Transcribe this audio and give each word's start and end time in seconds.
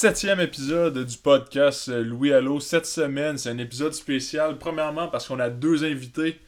septième 0.00 0.40
épisode 0.40 1.04
du 1.04 1.18
podcast 1.18 1.88
Louis 1.88 2.32
Allo. 2.32 2.58
Cette 2.58 2.86
semaine, 2.86 3.36
c'est 3.36 3.50
un 3.50 3.58
épisode 3.58 3.92
spécial. 3.92 4.56
Premièrement, 4.56 5.08
parce 5.08 5.28
qu'on 5.28 5.38
a 5.38 5.50
deux 5.50 5.84
invités. 5.84 6.40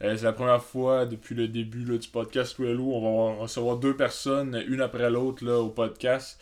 Euh, 0.00 0.16
c'est 0.16 0.22
la 0.22 0.32
première 0.32 0.62
fois 0.62 1.06
depuis 1.06 1.34
le 1.34 1.48
début 1.48 1.82
du 1.82 2.08
podcast 2.08 2.56
Louis 2.56 2.70
Allo. 2.70 2.84
On 2.92 3.32
va 3.32 3.42
recevoir 3.42 3.78
deux 3.78 3.96
personnes, 3.96 4.62
une 4.68 4.80
après 4.80 5.10
l'autre, 5.10 5.44
au 5.44 5.70
podcast. 5.70 6.40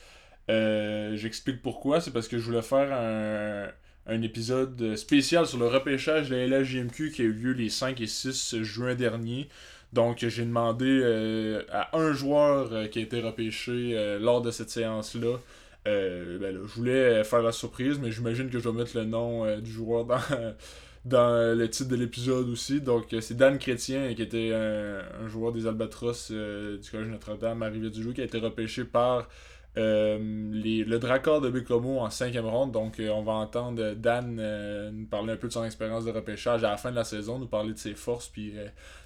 Euh, 0.51 1.17
j'explique 1.17 1.62
pourquoi. 1.62 2.03
C'est 2.03 2.11
parce 2.11 2.29
que 2.29 2.37
je 2.37 2.45
voulais 2.45 2.61
faire 2.61 3.73
un, 4.07 4.21
épisode 4.21 4.95
spécial 4.97 5.47
sur 5.47 5.59
le 5.59 5.69
repêchage 5.69 6.29
de 6.29 6.37
la 6.37 6.59
LHJMQ 6.59 7.12
qui 7.12 7.23
a 7.23 7.25
eu 7.25 7.33
lieu 7.33 7.53
les 7.53 7.71
5 7.71 7.98
et 8.03 8.07
6 8.07 8.62
juin 8.62 8.95
dernier. 8.95 9.48
Donc, 9.95 10.19
j'ai 10.19 10.45
demandé 10.45 11.01
euh, 11.03 11.62
à 11.73 11.97
un 11.97 12.12
joueur 12.12 12.91
qui 12.91 12.98
a 12.98 13.03
été 13.03 13.23
repêché 13.23 14.19
lors 14.21 14.43
de 14.43 14.51
cette 14.51 14.69
séance-là 14.69 15.39
euh, 15.88 16.38
ben 16.38 16.55
je 16.55 16.74
voulais 16.74 17.24
faire 17.24 17.42
la 17.42 17.52
surprise, 17.52 17.98
mais 17.98 18.10
j'imagine 18.10 18.51
que 18.51 18.59
je 18.59 18.69
vais 18.69 18.77
mettre 18.77 18.97
le 18.97 19.05
nom 19.05 19.45
euh, 19.45 19.60
du 19.60 19.70
joueur 19.70 20.05
dans, 20.05 20.19
dans 21.05 21.56
le 21.56 21.69
titre 21.69 21.88
de 21.88 21.97
l'épisode 21.97 22.48
aussi. 22.48 22.80
Donc, 22.80 23.12
euh, 23.12 23.20
c'est 23.20 23.37
Dan 23.37 23.59
Chrétien, 23.59 24.14
qui 24.14 24.23
était 24.23 24.52
un, 24.52 25.28
joueur 25.28 25.52
des 25.52 25.66
Albatros 25.66 26.30
du 26.30 26.91
Collège 26.91 27.09
Notre-Dame 27.09 27.62
à 27.62 27.66
Rivière-du-Loup, 27.66 28.12
qui 28.12 28.20
a 28.20 28.24
été 28.24 28.38
repêché 28.38 28.84
par 28.84 29.28
euh, 29.77 30.19
le 30.19 30.99
Dracor 30.99 31.41
de 31.41 31.51
Bécomo 31.51 32.01
en 32.01 32.11
cinquième 32.11 32.47
ronde. 32.47 32.73
Donc, 32.73 32.98
euh, 32.98 33.11
on 33.11 33.23
va 33.23 33.33
entendre 33.33 33.95
Dan 33.95 34.39
euh, 34.41 34.91
nous 34.91 35.06
parler 35.06 35.34
un 35.34 35.37
peu 35.37 35.48
de 35.48 35.53
son 35.53 35.65
expérience 35.65 36.05
de 36.05 36.11
repêchage 36.11 36.65
à 36.65 36.70
la 36.70 36.77
fin 36.77 36.91
de 36.91 36.97
la 36.97 37.05
saison, 37.05 37.39
nous 37.39 37.47
parler 37.47 37.75
de 37.75 37.79
ses 37.79 37.95
forces, 37.95 38.29
puis 38.29 38.55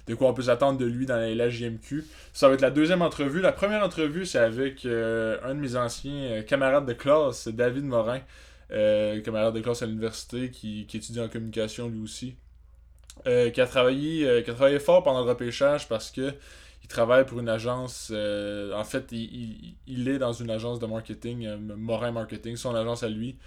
de 0.07 0.15
quoi 0.15 0.29
on 0.29 0.33
peut 0.33 0.43
s'attendre 0.43 0.79
de 0.79 0.85
lui 0.85 1.05
dans 1.05 1.17
la 1.17 1.29
LHJMQ. 1.29 2.05
Ça 2.31 2.47
va 2.47 2.55
être 2.55 2.61
la 2.61 2.71
deuxième 2.71 3.01
entrevue. 3.01 3.41
La 3.41 3.51
première 3.51 3.83
entrevue, 3.83 4.25
c'est 4.25 4.39
avec 4.39 4.85
un 4.85 5.55
de 5.55 5.59
mes 5.59 5.75
anciens 5.75 6.41
camarades 6.43 6.85
de 6.85 6.93
classe, 6.93 7.47
David 7.47 7.83
Morin, 7.83 8.21
camarade 8.69 9.53
de 9.53 9.61
classe 9.61 9.83
à 9.83 9.85
l'université, 9.85 10.49
qui, 10.49 10.85
qui, 10.87 10.97
étudie 10.97 11.19
en 11.19 11.27
communication 11.27 11.89
lui 11.89 12.01
aussi. 12.01 12.35
qui, 13.25 13.61
a 13.61 13.67
travaillé, 13.67 14.43
qui 14.43 14.49
a 14.49 14.53
travaillé 14.53 14.79
fort 14.79 15.03
pendant 15.03 15.23
le 15.23 15.29
repêchage 15.29 15.87
parce 15.87 16.09
que 16.09 16.33
il 16.83 16.87
travaille 16.87 17.25
pour 17.25 17.39
une 17.39 17.49
agence. 17.49 18.11
Euh, 18.13 18.73
en 18.73 18.83
fait, 18.83 19.11
il, 19.11 20.07
est 20.07 20.19
dans 20.19 20.33
une 20.33 20.49
agence 20.49 20.79
de 20.79 20.85
marketing, 20.85 21.45
euh, 21.45 21.57
Morin 21.57 22.11
Marketing, 22.11 22.57
son 22.57 22.75
agence 22.75 23.03
à 23.03 23.09
lui, 23.09 23.37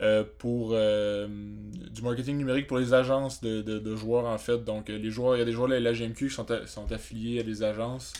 euh, 0.00 0.24
pour 0.38 0.70
du 0.70 2.02
marketing 2.02 2.38
numérique 2.38 2.66
pour 2.66 2.78
les 2.78 2.94
agences 2.94 3.42
de, 3.42 3.96
joueurs, 3.96 4.26
en 4.26 4.38
fait. 4.38 4.64
Donc, 4.64 4.88
les 4.88 5.10
joueurs, 5.10 5.36
il 5.36 5.40
y 5.40 5.42
a 5.42 5.44
des 5.44 5.52
joueurs 5.52 5.68
de 5.68 5.74
la 5.74 5.92
LGMQ 5.92 6.28
qui 6.28 6.34
sont, 6.34 6.46
sont 6.66 6.90
affiliés 6.90 7.40
à 7.40 7.42
des 7.42 7.62
agences. 7.62 8.14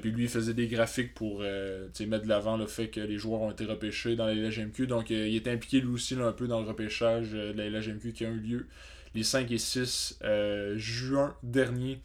puis 0.00 0.12
lui, 0.12 0.24
il 0.24 0.28
faisait 0.28 0.54
des 0.54 0.68
graphiques 0.68 1.14
pour 1.14 1.40
mettre 1.40 2.22
de 2.22 2.28
l'avant 2.28 2.56
le 2.56 2.66
fait 2.66 2.88
que 2.88 3.00
les 3.00 3.18
joueurs 3.18 3.40
ont 3.40 3.50
été 3.50 3.64
repêchés 3.64 4.14
dans 4.14 4.26
la 4.26 4.34
LGMQ. 4.34 4.86
Donc, 4.86 5.10
il 5.10 5.34
était 5.34 5.50
impliqué 5.50 5.80
lui 5.80 5.92
aussi 5.92 6.14
un 6.14 6.32
peu 6.32 6.46
dans 6.46 6.60
le 6.60 6.66
repêchage 6.68 7.32
de 7.32 7.52
la 7.56 7.68
LGMQ 7.68 8.12
qui 8.12 8.24
a 8.24 8.28
eu 8.28 8.38
lieu 8.38 8.66
les 9.16 9.24
5 9.24 9.50
et 9.50 9.58
6 9.58 10.20
juin 10.76 11.34
dernier. 11.42 11.98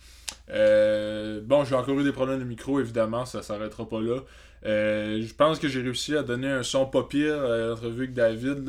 Euh, 0.49 1.41
bon, 1.43 1.63
j'ai 1.63 1.75
encore 1.75 1.99
eu 1.99 2.03
des 2.03 2.11
problèmes 2.11 2.39
de 2.39 2.45
micro, 2.45 2.79
évidemment, 2.79 3.25
ça 3.25 3.41
s'arrêtera 3.41 3.87
pas 3.87 4.01
là. 4.01 4.19
Euh, 4.65 5.21
je 5.21 5.33
pense 5.33 5.59
que 5.59 5.67
j'ai 5.67 5.81
réussi 5.81 6.15
à 6.15 6.23
donner 6.23 6.49
un 6.49 6.63
son 6.63 6.85
pas 6.85 7.03
pire 7.03 7.39
à 7.41 7.57
l'entrevue 7.57 8.03
avec 8.03 8.13
David. 8.13 8.67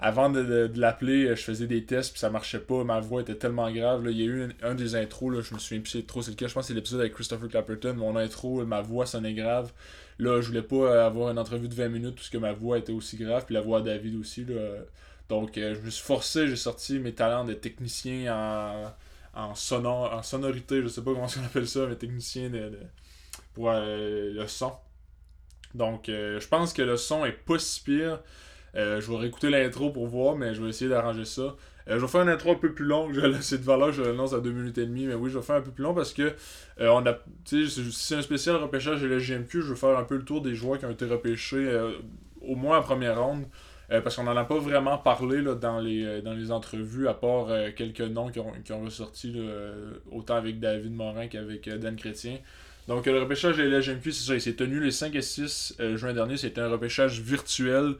avant 0.00 0.30
de, 0.30 0.70
l'appeler, 0.74 1.28
je 1.36 1.42
faisais 1.42 1.66
des 1.66 1.84
tests 1.84 2.12
puis 2.12 2.20
ça 2.20 2.30
marchait 2.30 2.58
pas. 2.58 2.82
Ma 2.84 3.00
voix 3.00 3.22
était 3.22 3.36
tellement 3.36 3.70
grave. 3.70 4.06
Il 4.10 4.18
y 4.18 4.22
a 4.22 4.26
eu 4.26 4.48
un, 4.62 4.74
des 4.74 4.96
intros, 4.96 5.32
là, 5.32 5.40
je 5.42 5.54
me 5.54 5.58
souviens 5.60 5.80
plus 5.80 6.04
trop 6.06 6.22
c'est 6.22 6.32
le 6.32 6.36
cas. 6.36 6.48
Je 6.48 6.54
pense 6.54 6.64
que 6.64 6.68
c'est 6.68 6.74
l'épisode 6.74 7.00
avec 7.00 7.14
Christopher 7.14 7.48
Clapperton. 7.48 7.94
Mon 7.94 8.16
intro, 8.16 8.64
ma 8.64 8.82
voix 8.82 9.06
sonnait 9.06 9.34
grave. 9.34 9.72
Là, 10.18 10.40
je 10.40 10.48
voulais 10.48 10.62
pas 10.62 11.06
avoir 11.06 11.30
une 11.30 11.38
entrevue 11.38 11.68
de 11.68 11.74
20 11.74 11.88
minutes 11.88 12.14
puisque 12.16 12.36
ma 12.36 12.52
voix 12.52 12.78
était 12.78 12.92
aussi 12.92 13.16
grave. 13.16 13.44
Puis 13.46 13.54
la 13.54 13.60
voix 13.60 13.80
de 13.80 13.86
David 13.86 14.16
aussi. 14.16 14.44
Donc, 15.28 15.56
euh, 15.56 15.74
je 15.74 15.80
me 15.80 15.90
suis 15.90 16.04
forcé, 16.04 16.46
j'ai 16.48 16.56
sorti 16.56 16.98
mes 16.98 17.12
talents 17.12 17.44
de 17.44 17.54
technicien 17.54 18.34
en 18.34 18.92
en, 19.34 19.54
sonore, 19.54 20.12
en 20.12 20.22
sonorité, 20.22 20.82
je 20.82 20.88
sais 20.88 21.02
pas 21.02 21.12
comment 21.12 21.26
on 21.40 21.44
appelle 21.44 21.68
ça, 21.68 21.86
mais 21.86 21.96
technicien 21.96 22.50
de, 22.50 22.78
pour 23.54 23.70
euh, 23.70 24.32
le 24.32 24.46
son. 24.46 24.72
Donc, 25.74 26.08
euh, 26.08 26.38
je 26.38 26.48
pense 26.48 26.72
que 26.72 26.82
le 26.82 26.96
son 26.96 27.24
est 27.24 27.32
pas 27.32 27.58
si 27.58 27.82
pire. 27.82 28.20
Euh, 28.74 29.00
je 29.00 29.10
vais 29.10 29.18
réécouter 29.18 29.50
l'intro 29.50 29.90
pour 29.90 30.06
voir, 30.06 30.36
mais 30.36 30.54
je 30.54 30.62
vais 30.62 30.70
essayer 30.70 30.90
d'arranger 30.90 31.24
ça. 31.24 31.56
je 31.86 31.94
vais 31.94 32.08
faire 32.08 32.22
une 32.22 32.28
intro 32.28 32.52
un 32.52 32.56
peu 32.56 32.72
plus 32.72 32.84
longue. 32.84 33.12
Je 33.14 33.56
de 33.56 33.62
valeur, 33.62 33.92
je 33.92 34.02
lance 34.02 34.32
à 34.32 34.40
2 34.40 34.50
minutes 34.50 34.78
et 34.78 34.86
demie. 34.86 35.06
Mais 35.06 35.14
oui, 35.14 35.30
je 35.30 35.38
vais 35.38 35.44
faire 35.44 35.56
un 35.56 35.62
peu 35.62 35.70
plus 35.70 35.82
long 35.82 35.94
parce 35.94 36.12
que 36.12 36.34
on 36.78 37.04
a. 37.06 37.18
C'est 37.44 38.14
un 38.14 38.22
spécial 38.22 38.56
repêchage 38.56 39.02
de 39.02 39.08
la 39.08 39.18
GMQ, 39.18 39.62
je 39.62 39.72
vais 39.72 39.76
faire 39.76 39.98
un 39.98 40.04
peu 40.04 40.16
le 40.16 40.24
tour 40.24 40.40
des 40.40 40.54
joueurs 40.54 40.78
qui 40.78 40.86
ont 40.86 40.90
été 40.90 41.04
repêchés 41.04 41.70
au 42.40 42.54
moins 42.54 42.78
en 42.78 42.82
première 42.82 43.22
ronde. 43.22 43.44
Euh, 43.90 44.00
parce 44.00 44.16
qu'on 44.16 44.24
n'en 44.24 44.36
a 44.36 44.44
pas 44.44 44.58
vraiment 44.58 44.96
parlé 44.96 45.42
là, 45.42 45.54
dans, 45.54 45.80
les, 45.80 46.04
euh, 46.04 46.20
dans 46.22 46.32
les 46.32 46.50
entrevues, 46.50 47.08
à 47.08 47.14
part 47.14 47.50
euh, 47.50 47.70
quelques 47.74 48.00
noms 48.00 48.30
qui 48.30 48.38
ont, 48.38 48.52
qui 48.64 48.72
ont 48.72 48.82
ressorti, 48.82 49.34
autant 50.10 50.36
avec 50.36 50.60
David 50.60 50.94
Morin 50.94 51.26
qu'avec 51.26 51.68
Dan 51.68 51.96
Chrétien. 51.96 52.38
Donc 52.88 53.06
le 53.06 53.20
repêchage 53.20 53.56
de 53.56 53.62
la 53.62 53.78
LGMQ, 53.78 54.12
c'est 54.12 54.26
ça, 54.26 54.34
il 54.34 54.40
s'est 54.40 54.54
tenu 54.54 54.80
les 54.80 54.90
5 54.90 55.14
et 55.14 55.22
6 55.22 55.76
juin 55.94 56.12
dernier. 56.12 56.36
C'était 56.36 56.60
un 56.60 56.68
repêchage 56.68 57.20
virtuel 57.20 57.94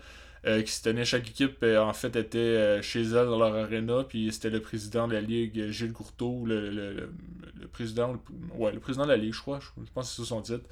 qui 0.45 0.73
se 0.73 0.83
tenait. 0.83 1.05
Chaque 1.05 1.29
équipe, 1.29 1.63
en 1.63 1.93
fait, 1.93 2.17
était 2.17 2.83
chez 2.83 3.03
elle 3.03 3.27
dans 3.27 3.39
leur 3.39 3.55
arena. 3.55 4.05
Puis 4.09 4.33
c'était 4.33 4.51
le 4.51 4.61
président 4.61 5.07
de 5.07 5.13
la 5.13 5.21
Ligue, 5.21 5.71
Gilles 5.71 5.93
Courteau, 5.93 6.43
le, 6.45 6.71
le, 6.71 6.95
le, 7.61 7.69
président, 7.69 8.21
ouais, 8.57 8.73
le 8.73 8.81
président 8.81 9.05
de 9.05 9.11
la 9.11 9.17
Ligue, 9.17 9.35
je 9.35 9.41
crois, 9.41 9.61
je, 9.61 9.91
pense 9.95 10.11
que 10.11 10.23
c'est 10.23 10.29
son 10.29 10.43
titre, 10.43 10.65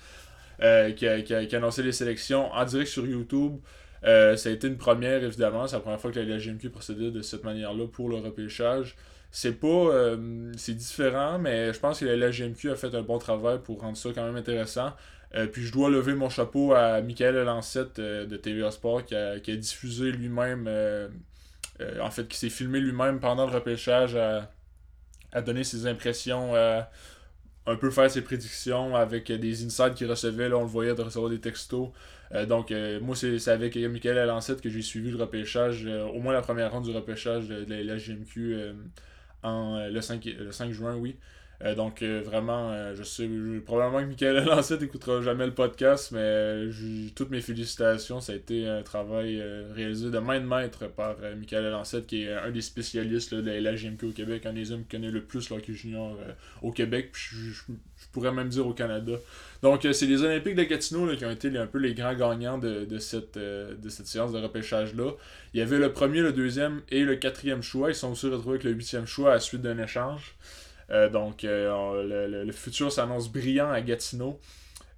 qui 0.59 0.95
qui, 0.97 1.07
a, 1.07 1.23
qui, 1.23 1.55
a, 1.55 1.59
annoncé 1.59 1.85
les 1.85 1.93
sélections 1.93 2.53
en 2.53 2.65
direct 2.65 2.91
sur 2.91 3.07
YouTube. 3.07 3.59
Euh, 4.05 4.37
ça 4.37 4.49
a 4.49 4.53
été 4.53 4.67
une 4.67 4.77
première, 4.77 5.23
évidemment. 5.23 5.67
C'est 5.67 5.77
la 5.77 5.81
première 5.81 6.01
fois 6.01 6.11
que 6.11 6.21
la 6.21 6.39
GMQ 6.39 6.71
procédait 6.71 7.11
de 7.11 7.23
cette 7.23 7.45
manière-là 7.45 7.87
pour 7.87 8.09
le 8.09 8.17
repêchage. 8.17 8.97
C'est 9.31 9.61
pas. 9.61 9.67
Euh, 9.69 10.53
c'est 10.57 10.75
différent, 10.75 11.39
mais 11.39 11.73
je 11.73 11.79
pense 11.79 12.01
que 12.01 12.07
la 12.07 12.31
GMQ 12.31 12.71
a 12.71 12.77
fait 12.77 12.95
un 12.95 13.03
bon 13.03 13.19
travail 13.19 13.59
pour 13.63 13.81
rendre 13.81 13.97
ça 13.97 14.11
quand 14.15 14.25
même 14.25 14.37
intéressant. 14.37 14.93
Euh, 15.37 15.47
puis 15.47 15.63
je 15.63 15.73
dois 15.73 15.91
lever 15.91 16.15
mon 16.15 16.29
chapeau 16.29 16.73
à 16.75 17.01
Michael 17.03 17.37
Lancette 17.45 18.01
de 18.01 18.37
TVA 18.37 18.71
Sport 18.73 19.05
qui 19.05 19.15
a, 19.15 19.39
qui 19.39 19.53
a 19.53 19.57
diffusé 19.57 20.11
lui-même. 20.11 20.69
en 22.01 22.11
fait, 22.11 22.27
qui 22.29 22.37
s'est 22.39 22.51
filmé 22.51 22.81
lui-même 22.81 23.21
pendant 23.21 23.47
le 23.47 23.53
repêchage 23.53 24.17
à, 24.17 24.51
à 25.33 25.43
donner 25.43 25.65
ses 25.65 25.87
impressions 25.87 26.55
un 27.67 27.77
peu 27.77 27.91
faire 27.91 28.11
ses 28.11 28.23
prédictions 28.23 28.97
avec 28.97 29.31
des 29.31 29.65
insides 29.65 29.95
qu'il 29.95 30.11
recevait. 30.11 30.49
Là, 30.49 30.57
on 30.57 30.63
le 30.63 30.67
voyait 30.67 30.95
de 30.95 31.03
recevoir 31.03 31.31
des 31.31 31.41
textos. 31.41 31.91
Euh, 32.33 32.47
donc, 32.47 32.71
euh, 32.71 33.01
moi, 33.01 33.17
c'est 33.17 33.49
avec 33.49 33.77
Michael 33.77 34.19
Alancette 34.19 34.61
que 34.61 34.71
j'ai 34.71 34.83
suivi 34.83 35.11
le 35.11 35.17
repêchage, 35.17 35.85
euh, 35.87 36.05
au 36.05 36.21
moins 36.21 36.33
la 36.33 36.43
première 36.43 36.71
ronde 36.71 36.85
du 36.85 36.93
repêchage 36.93 37.49
de, 37.49 37.75
la, 37.75 37.97
GMQ 37.97 38.75
en, 39.43 39.89
le, 39.89 40.01
5, 40.01 40.25
le 40.25 40.53
5 40.53 40.71
juin, 40.73 40.97
oui. 40.97 41.17
Donc, 41.77 42.03
vraiment, 42.03 42.95
je 42.95 43.03
sais, 43.03 43.29
probablement 43.65 44.01
que 44.03 44.09
Michael 44.09 44.45
Lancette 44.47 44.81
n'écoutera 44.81 45.21
jamais 45.21 45.45
le 45.45 45.53
podcast, 45.53 46.11
mais 46.13 46.71
toutes 47.15 47.31
mes 47.31 47.43
félicitations. 47.43 48.21
Ça 48.21 48.33
a 48.33 48.37
été 48.37 48.67
un 48.67 48.83
travail 48.83 49.43
réalisé 49.75 50.11
de 50.11 50.19
main 50.19 50.41
de 50.41 50.47
maître 50.47 50.87
par 50.89 51.17
Michael 51.39 51.71
Lancette, 51.71 52.07
qui 52.07 52.23
est 52.23 52.33
un 52.33 52.51
des 52.51 52.63
spécialistes 52.63 53.35
de 53.35 53.51
la 53.51 53.75
GMQ 53.75 54.07
au 54.07 54.13
Québec, 54.13 54.47
un 54.47 54.55
des 54.55 54.73
hommes 54.73 54.85
qui 54.85 54.97
connaît 54.97 55.11
le 55.11 55.23
plus 55.23 55.51
l'hockey 55.51 55.75
junior 55.75 56.17
au 56.63 56.73
Québec, 56.73 57.11
puis 57.13 57.37
je, 57.53 57.73
pourrais 58.13 58.33
même 58.33 58.49
dire 58.49 58.67
au 58.67 58.73
Canada. 58.73 59.13
Donc, 59.63 59.87
c'est 59.93 60.07
les 60.07 60.23
Olympiques 60.23 60.57
de 60.57 60.65
Gatineau 60.65 61.15
qui 61.15 61.25
ont 61.27 61.31
été 61.31 61.57
un 61.59 61.67
peu 61.67 61.79
les 61.79 61.93
grands 61.93 62.15
gagnants 62.15 62.57
de, 62.59 62.99
cette, 62.99 63.37
de 63.37 63.89
cette 63.89 64.07
séance 64.07 64.33
de 64.33 64.39
repêchage-là. 64.39 65.13
Il 65.53 65.59
y 65.59 65.63
avait 65.63 65.79
le 65.79 65.93
premier, 65.93 66.21
le 66.21 66.33
deuxième 66.33 66.81
et 66.91 67.05
le 67.05 67.17
quatrième 67.17 67.63
choix. 67.63 67.91
Ils 67.91 67.95
sont 67.95 68.13
aussi 68.13 68.27
retrouvés 68.27 68.55
avec 68.55 68.65
le 68.65 68.73
huitième 68.73 69.07
choix 69.07 69.33
à 69.33 69.35
la 69.35 69.41
suite 69.41 69.63
d'un 69.63 69.79
échange. 69.79 70.37
Donc, 70.91 71.43
le, 71.43 72.51
futur 72.53 72.91
s'annonce 72.91 73.31
brillant 73.31 73.71
à 73.71 73.81
Gatineau. 73.81 74.41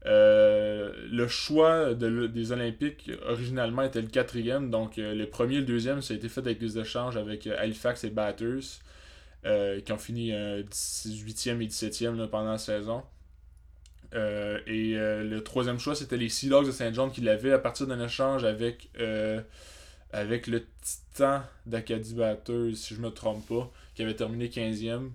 le 0.04 1.26
choix 1.28 1.94
des 1.94 2.52
Olympiques 2.52 3.10
originalement 3.26 3.82
était 3.82 4.00
le 4.00 4.08
quatrième, 4.08 4.70
donc 4.70 4.94
le 4.96 5.24
premier 5.26 5.56
et 5.56 5.60
le 5.60 5.66
deuxième, 5.66 6.00
ça 6.02 6.14
a 6.14 6.16
été 6.16 6.28
fait 6.28 6.40
avec 6.40 6.58
des 6.58 6.78
échanges 6.78 7.16
avec 7.16 7.46
Halifax 7.46 8.04
et 8.04 8.10
Batters, 8.10 8.80
qui 9.44 9.92
ont 9.92 9.98
fini 9.98 10.32
18e 10.32 11.60
et 11.60 11.66
17e 11.66 12.26
pendant 12.28 12.52
la 12.52 12.58
saison. 12.58 13.02
Euh, 14.14 14.58
et 14.66 14.96
euh, 14.96 15.24
le 15.24 15.42
troisième 15.42 15.78
choix, 15.78 15.94
c'était 15.94 16.16
les 16.16 16.28
Sea 16.28 16.48
Dogs 16.48 16.66
de 16.66 16.72
Saint 16.72 16.92
John 16.92 17.10
qui 17.10 17.22
l'avaient 17.22 17.52
à 17.52 17.58
partir 17.58 17.86
d'un 17.86 18.04
échange 18.04 18.44
avec, 18.44 18.90
euh, 18.98 19.40
avec 20.12 20.46
le 20.46 20.66
Titan 20.82 21.42
d'Acadie 21.66 22.14
Batters, 22.14 22.76
si 22.76 22.94
je 22.94 23.00
me 23.00 23.10
trompe 23.10 23.46
pas, 23.48 23.70
qui 23.94 24.02
avait 24.02 24.14
terminé 24.14 24.48
15e. 24.48 25.10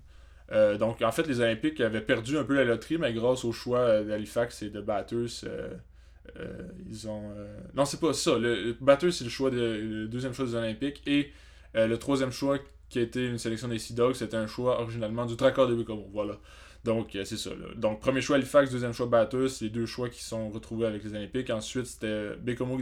Donc, 0.52 1.02
en 1.02 1.12
fait, 1.12 1.28
les 1.28 1.42
Olympiques 1.42 1.82
avaient 1.82 2.02
perdu 2.02 2.38
un 2.38 2.44
peu 2.44 2.56
la 2.56 2.64
loterie, 2.64 2.98
mais 2.98 3.14
grâce 3.14 3.44
au 3.46 3.52
choix 3.52 4.04
d'Halifax 4.04 4.62
et 4.64 4.70
de 4.70 4.82
Batters, 4.82 5.46
ils 6.90 7.08
ont. 7.08 7.32
Non, 7.76 7.86
c'est 7.86 8.00
pas 8.00 8.14
ça. 8.14 8.38
Le, 8.38 8.76
Batters, 8.80 9.14
c'est 9.14 9.24
le, 9.26 9.30
choix 9.30 9.50
de, 9.50 9.58
le 9.58 10.08
deuxième 10.08 10.34
choix 10.34 10.46
des 10.46 10.56
Olympiques. 10.56 11.02
Et 11.06 11.32
le 11.74 11.96
troisième 11.98 12.32
choix, 12.32 12.60
qui 12.90 13.00
a 13.00 13.02
été 13.02 13.26
une 13.26 13.38
sélection 13.38 13.68
des 13.68 13.80
Sea 13.80 13.94
Dogs, 13.94 14.16
c'était 14.16 14.38
un 14.38 14.48
choix 14.48 14.82
originalement 14.82 15.26
du 15.26 15.36
Tracker 15.36 15.68
de 15.68 15.76
Bécomo. 15.76 16.08
Voilà. 16.14 16.38
Donc, 16.84 17.10
c'est 17.12 17.38
ça. 17.38 17.50
Donc, 17.76 18.00
premier 18.00 18.22
choix 18.22 18.38
Halifax, 18.38 18.72
deuxième 18.72 18.94
choix 18.94 19.08
Bathurst, 19.08 19.62
les 19.62 19.70
deux 19.70 19.86
choix 19.86 20.10
qui 20.10 20.24
sont 20.24 20.50
retrouvés 20.50 20.86
avec 20.86 21.04
les 21.04 21.14
Olympiques. 21.14 21.50
Ensuite, 21.50 21.86
c'était 21.86 22.36
Bécomo 22.38 22.78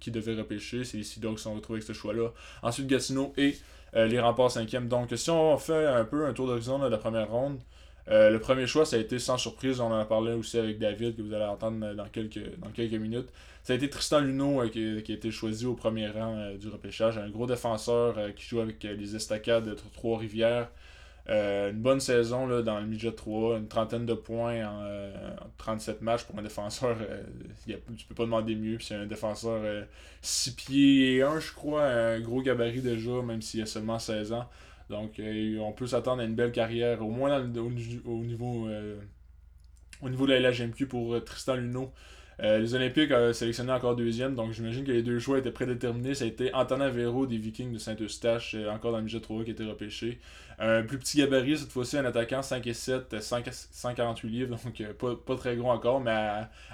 qui 0.00 0.10
devait, 0.10 0.34
repêcher. 0.34 0.84
C'est 0.84 0.96
les 0.96 1.02
Sea 1.02 1.20
Dogs 1.20 1.36
qui 1.36 1.42
sont 1.42 1.54
retrouvés 1.54 1.78
avec 1.78 1.86
ce 1.86 1.92
choix-là. 1.92 2.32
Ensuite, 2.62 2.86
Gatineau 2.86 3.34
et 3.36 3.54
les 3.94 4.20
remparts 4.20 4.52
cinquième. 4.52 4.88
Donc, 4.88 5.08
si 5.16 5.30
on 5.30 5.56
fait 5.58 5.86
un 5.86 6.04
peu 6.04 6.26
un 6.26 6.32
tour 6.32 6.46
d'horizon 6.46 6.78
de 6.78 6.88
la 6.88 6.98
première 6.98 7.30
ronde, 7.30 7.58
euh, 8.10 8.30
le 8.30 8.40
premier 8.40 8.66
choix, 8.66 8.84
ça 8.84 8.96
a 8.96 8.98
été 8.98 9.18
sans 9.18 9.38
surprise, 9.38 9.80
on 9.80 9.86
en 9.86 9.98
a 9.98 10.04
parlé 10.04 10.32
aussi 10.32 10.58
avec 10.58 10.78
David, 10.78 11.16
que 11.16 11.22
vous 11.22 11.32
allez 11.32 11.44
entendre 11.44 11.94
dans 11.94 12.08
quelques, 12.08 12.58
dans 12.58 12.70
quelques 12.70 12.94
minutes. 12.94 13.28
Ça 13.62 13.72
a 13.72 13.76
été 13.76 13.88
Tristan 13.88 14.20
Luneau 14.20 14.62
euh, 14.62 14.68
qui, 14.68 15.12
a 15.12 15.14
été 15.14 15.30
choisi 15.30 15.66
au 15.66 15.74
premier 15.74 16.08
rang 16.08 16.36
euh, 16.36 16.56
du 16.56 16.68
repêchage. 16.68 17.18
Un 17.18 17.28
gros 17.28 17.46
défenseur 17.46 18.16
qui 18.34 18.44
joue 18.44 18.60
avec 18.60 18.82
les 18.82 19.14
estacades 19.14 19.64
de 19.64 19.76
Trois-Rivières. 19.94 20.68
Une 21.28 21.80
bonne 21.80 22.00
saison 22.00 22.46
là, 22.46 22.62
dans 22.62 22.80
le 22.80 22.86
midget 22.86 23.12
3, 23.12 23.58
une 23.58 23.68
trentaine 23.68 24.06
de 24.06 24.14
points 24.14 24.66
en, 24.66 24.84
37 25.58 26.02
matchs 26.02 26.24
pour 26.24 26.38
un 26.38 26.42
défenseur. 26.42 26.96
tu 27.66 28.06
peux 28.08 28.14
pas 28.14 28.24
demander 28.24 28.54
mieux. 28.56 28.78
C'est 28.80 28.94
un 28.96 29.06
défenseur 29.06 29.84
6 30.22 30.54
pieds 30.56 31.16
et 31.16 31.22
1, 31.22 31.38
je 31.40 31.52
crois, 31.52 31.84
un 31.84 32.20
gros 32.20 32.42
gabarit 32.42 32.82
déjà, 32.82 33.22
même 33.22 33.42
s'il 33.42 33.62
a 33.62 33.66
seulement 33.66 33.98
16 33.98 34.32
ans. 34.32 34.48
Donc, 34.90 35.20
euh, 35.20 35.58
on 35.60 35.72
peut 35.72 35.86
s'attendre 35.86 36.20
à 36.20 36.24
une 36.24 36.34
belle 36.34 36.50
carrière, 36.50 37.00
au 37.00 37.10
moins 37.10 37.40
au, 37.40 37.70
niveau, 38.20 38.66
euh, 38.68 38.96
au 40.02 40.10
niveau 40.10 40.26
de 40.26 40.32
la 40.32 40.50
LHMQ 40.50 40.86
pour 40.86 41.14
euh, 41.14 41.20
Tristan 41.20 41.54
Luneau. 41.54 41.92
Les 42.42 42.74
Olympiques 42.74 43.10
ont 43.12 43.32
sélectionné 43.32 43.72
encore 43.72 43.96
deuxième, 43.96 44.34
donc 44.34 44.52
j'imagine 44.52 44.84
que 44.84 44.92
les 44.92 45.02
deux 45.02 45.18
choix 45.18 45.38
étaient 45.38 45.50
prédéterminés. 45.50 46.14
Ça 46.14 46.24
a 46.24 46.28
été 46.28 46.54
Antonin 46.54 46.88
Véro 46.88 47.26
des 47.26 47.36
Vikings 47.36 47.72
de 47.72 47.78
Saint-Eustache, 47.78 48.56
encore 48.70 48.92
dans 48.92 48.98
le 48.98 49.04
midget 49.04 49.20
3 49.20 49.44
qui 49.44 49.50
a 49.50 49.52
été 49.52 49.64
repêché. 49.64 50.18
Un 50.58 50.82
plus 50.82 50.98
petit 50.98 51.18
gabarit, 51.18 51.56
cette 51.56 51.72
fois-ci, 51.72 51.96
un 51.96 52.04
attaquant 52.04 52.42
5 52.42 52.66
et 52.66 52.74
7, 52.74 53.16
148 53.20 54.28
livres, 54.28 54.56
donc 54.64 55.16
pas, 55.26 55.36
très 55.36 55.56
gros 55.56 55.70
encore, 55.70 56.00
mais 56.00 56.10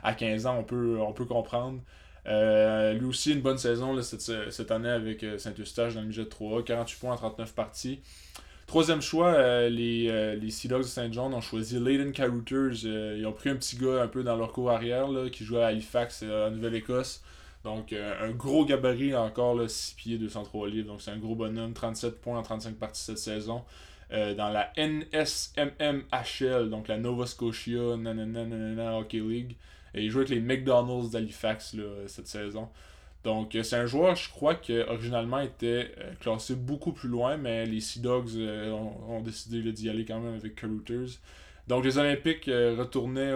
à, 0.03 0.15
15 0.15 0.47
ans, 0.47 0.59
on 0.59 0.65
peut, 0.65 0.99
on 1.01 1.13
peut 1.13 1.25
comprendre. 1.25 1.81
Euh, 2.27 2.93
lui 2.95 3.07
aussi, 3.07 3.33
une 3.33 3.41
bonne 3.41 3.59
saison 3.59 4.01
cette, 4.03 4.71
année 4.73 4.89
avec 4.89 5.23
euh, 5.23 5.39
Saint-Eustache 5.39 5.95
dans 5.95 6.01
le 6.01 6.09
midget 6.09 6.27
3 6.27 6.65
48 6.65 6.99
points 6.99 7.13
en 7.13 7.17
39 7.17 7.55
parties. 7.55 8.01
Troisième 8.67 9.01
choix, 9.01 9.33
euh, 9.35 9.69
les, 9.69 10.37
les 10.37 10.51
Sea 10.51 10.67
Dogs 10.67 10.83
de 10.83 10.87
Saint-John 10.89 11.33
ont 11.33 11.41
choisi 11.41 11.79
Layden 11.79 12.13
Carouters. 12.13 12.85
ils 12.85 13.25
ont 13.25 13.33
pris 13.33 13.49
un 13.51 13.57
petit 13.57 13.77
gars 13.77 14.03
un 14.03 14.09
peu 14.09 14.25
dans 14.25 14.37
leur 14.37 14.53
cours 14.53 14.71
arrière 14.73 15.09
qui 15.31 15.45
jouait 15.45 15.63
à 15.63 15.67
Halifax 15.67 16.25
en 16.25 16.51
Nouvelle-Écosse. 16.51 17.23
Donc 17.63 17.93
un 17.93 18.31
gros 18.31 18.65
gabarit 18.65 19.15
encore, 19.15 19.69
6 19.69 19.95
pieds 19.95 20.19
203 20.19 20.69
livres. 20.69 20.89
Donc 20.89 21.01
c'est 21.01 21.13
un 21.13 21.19
gros 21.19 21.37
bonhomme, 21.37 21.73
37 21.75 22.21
points 22.21 22.39
en 22.39 22.43
35 22.43 22.75
parties 22.77 23.03
cette 23.03 23.19
saison. 23.19 23.63
dans 24.11 24.51
la 24.51 24.73
NSMMHL, 24.77 26.69
donc 26.69 26.89
la 26.89 26.99
Nova 26.99 27.27
Scotia 27.27 27.97
Hockey 28.99 29.21
League. 29.21 29.57
Et 29.95 30.03
il 30.05 30.11
joue 30.11 30.19
avec 30.19 30.31
les 30.31 30.41
McDonald's 30.41 31.11
d'Halifax 31.11 31.77
cette 32.09 32.27
saison. 32.27 32.69
Donc 33.27 33.57
euh, 33.57 33.65
c'est 33.65 33.75
un 33.75 33.87
joueur, 33.87 34.15
je 34.15 34.31
crois, 34.31 34.55
qui 34.55 34.79
originalement 34.79 35.41
était 35.41 35.91
euh, 35.99 36.13
classé 36.21 36.55
beaucoup 36.55 36.93
plus 36.93 37.09
loin, 37.09 37.37
mais 37.37 37.67
les 37.67 37.81
Sea 37.81 37.99
Dogs 37.99 38.29
euh, 38.37 38.71
ont, 38.71 39.21
décidé 39.21 39.73
d'y 39.73 39.91
aller 39.91 40.05
quand 40.05 40.21
même 40.21 40.37
avec 40.37 40.55
Carouters. 40.55 41.19
Donc 41.67 41.85
les 41.85 41.99
Olympiques 41.99 42.45
retournaient 42.47 43.35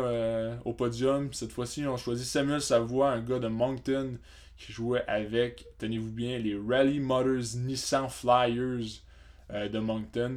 au 0.64 0.72
podium. 0.74 1.32
Cette 1.32 1.50
fois-ci, 1.50 1.80
ils 1.80 1.88
ont 1.88 1.96
choisi 1.96 2.24
Samuel 2.24 2.60
Savoie, 2.60 3.10
un 3.10 3.20
gars 3.20 3.40
de 3.40 3.48
Moncton, 3.48 4.18
qui 4.56 4.72
jouait 4.72 5.02
avec, 5.08 5.66
tenez-vous 5.78 6.12
bien, 6.12 6.38
les 6.38 6.56
Rally 6.56 7.00
Motors 7.00 7.56
Nissan 7.56 8.08
Flyers 8.08 9.02
de 9.52 9.78
Moncton. 9.80 10.36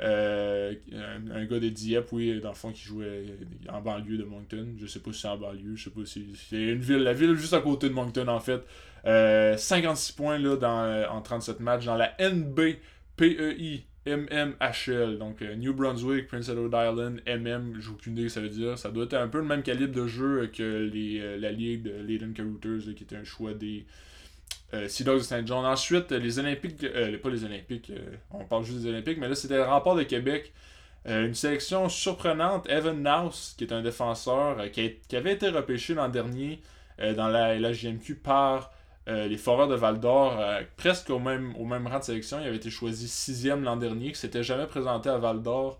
Euh, 0.00 0.74
un, 1.32 1.44
gars 1.44 1.60
de 1.60 1.68
Dieppe, 1.68 2.10
oui, 2.12 2.40
dans 2.40 2.48
le 2.48 2.54
fond, 2.54 2.72
qui 2.72 2.82
jouait 2.82 3.26
en 3.68 3.80
banlieue 3.80 4.18
de 4.18 4.24
Moncton. 4.24 4.66
Je 4.78 4.86
sais 4.86 4.98
pas 4.98 5.12
si 5.12 5.20
c'est 5.20 5.28
en 5.28 5.38
banlieue, 5.38 5.76
je 5.76 5.84
sais 5.84 5.90
pas 5.90 6.04
si 6.04 6.26
c'est 6.48 6.62
une 6.62 6.80
ville, 6.80 6.98
la 6.98 7.12
ville 7.12 7.34
juste 7.34 7.54
à 7.54 7.60
côté 7.60 7.88
de 7.88 7.94
Moncton 7.94 8.26
en 8.28 8.40
fait. 8.40 8.62
56 9.04 9.06
euh, 9.06 10.16
points 10.16 10.38
là, 10.38 10.56
dans, 10.56 10.84
euh, 10.84 11.06
en 11.08 11.20
37 11.20 11.60
matchs 11.60 11.84
dans 11.84 11.96
la 11.96 12.14
NBPEI 12.18 13.84
MMHL. 14.06 15.18
Donc 15.18 15.42
New 15.42 15.74
Brunswick, 15.74 16.26
Prince 16.26 16.48
Edward 16.48 16.74
Island, 16.74 17.20
MM, 17.26 17.80
j'ai 17.80 17.90
aucune 17.90 18.14
idée 18.14 18.24
que 18.24 18.28
ça 18.30 18.40
veut 18.40 18.48
dire. 18.48 18.76
Ça 18.78 18.90
doit 18.90 19.04
être 19.04 19.14
un 19.14 19.28
peu 19.28 19.38
le 19.38 19.44
même 19.44 19.62
calibre 19.62 19.94
de 19.94 20.06
jeu 20.06 20.50
que 20.52 20.90
les, 20.92 21.38
la 21.38 21.52
ligue 21.52 21.82
de 21.82 22.02
Leyden 22.02 22.32
Carouters, 22.32 22.94
qui 22.96 23.04
était 23.04 23.16
un 23.16 23.24
choix 23.24 23.54
des 23.54 23.86
euh, 24.72 24.88
Sea 24.88 25.04
Dogs 25.04 25.18
de 25.18 25.22
Saint 25.24 25.46
John. 25.46 25.64
Ensuite, 25.64 26.10
les 26.12 26.38
Olympiques, 26.38 26.82
euh, 26.84 27.18
pas 27.18 27.30
les 27.30 27.44
Olympiques, 27.44 27.90
euh, 27.90 28.16
on 28.32 28.44
parle 28.44 28.64
juste 28.64 28.80
des 28.80 28.88
Olympiques, 28.88 29.18
mais 29.18 29.28
là 29.28 29.34
c'était 29.34 29.56
le 29.56 29.64
rempart 29.64 29.94
de 29.94 30.02
Québec. 30.02 30.52
une 31.06 31.34
sélection 31.34 31.90
surprenante, 31.90 32.66
Evan 32.70 33.02
Naus, 33.02 33.54
qui 33.58 33.64
est 33.64 33.72
un 33.74 33.82
défenseur 33.82 34.56
qui, 34.72 34.96
avait 35.14 35.34
été 35.34 35.50
repêché 35.50 35.92
l'an 35.92 36.08
dernier 36.08 36.62
dans 36.98 37.28
la, 37.28 37.58
LGMQ 37.58 38.14
par 38.16 38.72
les 39.06 39.36
Foreurs 39.36 39.68
de 39.68 39.74
Val 39.74 40.00
d'Or, 40.00 40.42
presque 40.78 41.10
au 41.10 41.18
même, 41.18 41.54
au 41.56 41.66
même 41.66 41.86
rang 41.86 41.98
de 41.98 42.04
sélection. 42.04 42.40
Il 42.40 42.46
avait 42.46 42.56
été 42.56 42.70
choisi 42.70 43.06
sixième 43.06 43.64
l'an 43.64 43.76
dernier, 43.76 44.12
qui 44.12 44.18
s'était 44.18 44.42
jamais 44.42 44.66
présenté 44.66 45.10
à 45.10 45.18
Val 45.18 45.42
d'Or. 45.42 45.78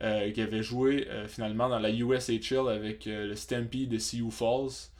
qui 0.00 0.40
avait 0.40 0.64
joué 0.64 1.06
finalement 1.28 1.68
dans 1.68 1.78
la 1.78 1.90
USHL 1.90 2.68
avec 2.68 3.04
le 3.06 3.36
Stampede 3.36 3.90
de 3.90 3.98
Sioux 3.98 4.32
Falls. 4.32 4.90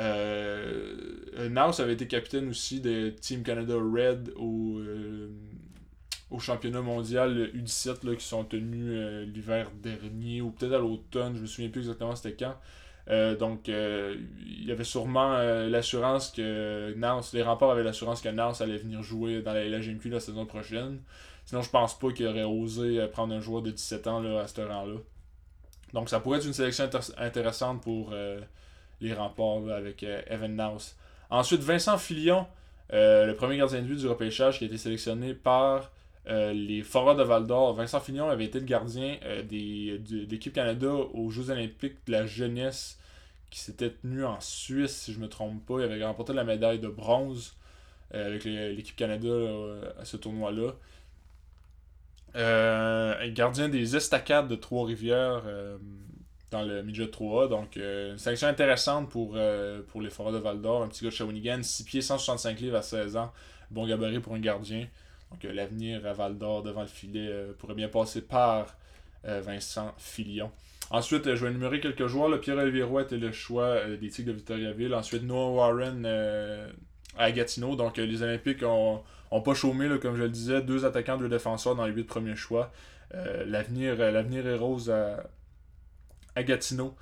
Euh, 0.00 1.48
Naus 1.48 1.80
avait 1.80 1.94
été 1.94 2.06
capitaine 2.06 2.48
aussi 2.48 2.80
de 2.80 3.10
Team 3.10 3.42
Canada 3.42 3.74
Red 3.74 4.32
au, 4.36 4.78
euh, 4.78 5.30
championnat 6.38 6.82
mondial 6.82 7.50
U17 7.54 8.06
là, 8.06 8.14
qui 8.14 8.24
sont 8.24 8.44
tenus 8.44 8.86
euh, 8.88 9.24
l'hiver 9.24 9.70
dernier 9.82 10.40
ou 10.40 10.50
peut-être 10.50 10.74
à 10.74 10.78
l'automne, 10.78 11.36
je 11.36 11.42
me 11.42 11.46
souviens 11.46 11.70
plus 11.70 11.80
exactement 11.82 12.14
c'était 12.14 12.36
quand. 12.36 12.54
Euh, 13.10 13.34
donc 13.34 13.68
il 13.68 14.64
y 14.66 14.70
avait 14.70 14.84
sûrement 14.84 15.38
l'assurance 15.38 16.30
que 16.30 16.92
Naus, 16.94 17.32
les 17.32 17.42
remparts 17.42 17.70
avaient 17.70 17.82
l'assurance 17.82 18.20
que 18.20 18.28
Naus 18.28 18.60
allait 18.60 18.76
venir 18.76 19.02
jouer 19.02 19.40
dans 19.42 19.52
la 19.52 19.64
LGMQ 19.64 20.10
la 20.10 20.20
saison 20.20 20.44
prochaine. 20.44 21.00
Sinon 21.46 21.62
je 21.62 21.70
pense 21.70 21.98
pas 21.98 22.12
qu'il 22.12 22.26
aurait 22.26 22.44
osé 22.44 23.06
prendre 23.10 23.34
un 23.34 23.40
joueur 23.40 23.62
de 23.62 23.70
17 23.70 24.06
ans 24.06 24.20
là, 24.20 24.40
à 24.40 24.46
ce 24.46 24.60
rang-là. 24.60 24.98
Donc 25.94 26.10
ça 26.10 26.20
pourrait 26.20 26.38
être 26.38 26.46
une 26.46 26.52
sélection 26.52 26.88
intéressante 27.16 27.82
pour 27.82 28.12
les 29.00 29.14
remports 29.14 29.68
avec 29.70 30.02
euh, 30.02 30.20
Evan 30.28 30.54
Naus. 30.54 30.96
Ensuite, 31.30 31.60
Vincent 31.60 31.98
Filion, 31.98 32.46
euh, 32.92 33.26
le 33.26 33.34
premier 33.34 33.56
gardien 33.56 33.80
de 33.82 33.86
but 33.86 33.98
du 33.98 34.06
repêchage 34.06 34.58
qui 34.58 34.64
a 34.64 34.66
été 34.66 34.78
sélectionné 34.78 35.34
par 35.34 35.90
euh, 36.28 36.52
les 36.52 36.82
Forats 36.82 37.14
de 37.14 37.22
Val 37.22 37.46
d'Or. 37.46 37.74
Vincent 37.74 38.00
Filion 38.00 38.28
avait 38.28 38.46
été 38.46 38.60
le 38.60 38.66
gardien 38.66 39.16
des, 39.48 39.98
de, 39.98 40.26
l'équipe 40.30 40.52
Canada 40.52 40.88
aux 40.88 41.30
Jeux 41.30 41.50
olympiques 41.50 41.96
de 42.06 42.12
la 42.12 42.26
jeunesse 42.26 42.98
qui 43.50 43.60
s'était 43.60 43.90
tenu 43.90 44.24
en 44.24 44.40
Suisse, 44.40 44.94
si 44.94 45.12
je 45.12 45.18
ne 45.18 45.24
me 45.24 45.28
trompe 45.28 45.64
pas. 45.64 45.78
Il 45.78 45.84
avait 45.84 46.04
remporté 46.04 46.32
la 46.34 46.44
médaille 46.44 46.80
de 46.80 46.88
bronze 46.88 47.56
avec 48.10 48.44
l'équipe 48.44 48.96
Canada 48.96 49.28
à 49.98 50.04
ce 50.04 50.16
tournoi-là. 50.16 50.74
gardien 53.30 53.68
des 53.68 53.96
Estacades 53.96 54.48
de 54.48 54.56
Trois-Rivières 54.56 55.44
dans 56.50 56.62
le 56.62 56.82
midget 56.82 57.06
3A. 57.06 57.48
Donc, 57.48 57.76
euh, 57.76 58.12
une 58.12 58.18
sélection 58.18 58.48
intéressante 58.48 59.10
pour, 59.10 59.32
euh, 59.34 59.82
pour 59.88 60.00
les 60.00 60.10
Forêts 60.10 60.32
de 60.32 60.38
Val 60.38 60.60
d'Or. 60.60 60.82
Un 60.82 60.88
petit 60.88 61.04
gars 61.04 61.10
de 61.10 61.14
Shawinigan, 61.14 61.62
6 61.62 61.84
pieds, 61.84 62.02
165 62.02 62.60
livres 62.60 62.76
à 62.76 62.82
16 62.82 63.16
ans. 63.16 63.32
Bon 63.70 63.86
gabarit 63.86 64.20
pour 64.20 64.34
un 64.34 64.40
gardien. 64.40 64.86
Donc, 65.30 65.44
euh, 65.44 65.52
l'avenir 65.52 66.06
à 66.06 66.12
Val 66.12 66.38
d'Or 66.38 66.62
devant 66.62 66.82
le 66.82 66.86
filet 66.86 67.30
pourrait 67.58 67.74
bien 67.74 67.88
passer 67.88 68.22
par 68.22 68.76
Vincent 69.24 69.92
Filion. 69.98 70.50
Ensuite, 70.90 71.34
je 71.34 71.44
vais 71.44 71.50
énumérer 71.50 71.80
quelques 71.80 72.06
joueurs. 72.06 72.30
Le 72.30 72.40
Pierre-Olivier 72.40 72.84
Roy 72.84 73.02
était 73.02 73.18
le 73.18 73.30
choix 73.30 73.84
des 73.96 74.08
Tigres 74.08 74.28
de 74.28 74.32
Victoriaville. 74.32 74.94
Ensuite, 74.94 75.22
Noah 75.24 75.50
Warren 75.50 76.06
à 77.18 77.32
Gatineau. 77.32 77.76
Donc, 77.76 77.98
les 77.98 78.22
Olympiques 78.22 78.62
ont, 78.62 79.02
ont 79.30 79.42
pas 79.42 79.52
chômé, 79.52 79.86
comme 80.00 80.16
je 80.16 80.22
le 80.22 80.28
disais. 80.30 80.62
Deux 80.62 80.86
attaquants, 80.86 81.18
deux 81.18 81.28
défenseurs 81.28 81.74
dans 81.74 81.84
les 81.84 81.92
huit 81.92 82.04
premiers 82.04 82.36
choix. 82.36 82.72
l'avenir, 83.12 83.98
l'avenir 83.98 84.46
est 84.46 84.56
rose 84.56 84.88
à, 84.88 85.24
Gatineau. 86.42 86.94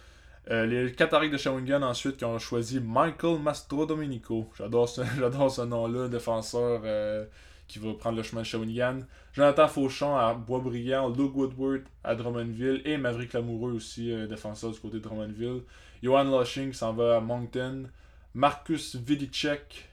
Euh, 0.51 0.65
les 0.65 0.93
Qataris 0.93 1.29
de 1.29 1.37
Shawinigan 1.37 1.83
ensuite 1.83 2.19
qui 2.19 2.25
ont 2.25 2.39
choisi 2.39 2.81
Michael 2.81 3.41
Mastrodomenico. 3.41 4.49
J'adore 4.57 4.89
ce, 4.89 5.03
ce 5.51 5.63
nom-là, 5.63 6.09
défenseur 6.09 6.83
euh, 6.85 7.25
qui 7.67 7.81
va 7.81 7.93
prendre 7.95 8.17
le 8.17 8.23
chemin 8.23 8.43
de 8.43 8.47
Shawinigan. 8.47 9.01
Jonathan 9.33 9.67
Fauchon 9.67 10.17
à 10.17 10.35
Boisbriand, 10.35 11.09
Luke 11.09 11.35
Woodward 11.35 11.83
à 12.05 12.15
Drummondville 12.15 12.81
et 12.85 12.97
Maverick 12.97 13.33
Lamoureux 13.33 13.73
aussi, 13.73 14.13
euh, 14.13 14.29
défenseur 14.29 14.71
du 14.71 14.79
côté 14.79 14.99
de 14.99 15.03
Drummondville. 15.03 15.63
Johan 16.03 16.39
Lushing 16.39 16.73
s'en 16.73 16.93
va 16.93 17.17
à 17.17 17.21
Moncton. 17.21 17.89
Marcus 18.35 18.95
Vidicek 18.97 19.89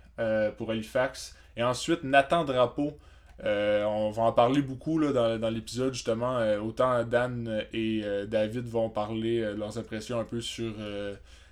pour 0.57 0.69
Halifax. 0.69 1.35
Et 1.57 1.63
ensuite 1.63 2.03
Nathan 2.03 2.43
Drapeau 2.43 2.97
euh, 3.43 3.83
on 3.85 4.11
va 4.11 4.23
en 4.23 4.31
parler 4.31 4.61
beaucoup 4.61 4.99
dans, 5.01 5.49
l'épisode, 5.49 5.93
justement. 5.93 6.37
Euh, 6.37 6.59
autant 6.59 7.03
Dan 7.03 7.65
et 7.73 8.01
euh, 8.03 8.25
David 8.25 8.65
vont 8.65 8.89
parler 8.89 9.53
leurs 9.55 9.77
impressions 9.77 10.19
un 10.19 10.23
peu 10.23 10.41
sur 10.41 10.73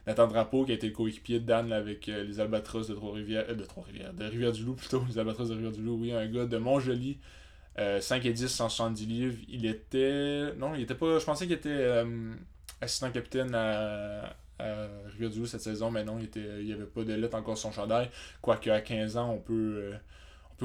Nathan 0.08 0.28
Drapeau, 0.28 0.66
qui 0.66 0.72
a 0.72 0.76
été 0.76 0.92
coéquipier 0.92 1.40
de 1.40 1.46
Dan 1.46 1.72
avec 1.74 2.08
les 2.08 2.40
Albatros 2.40 2.88
de 2.88 2.94
Trois-Rivières. 2.94 3.56
de 3.56 3.64
Trois-Rivières, 3.64 4.14
de 4.14 4.26
Rivière-du-Loup 4.26 4.76
plutôt. 4.76 5.04
Les 5.10 5.18
Albatros 5.18 5.50
de 5.50 5.56
Rivière-du-Loup, 5.56 5.98
oui, 6.02 6.12
un 6.14 6.28
gars 6.28 6.46
de 6.46 6.58
Montjoli. 6.58 7.18
5 7.78 8.26
et 8.26 8.34
10, 8.34 8.48
170 8.48 9.06
livres. 9.06 9.38
Il 9.48 9.66
était. 9.66 10.54
Non, 10.58 10.76
il 10.76 10.82
était 10.82 10.96
pas. 10.96 11.20
Je 11.20 11.26
pensais 11.26 11.46
qu'il 11.46 11.56
était 11.56 12.04
assistant 12.80 13.12
capitaine 13.12 13.56
à, 13.56 14.36
Rio 15.18 15.46
cette 15.48 15.62
saison, 15.62 15.90
mais 15.90 16.04
non, 16.04 16.20
il 16.20 16.30
il 16.62 16.72
avait 16.74 16.86
pas 16.86 17.04
de 17.04 17.14
lettre 17.14 17.36
encore 17.36 17.58
sur 17.58 17.70
son 17.70 17.82
chandail. 17.82 18.10
Quoique 18.42 18.70
à 18.70 18.82
15 18.82 19.18
ans, 19.18 19.32
on 19.32 19.40
peut 19.40 19.94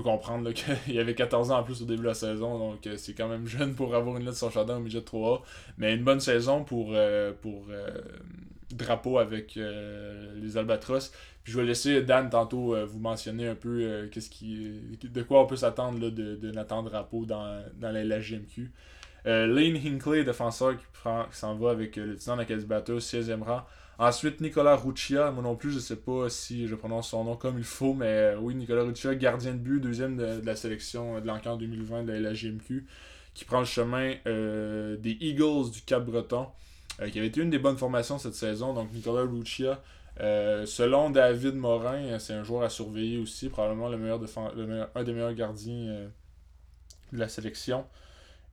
comprendre 0.02 0.50
qu'il 0.84 0.98
avait 0.98 1.14
14 1.14 1.50
ans 1.50 1.58
en 1.58 1.62
plus 1.62 1.82
au 1.82 1.84
début 1.84 2.02
de 2.02 2.08
la 2.08 2.14
saison, 2.14 2.58
donc 2.58 2.86
euh, 2.86 2.96
c'est 2.96 3.14
quand 3.14 3.28
même 3.28 3.46
jeune 3.46 3.74
pour 3.74 3.94
avoir 3.94 4.16
une 4.16 4.24
lettre 4.24 4.36
sur 4.36 4.50
Chardin 4.50 4.76
au 4.76 4.80
midget 4.80 5.00
3A. 5.00 5.42
Mais 5.78 5.94
une 5.94 6.04
bonne 6.04 6.20
saison 6.20 6.64
pour, 6.64 6.90
euh, 6.92 7.32
pour 7.40 7.66
euh, 7.70 7.90
drapeau 8.70 9.18
avec 9.18 9.56
les 9.56 10.56
Albatros. 10.56 11.12
Puis 11.42 11.52
je 11.52 11.60
vais 11.60 11.66
laisser 11.66 12.02
Dan 12.02 12.28
tantôt 12.28 12.74
vous 12.86 12.98
mentionner 12.98 13.46
un 13.46 13.54
peu 13.54 14.08
qu'est-ce 14.10 14.28
qui, 14.28 14.98
de 15.00 15.22
quoi 15.22 15.42
on 15.42 15.46
peut 15.46 15.54
s'attendre 15.56 16.00
de, 16.00 16.10
de 16.10 16.50
Nathan 16.50 16.82
Drapeau 16.82 17.24
dans, 17.24 17.62
dans 17.76 17.92
la 17.92 18.02
LGMQ. 18.02 18.72
Lane 19.24 19.76
Hinckley, 19.76 20.24
défenseur 20.24 20.76
qui, 20.76 20.84
qui 20.84 21.38
s'en 21.38 21.54
va 21.54 21.70
avec 21.70 21.94
le 21.94 22.16
Titan 22.16 22.36
Batteur, 22.66 22.98
16e 22.98 23.42
rang. 23.44 23.62
Ensuite, 23.98 24.42
Nicolas 24.42 24.76
Ruccia, 24.76 25.30
moi 25.30 25.42
non 25.42 25.56
plus, 25.56 25.72
je 25.72 25.78
sais 25.78 25.96
pas 25.96 26.28
si 26.28 26.66
je 26.68 26.74
prononce 26.74 27.08
son 27.08 27.24
nom 27.24 27.34
comme 27.34 27.56
il 27.56 27.64
faut, 27.64 27.94
mais 27.94 28.06
euh, 28.34 28.38
oui, 28.38 28.54
Nicolas 28.54 28.82
Ruccia, 28.82 29.14
gardien 29.14 29.52
de 29.54 29.58
but, 29.58 29.80
deuxième 29.80 30.18
de, 30.18 30.42
la 30.44 30.54
sélection 30.54 31.18
de 31.18 31.26
l'encan 31.26 31.56
2020 31.56 32.04
de 32.04 32.12
la 32.12 32.34
GMQ, 32.34 32.86
qui 33.32 33.44
prend 33.46 33.60
le 33.60 33.64
chemin 33.64 34.14
euh, 34.26 34.98
des 34.98 35.16
Eagles 35.20 35.70
du 35.72 35.80
Cap-Breton, 35.80 36.48
euh, 37.00 37.08
qui 37.08 37.18
avait 37.18 37.28
été 37.28 37.40
une 37.40 37.48
des 37.48 37.58
bonnes 37.58 37.78
formations 37.78 38.18
cette 38.18 38.34
saison. 38.34 38.74
Donc, 38.74 38.92
Nicolas 38.92 39.22
Ruccia, 39.22 39.82
selon 40.18 41.08
David 41.08 41.54
Morin, 41.54 42.18
c'est 42.18 42.34
un 42.34 42.44
joueur 42.44 42.64
à 42.64 42.68
surveiller 42.68 43.18
aussi, 43.18 43.48
probablement 43.48 43.86
un 43.86 45.04
des 45.04 45.12
meilleurs 45.12 45.34
gardiens 45.34 46.10
de 47.12 47.18
la 47.18 47.28
sélection. 47.28 47.86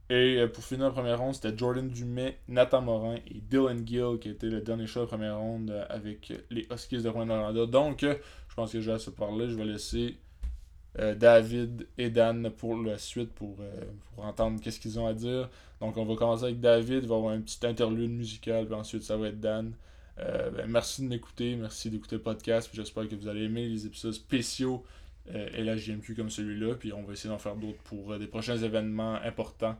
Et 0.10 0.38
euh, 0.38 0.48
pour 0.48 0.64
finir 0.64 0.86
la 0.86 0.92
première 0.92 1.20
ronde, 1.20 1.34
c'était 1.34 1.58
Jordan 1.58 1.88
Dumais, 1.88 2.38
Nathan 2.48 2.82
Morin 2.82 3.16
et 3.28 3.42
Dylan 3.50 3.88
Gill 3.88 4.20
qui 4.20 4.30
était 4.30 4.48
le 4.48 4.62
dernier 4.62 4.86
choix 4.86 5.04
de 5.04 5.08
première 5.08 5.38
ronde 5.38 5.72
euh, 5.72 5.86
avec 5.90 6.34
les 6.50 6.68
Huskies 6.72 7.02
de 7.02 7.10
Rwanda. 7.10 7.52
Donc, 7.66 8.04
euh, 8.04 8.16
je 8.50 8.56
pense 8.56 8.74
que 8.74 8.82
j'ai 8.82 8.92
assez 8.92 9.12
parlé. 9.12 9.50
Je 9.50 9.56
vais 9.56 9.66
laisser 9.66 10.18
David 10.96 11.88
et 11.98 12.12
Dan 12.12 12.52
pour 12.52 12.78
la 12.78 13.00
suite 13.00 13.34
pour, 13.34 13.58
pour 14.14 14.26
entendre 14.26 14.62
qu'est-ce 14.62 14.80
qu'ils 14.80 15.00
ont 15.00 15.08
à 15.08 15.16
dire. 15.16 15.50
Donc, 15.82 15.98
on 15.98 16.06
va 16.06 16.16
commencer 16.16 16.44
avec 16.44 16.60
David. 16.60 17.02
Il 17.02 17.10
va 17.10 17.16
y 17.16 17.18
avoir 17.18 17.34
un 17.34 17.42
petit 17.42 17.66
interlude 17.66 18.12
musical, 18.12 18.68
puis 18.68 18.76
ensuite, 18.76 19.02
ça 19.02 19.18
va 19.18 19.30
être 19.30 19.40
Dan. 19.40 19.74
Ben, 20.18 20.68
merci 20.68 21.02
de 21.02 21.08
m'écouter, 21.08 21.56
merci 21.56 21.90
d'écouter 21.90 22.18
le 22.18 22.22
podcast. 22.22 22.70
J'espère 22.72 23.08
que 23.08 23.16
vous 23.16 23.28
allez 23.28 23.46
aimer 23.46 23.68
les 23.68 23.88
épisodes 23.88 24.14
spéciaux 24.14 24.84
et 25.32 25.64
la 25.64 25.78
JMQ 25.78 26.16
comme 26.16 26.30
celui-là. 26.30 26.76
Puis 26.76 26.92
on 26.94 27.04
va 27.04 27.14
essayer 27.14 27.30
d'en 27.30 27.38
faire 27.38 27.56
d'autres 27.56 27.82
pour 27.84 28.18
des 28.18 28.28
prochains 28.28 28.58
événements 28.58 29.16
importants. 29.16 29.78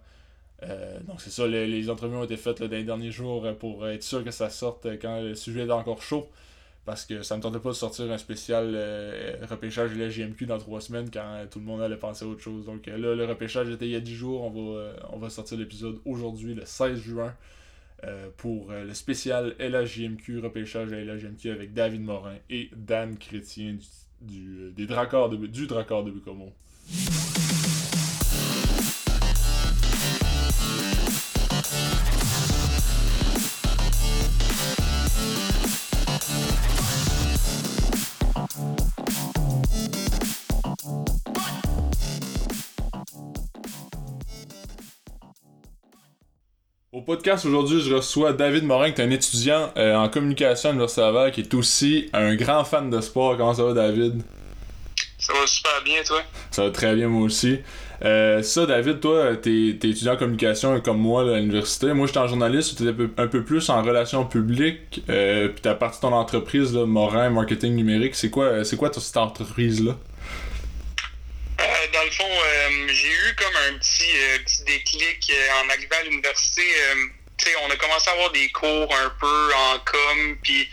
Euh, 0.70 1.00
donc 1.02 1.22
c'est 1.22 1.30
ça, 1.30 1.48
les, 1.48 1.90
entrevues 1.90 2.16
ont 2.16 2.24
été 2.24 2.38
faites 2.38 2.62
dans 2.62 2.70
les 2.70 2.84
derniers 2.84 3.12
jours 3.12 3.46
euh, 3.46 3.54
pour 3.54 3.88
être 3.88 4.04
sûr 4.04 4.24
que 4.24 4.32
ça 4.32 4.50
sorte 4.50 4.88
quand 5.02 5.22
le 5.22 5.36
sujet 5.36 5.62
est 5.62 5.72
encore 5.72 6.02
chaud. 6.02 6.30
Parce 6.86 7.06
que 7.06 7.22
ça 7.22 7.36
ne 7.36 7.38
me 7.38 7.44
tentait 7.44 7.60
pas 7.60 7.70
de 7.70 7.76
sortir 7.76 8.12
un 8.12 8.18
spécial 8.18 8.74
euh, 8.76 9.38
repêchage 9.50 9.92
GMQ 9.94 10.46
dans 10.46 10.58
trois 10.58 10.82
semaines 10.82 11.10
quand 11.10 11.46
tout 11.50 11.60
le 11.60 11.66
monde 11.66 11.82
allait 11.82 11.96
penser 11.96 12.26
à 12.26 12.28
autre 12.28 12.42
chose. 12.42 12.66
Donc 12.66 12.88
là, 12.88 12.98
le 12.98 13.26
repêchage 13.26 13.70
était 13.70 13.86
il 13.86 13.92
y 13.92 13.96
a 13.96 14.02
10 14.02 14.14
jours. 14.14 14.44
On 14.44 14.50
va, 14.50 14.94
on 15.14 15.18
va 15.18 15.30
sortir 15.30 15.58
l'épisode 15.58 16.02
aujourd'hui, 16.04 16.54
le 16.54 16.66
16 16.66 17.00
juin, 17.00 17.34
pour 18.36 18.74
le 18.74 18.94
spécial 18.94 19.56
LHJMQ, 19.60 20.40
repêchage 20.40 20.92
à 20.92 20.98
LHJMQ 20.98 21.52
avec 21.52 21.74
David 21.74 22.02
Morin 22.02 22.36
et 22.50 22.70
Dan 22.76 23.18
Chrétien 23.18 23.76
du, 23.76 23.86
des 24.76 24.86
Dracors 24.86 25.30
de, 25.30 25.38
du 25.48 25.68
Dracor 25.68 26.04
de 26.04 26.12
Bucomo. 26.12 26.52
Podcast 47.04 47.46
aujourd'hui, 47.46 47.82
je 47.82 47.94
reçois 47.94 48.34
David 48.34 48.64
Morin, 48.64 48.92
qui 48.92 49.02
est 49.02 49.06
un 49.06 49.10
étudiant 49.10 49.72
euh, 49.78 49.96
en 49.96 50.10
communication 50.10 50.70
à 50.70 50.72
l'Université 50.72 51.02
Laval, 51.02 51.32
qui 51.32 51.42
est 51.42 51.54
aussi 51.54 52.10
un 52.14 52.36
grand 52.36 52.64
fan 52.64 52.90
de 52.90 53.02
sport. 53.02 53.38
Comment 53.38 53.54
ça 53.54 53.64
va, 53.64 53.74
David? 53.74 54.22
Ça 55.18 55.34
va 55.34 55.46
super 55.46 55.82
bien, 55.84 56.02
toi? 56.06 56.22
Ça 56.52 56.64
va 56.64 56.72
très 56.72 56.96
bien, 56.96 57.08
moi 57.08 57.24
aussi. 57.24 57.60
Euh, 58.04 58.42
ça, 58.42 58.66
David, 58.66 59.00
toi, 59.00 59.36
t'es, 59.36 59.52
es 59.52 59.70
étudiant 59.70 60.14
en 60.14 60.18
communication 60.18 60.80
comme 60.82 60.98
moi 60.98 61.22
à 61.22 61.40
l'université. 61.40 61.94
Moi, 61.94 62.08
j'étais 62.08 62.20
en 62.20 62.28
journaliste, 62.28 62.78
tu 62.78 62.88
étais 62.88 63.04
un 63.18 63.28
peu 63.28 63.44
plus 63.44 63.70
en 63.70 63.82
relations 63.82 64.26
publiques. 64.26 65.04
Euh, 65.10 65.50
puis 65.50 65.62
t'as 65.62 65.76
parti 65.76 65.98
de 65.98 66.02
ton 66.02 66.14
entreprise, 66.14 66.74
là, 66.74 66.86
Morin 66.86 67.30
Marketing 67.30 67.76
Numérique. 67.76 68.16
C'est 68.16 68.30
quoi, 68.30 68.64
c'est 68.64 68.78
quoi 68.78 68.92
cette 68.94 69.18
entreprise-là? 69.18 69.96
Euh, 71.64 71.88
dans 71.94 72.04
le 72.04 72.12
fond, 72.12 72.30
euh, 72.30 72.88
j'ai 72.90 73.10
eu 73.10 73.36
comme 73.38 73.56
un 73.56 73.78
petit, 73.78 74.12
euh, 74.18 74.40
petit 74.40 74.64
déclic 74.64 75.32
en 75.64 75.70
arrivant 75.70 75.96
à 75.98 76.04
l'université. 76.04 76.64
on 77.62 77.70
a 77.70 77.76
commencé 77.78 78.10
à 78.10 78.14
avoir 78.14 78.32
des 78.32 78.50
cours 78.50 78.94
un 78.94 79.10
peu 79.20 79.54
en 79.54 79.80
com, 79.80 80.38
puis 80.44 80.70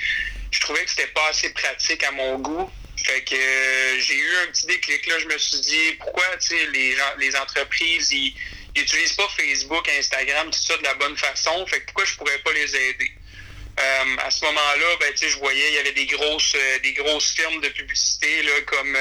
je 0.51 0.61
trouvais 0.61 0.85
que 0.85 0.91
c'était 0.91 1.09
pas 1.09 1.29
assez 1.29 1.51
pratique 1.51 2.03
à 2.03 2.11
mon 2.13 2.39
goût. 2.39 2.71
Fait 2.97 3.23
que 3.23 3.37
j'ai 4.01 4.17
eu 4.17 4.37
un 4.43 4.47
petit 4.49 4.67
déclic. 4.67 5.07
Là, 5.07 5.19
je 5.21 5.27
me 5.27 5.39
suis 5.39 5.61
dit 5.61 5.93
pourquoi 6.01 6.25
les, 6.73 6.97
les 7.19 7.37
entreprises 7.37 8.11
ils, 8.13 8.35
utilisent 8.77 9.15
pas 9.15 9.29
Facebook, 9.37 9.89
Instagram, 9.99 10.51
tout 10.51 10.59
ça 10.59 10.77
de 10.77 10.83
la 10.83 10.95
bonne 10.95 11.17
façon. 11.17 11.67
Fait 11.67 11.81
que 11.81 11.87
pourquoi 11.87 12.05
je 12.05 12.15
pourrais 12.17 12.39
pas 12.39 12.53
les 12.53 12.77
aider? 12.77 13.13
à 14.19 14.31
ce 14.31 14.45
moment-là, 14.45 14.97
ben, 15.01 15.15
je 15.17 15.39
voyais 15.39 15.69
il 15.71 15.75
y 15.77 15.79
avait 15.79 15.93
des 15.93 16.05
grosses 16.05 16.55
des 16.83 16.93
grosses 16.93 17.33
firmes 17.33 17.63
de 17.63 17.69
publicité 17.71 18.43
là, 18.43 18.53
comme 18.67 18.95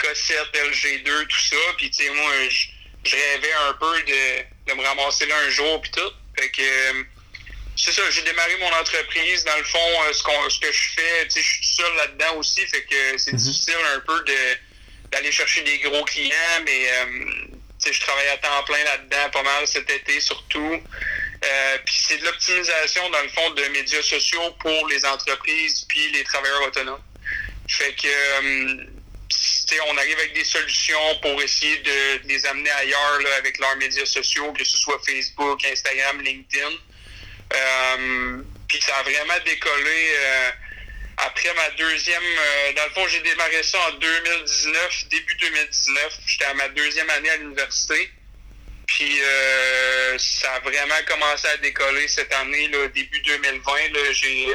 Cossette, 0.00 0.52
LG2, 0.54 1.26
tout 1.26 1.38
ça. 1.38 1.56
Puis, 1.76 1.90
tu 1.90 2.04
sais, 2.04 2.10
moi, 2.10 2.32
je, 2.48 2.68
rêvais 3.10 3.52
un 3.68 3.72
peu 3.74 4.02
de, 4.02 4.74
me 4.74 4.82
ramasser 4.82 5.26
là 5.26 5.36
un 5.46 5.50
jour, 5.50 5.80
puis 5.82 5.90
tout. 5.90 6.12
Fait 6.38 6.50
que, 6.50 6.62
euh, 6.62 7.02
c'est 7.76 7.92
ça, 7.92 8.02
j'ai 8.10 8.22
démarré 8.22 8.56
mon 8.58 8.72
entreprise. 8.72 9.44
Dans 9.44 9.56
le 9.56 9.64
fond, 9.64 9.78
euh, 10.06 10.12
ce, 10.12 10.22
ce 10.22 10.60
que 10.60 10.72
je 10.72 10.90
fais, 10.96 11.24
tu 11.24 11.30
sais, 11.30 11.42
je 11.42 11.48
suis 11.48 11.60
tout 11.60 11.82
seul 11.82 11.96
là-dedans 11.96 12.36
aussi. 12.36 12.66
Fait 12.66 12.82
que 12.82 13.18
c'est 13.18 13.32
mhm. 13.32 13.38
difficile 13.38 13.74
un 13.94 14.00
peu 14.00 14.24
d'aller 15.10 15.32
chercher 15.32 15.62
des 15.62 15.78
gros 15.78 16.04
clients, 16.04 16.62
mais, 16.64 16.90
euh, 16.90 17.06
tu 17.82 17.88
sais, 17.88 17.92
je 17.92 18.00
travaille 18.00 18.28
à 18.28 18.36
temps 18.38 18.62
plein 18.64 18.84
là-dedans, 18.84 19.30
pas 19.32 19.42
mal 19.42 19.66
cet 19.66 19.90
été 19.90 20.20
surtout. 20.20 20.82
puis 21.84 21.96
c'est 22.06 22.18
de 22.18 22.24
l'optimisation, 22.24 23.08
dans 23.10 23.22
le 23.22 23.28
fond, 23.28 23.50
de 23.50 23.64
médias 23.68 24.02
sociaux 24.02 24.50
pour 24.60 24.88
les 24.88 25.04
entreprises 25.06 25.86
puis 25.88 26.12
les 26.12 26.24
travailleurs 26.24 26.62
autonomes. 26.62 27.02
Fait 27.68 27.94
que 27.94 28.99
on 29.88 29.96
arrive 29.96 30.18
avec 30.18 30.34
des 30.34 30.44
solutions 30.44 31.18
pour 31.22 31.40
essayer 31.42 31.78
de, 31.78 32.28
les 32.28 32.44
amener 32.46 32.70
ailleurs 32.70 33.20
avec 33.38 33.58
leurs 33.58 33.76
médias 33.76 34.06
sociaux, 34.06 34.52
que 34.52 34.64
ce 34.64 34.78
soit 34.78 35.00
Facebook, 35.06 35.64
Instagram, 35.64 36.20
LinkedIn. 36.20 36.72
Euh, 37.52 38.42
puis 38.68 38.80
ça 38.80 38.96
a 38.96 39.02
vraiment 39.02 39.38
décollé 39.44 40.10
euh, 40.14 40.50
après 41.18 41.52
ma 41.54 41.70
deuxième. 41.70 42.22
Euh, 42.22 42.72
dans 42.74 42.84
le 42.84 42.90
fond, 42.90 43.08
j'ai 43.08 43.20
démarré 43.20 43.62
ça 43.62 43.78
en 43.88 43.92
2019, 43.98 45.08
début 45.10 45.34
2019. 45.36 46.18
J'étais 46.26 46.44
à 46.44 46.54
ma 46.54 46.68
deuxième 46.68 47.10
année 47.10 47.30
à 47.30 47.36
l'université. 47.38 48.10
Puis 48.86 49.20
ça 50.18 50.54
a 50.54 50.60
vraiment 50.60 50.96
commencé 51.06 51.46
à 51.46 51.56
décoller 51.58 52.08
cette 52.08 52.32
année, 52.34 52.66
là, 52.68 52.88
début 52.88 53.20
2020. 53.20 53.72
J'ai 54.10 54.48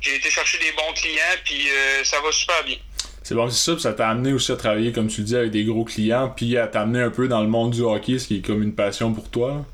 j'ai 0.00 0.14
été 0.14 0.30
chercher 0.30 0.58
des 0.58 0.70
bons 0.72 0.92
clients, 0.92 1.36
puis 1.42 1.70
ça 2.04 2.20
va 2.20 2.30
super 2.30 2.62
bien. 2.64 2.76
C'est 3.28 3.34
bon, 3.34 3.50
c'est 3.50 3.62
ça, 3.62 3.72
puis 3.74 3.82
ça 3.82 3.92
t'a 3.92 4.08
amené 4.08 4.32
aussi 4.32 4.52
à 4.52 4.56
travailler, 4.56 4.90
comme 4.90 5.08
tu 5.08 5.20
le 5.20 5.26
dis, 5.26 5.36
avec 5.36 5.50
des 5.50 5.64
gros 5.64 5.84
clients, 5.84 6.32
puis 6.34 6.56
à 6.56 6.66
t'amener 6.66 7.02
un 7.02 7.10
peu 7.10 7.28
dans 7.28 7.42
le 7.42 7.46
monde 7.46 7.74
du 7.74 7.82
hockey, 7.82 8.18
ce 8.18 8.26
qui 8.26 8.38
est 8.38 8.40
comme 8.40 8.62
une 8.62 8.74
passion 8.74 9.12
pour 9.12 9.30
toi. 9.30 9.66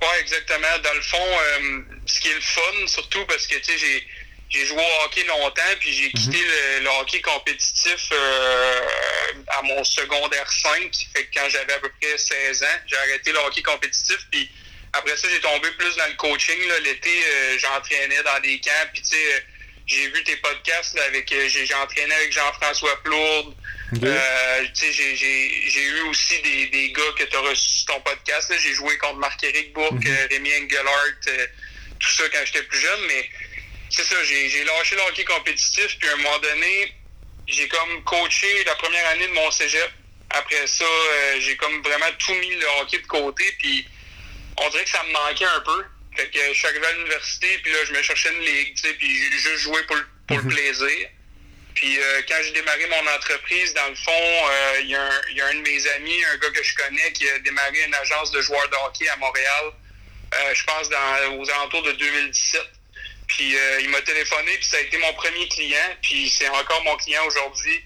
Ouais, 0.00 0.20
exactement. 0.20 0.78
Dans 0.84 0.94
le 0.94 1.02
fond, 1.02 1.16
euh, 1.18 1.80
ce 2.06 2.20
qui 2.20 2.28
est 2.28 2.34
le 2.34 2.40
fun, 2.40 2.86
surtout 2.86 3.24
parce 3.26 3.44
que, 3.44 3.56
tu 3.56 3.76
sais, 3.76 4.04
j'ai 4.50 4.66
joué 4.66 4.78
au 4.78 5.04
hockey 5.04 5.24
longtemps, 5.24 5.74
puis 5.80 5.92
j'ai 5.92 6.10
quitté 6.12 6.38
mhm. 6.38 6.84
le, 6.84 6.90
hockey 7.00 7.20
compétitif 7.22 8.08
euh, 8.12 8.80
à 9.58 9.62
mon 9.62 9.82
secondaire 9.82 10.48
5. 10.48 10.92
Fait 11.12 11.24
que 11.24 11.40
quand 11.40 11.48
j'avais 11.50 11.72
à 11.72 11.80
peu 11.80 11.90
près 12.00 12.16
16 12.16 12.62
ans, 12.62 12.66
j'ai 12.86 12.96
arrêté 12.98 13.32
le 13.32 13.38
hockey 13.40 13.62
compétitif, 13.62 14.18
puis 14.30 14.48
après 14.92 15.16
ça, 15.16 15.26
j'ai 15.28 15.40
tombé 15.40 15.72
plus 15.76 15.96
dans 15.96 16.06
le 16.06 16.14
coaching. 16.14 16.56
L'été, 16.84 17.10
euh, 17.10 17.58
j'entraînais 17.58 18.22
dans 18.22 18.40
des 18.44 18.60
camps, 18.60 18.88
puis 18.92 19.02
tu 19.02 19.08
sais 19.08 19.44
j'ai 19.88 20.08
vu 20.08 20.22
tes 20.24 20.36
podcasts 20.36 20.98
avec 21.00 21.32
euh, 21.32 21.48
j'ai 21.48 21.74
entraîné 21.74 22.14
avec 22.14 22.32
Jean-François 22.32 23.02
Plourde. 23.02 23.54
Euh, 24.04 24.64
j'ai 24.74 25.82
eu 25.82 26.00
aussi 26.10 26.40
des, 26.42 26.66
des 26.66 26.92
gars 26.92 27.02
que 27.16 27.24
tu 27.24 27.36
as 27.36 27.40
reçus 27.40 27.80
sur 27.80 27.94
ton 27.94 28.00
podcast. 28.02 28.52
J'ai 28.62 28.74
joué 28.74 28.96
contre 28.98 29.16
Marc-Éric 29.16 29.72
Bourque, 29.72 29.92
mhm. 29.92 30.06
euh, 30.06 30.26
Rémi 30.30 30.50
Engelhardt, 30.62 31.48
tout 31.98 32.10
ça 32.10 32.24
quand 32.32 32.40
j'étais 32.44 32.62
plus 32.62 32.78
jeune, 32.78 33.00
mais 33.08 33.28
c'est 33.90 34.04
ça, 34.04 34.16
j'ai 34.22 34.64
lâché 34.64 34.96
le 34.96 35.02
hockey 35.02 35.24
compétitif, 35.24 35.98
puis 35.98 36.08
à 36.08 36.12
un 36.12 36.16
moment 36.16 36.38
donné, 36.38 36.92
j'ai 37.46 37.66
comme 37.68 38.04
coaché 38.04 38.64
la 38.64 38.74
première 38.76 39.06
année 39.08 39.26
de 39.26 39.32
mon 39.32 39.50
cégep. 39.50 39.90
après 40.30 40.66
ça, 40.66 40.84
euh, 40.84 41.40
j'ai 41.40 41.56
comme 41.56 41.82
vraiment 41.82 42.12
tout 42.18 42.34
mis 42.34 42.54
le 42.54 42.66
hockey 42.80 42.98
de 42.98 43.06
côté, 43.06 43.44
puis 43.58 43.86
on 44.58 44.68
dirait 44.68 44.84
que 44.84 44.90
ça 44.90 45.02
me 45.04 45.12
manquait 45.12 45.46
un 45.46 45.60
peu. 45.60 45.84
Fait 46.18 46.28
que 46.30 46.38
je 46.48 46.52
suis 46.58 46.66
arrivé 46.66 46.84
à 46.86 46.92
l'université, 46.94 47.58
puis 47.62 47.72
là, 47.72 47.78
je 47.86 47.92
me 47.92 48.02
cherchais 48.02 48.32
une 48.32 48.40
ligue, 48.44 48.74
tu 48.74 48.88
sais, 48.88 48.94
puis 48.94 49.16
juste 49.30 49.58
joué 49.62 49.80
pour, 49.84 49.94
le- 49.96 50.06
pour 50.26 50.36
le 50.38 50.48
plaisir. 50.48 51.08
Puis 51.76 51.96
euh, 51.96 52.22
quand 52.28 52.34
j'ai 52.42 52.50
démarré 52.52 52.86
mon 52.88 53.06
entreprise, 53.12 53.72
dans 53.74 53.86
le 53.88 53.94
fond, 53.94 54.10
euh, 54.50 54.80
il 54.80 54.88
y, 54.90 54.96
a 54.96 55.02
un- 55.02 55.22
il 55.30 55.36
y 55.36 55.40
a 55.40 55.46
un 55.46 55.54
de 55.54 55.60
mes 55.60 55.86
amis, 55.90 56.24
un 56.24 56.36
gars 56.38 56.50
que 56.50 56.62
je 56.62 56.74
connais, 56.74 57.12
qui 57.12 57.28
a 57.30 57.38
démarré 57.38 57.84
une 57.86 57.94
agence 57.94 58.32
de 58.32 58.40
joueurs 58.42 58.68
de 58.68 58.74
hockey 58.84 59.08
à 59.08 59.16
Montréal, 59.16 59.64
euh, 60.34 60.54
je 60.54 60.64
pense 60.64 60.88
dans, 60.88 61.38
aux 61.38 61.48
alentours 61.50 61.82
de 61.84 61.92
2017. 61.92 62.62
Puis 63.28 63.54
il 63.82 63.90
m'a 63.90 64.00
téléphoné, 64.02 64.56
puis 64.56 64.64
ça 64.66 64.78
a 64.78 64.80
été 64.80 64.96
mon 64.98 65.12
premier 65.14 65.46
client, 65.48 65.96
puis 66.02 66.28
c'est 66.30 66.48
encore 66.48 66.82
mon 66.82 66.96
client 66.96 67.24
aujourd'hui. 67.26 67.84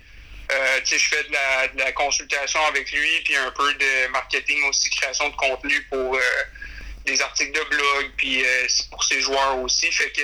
Tu 0.49 0.55
sais, 0.87 0.99
je 0.99 1.09
fais 1.09 1.25
de 1.25 1.33
la, 1.33 1.69
de 1.69 1.79
la 1.81 1.93
consultation 1.93 2.65
avec 2.67 2.91
lui, 2.93 3.21
puis 3.25 3.35
un 3.37 3.51
peu 3.51 3.75
de 3.75 4.07
marketing 4.09 4.63
aussi, 4.69 4.89
création 4.91 5.29
de 5.31 5.37
contenu 5.37 5.83
pour 5.91 6.17
des 7.07 7.21
articles 7.21 7.53
de 7.53 7.65
blog, 7.77 8.11
puis 8.17 8.43
euh, 8.45 8.67
pour 8.91 9.03
ses 9.05 9.21
joueurs 9.21 9.59
aussi. 9.63 9.91
Fait 9.93 10.11
que 10.11 10.23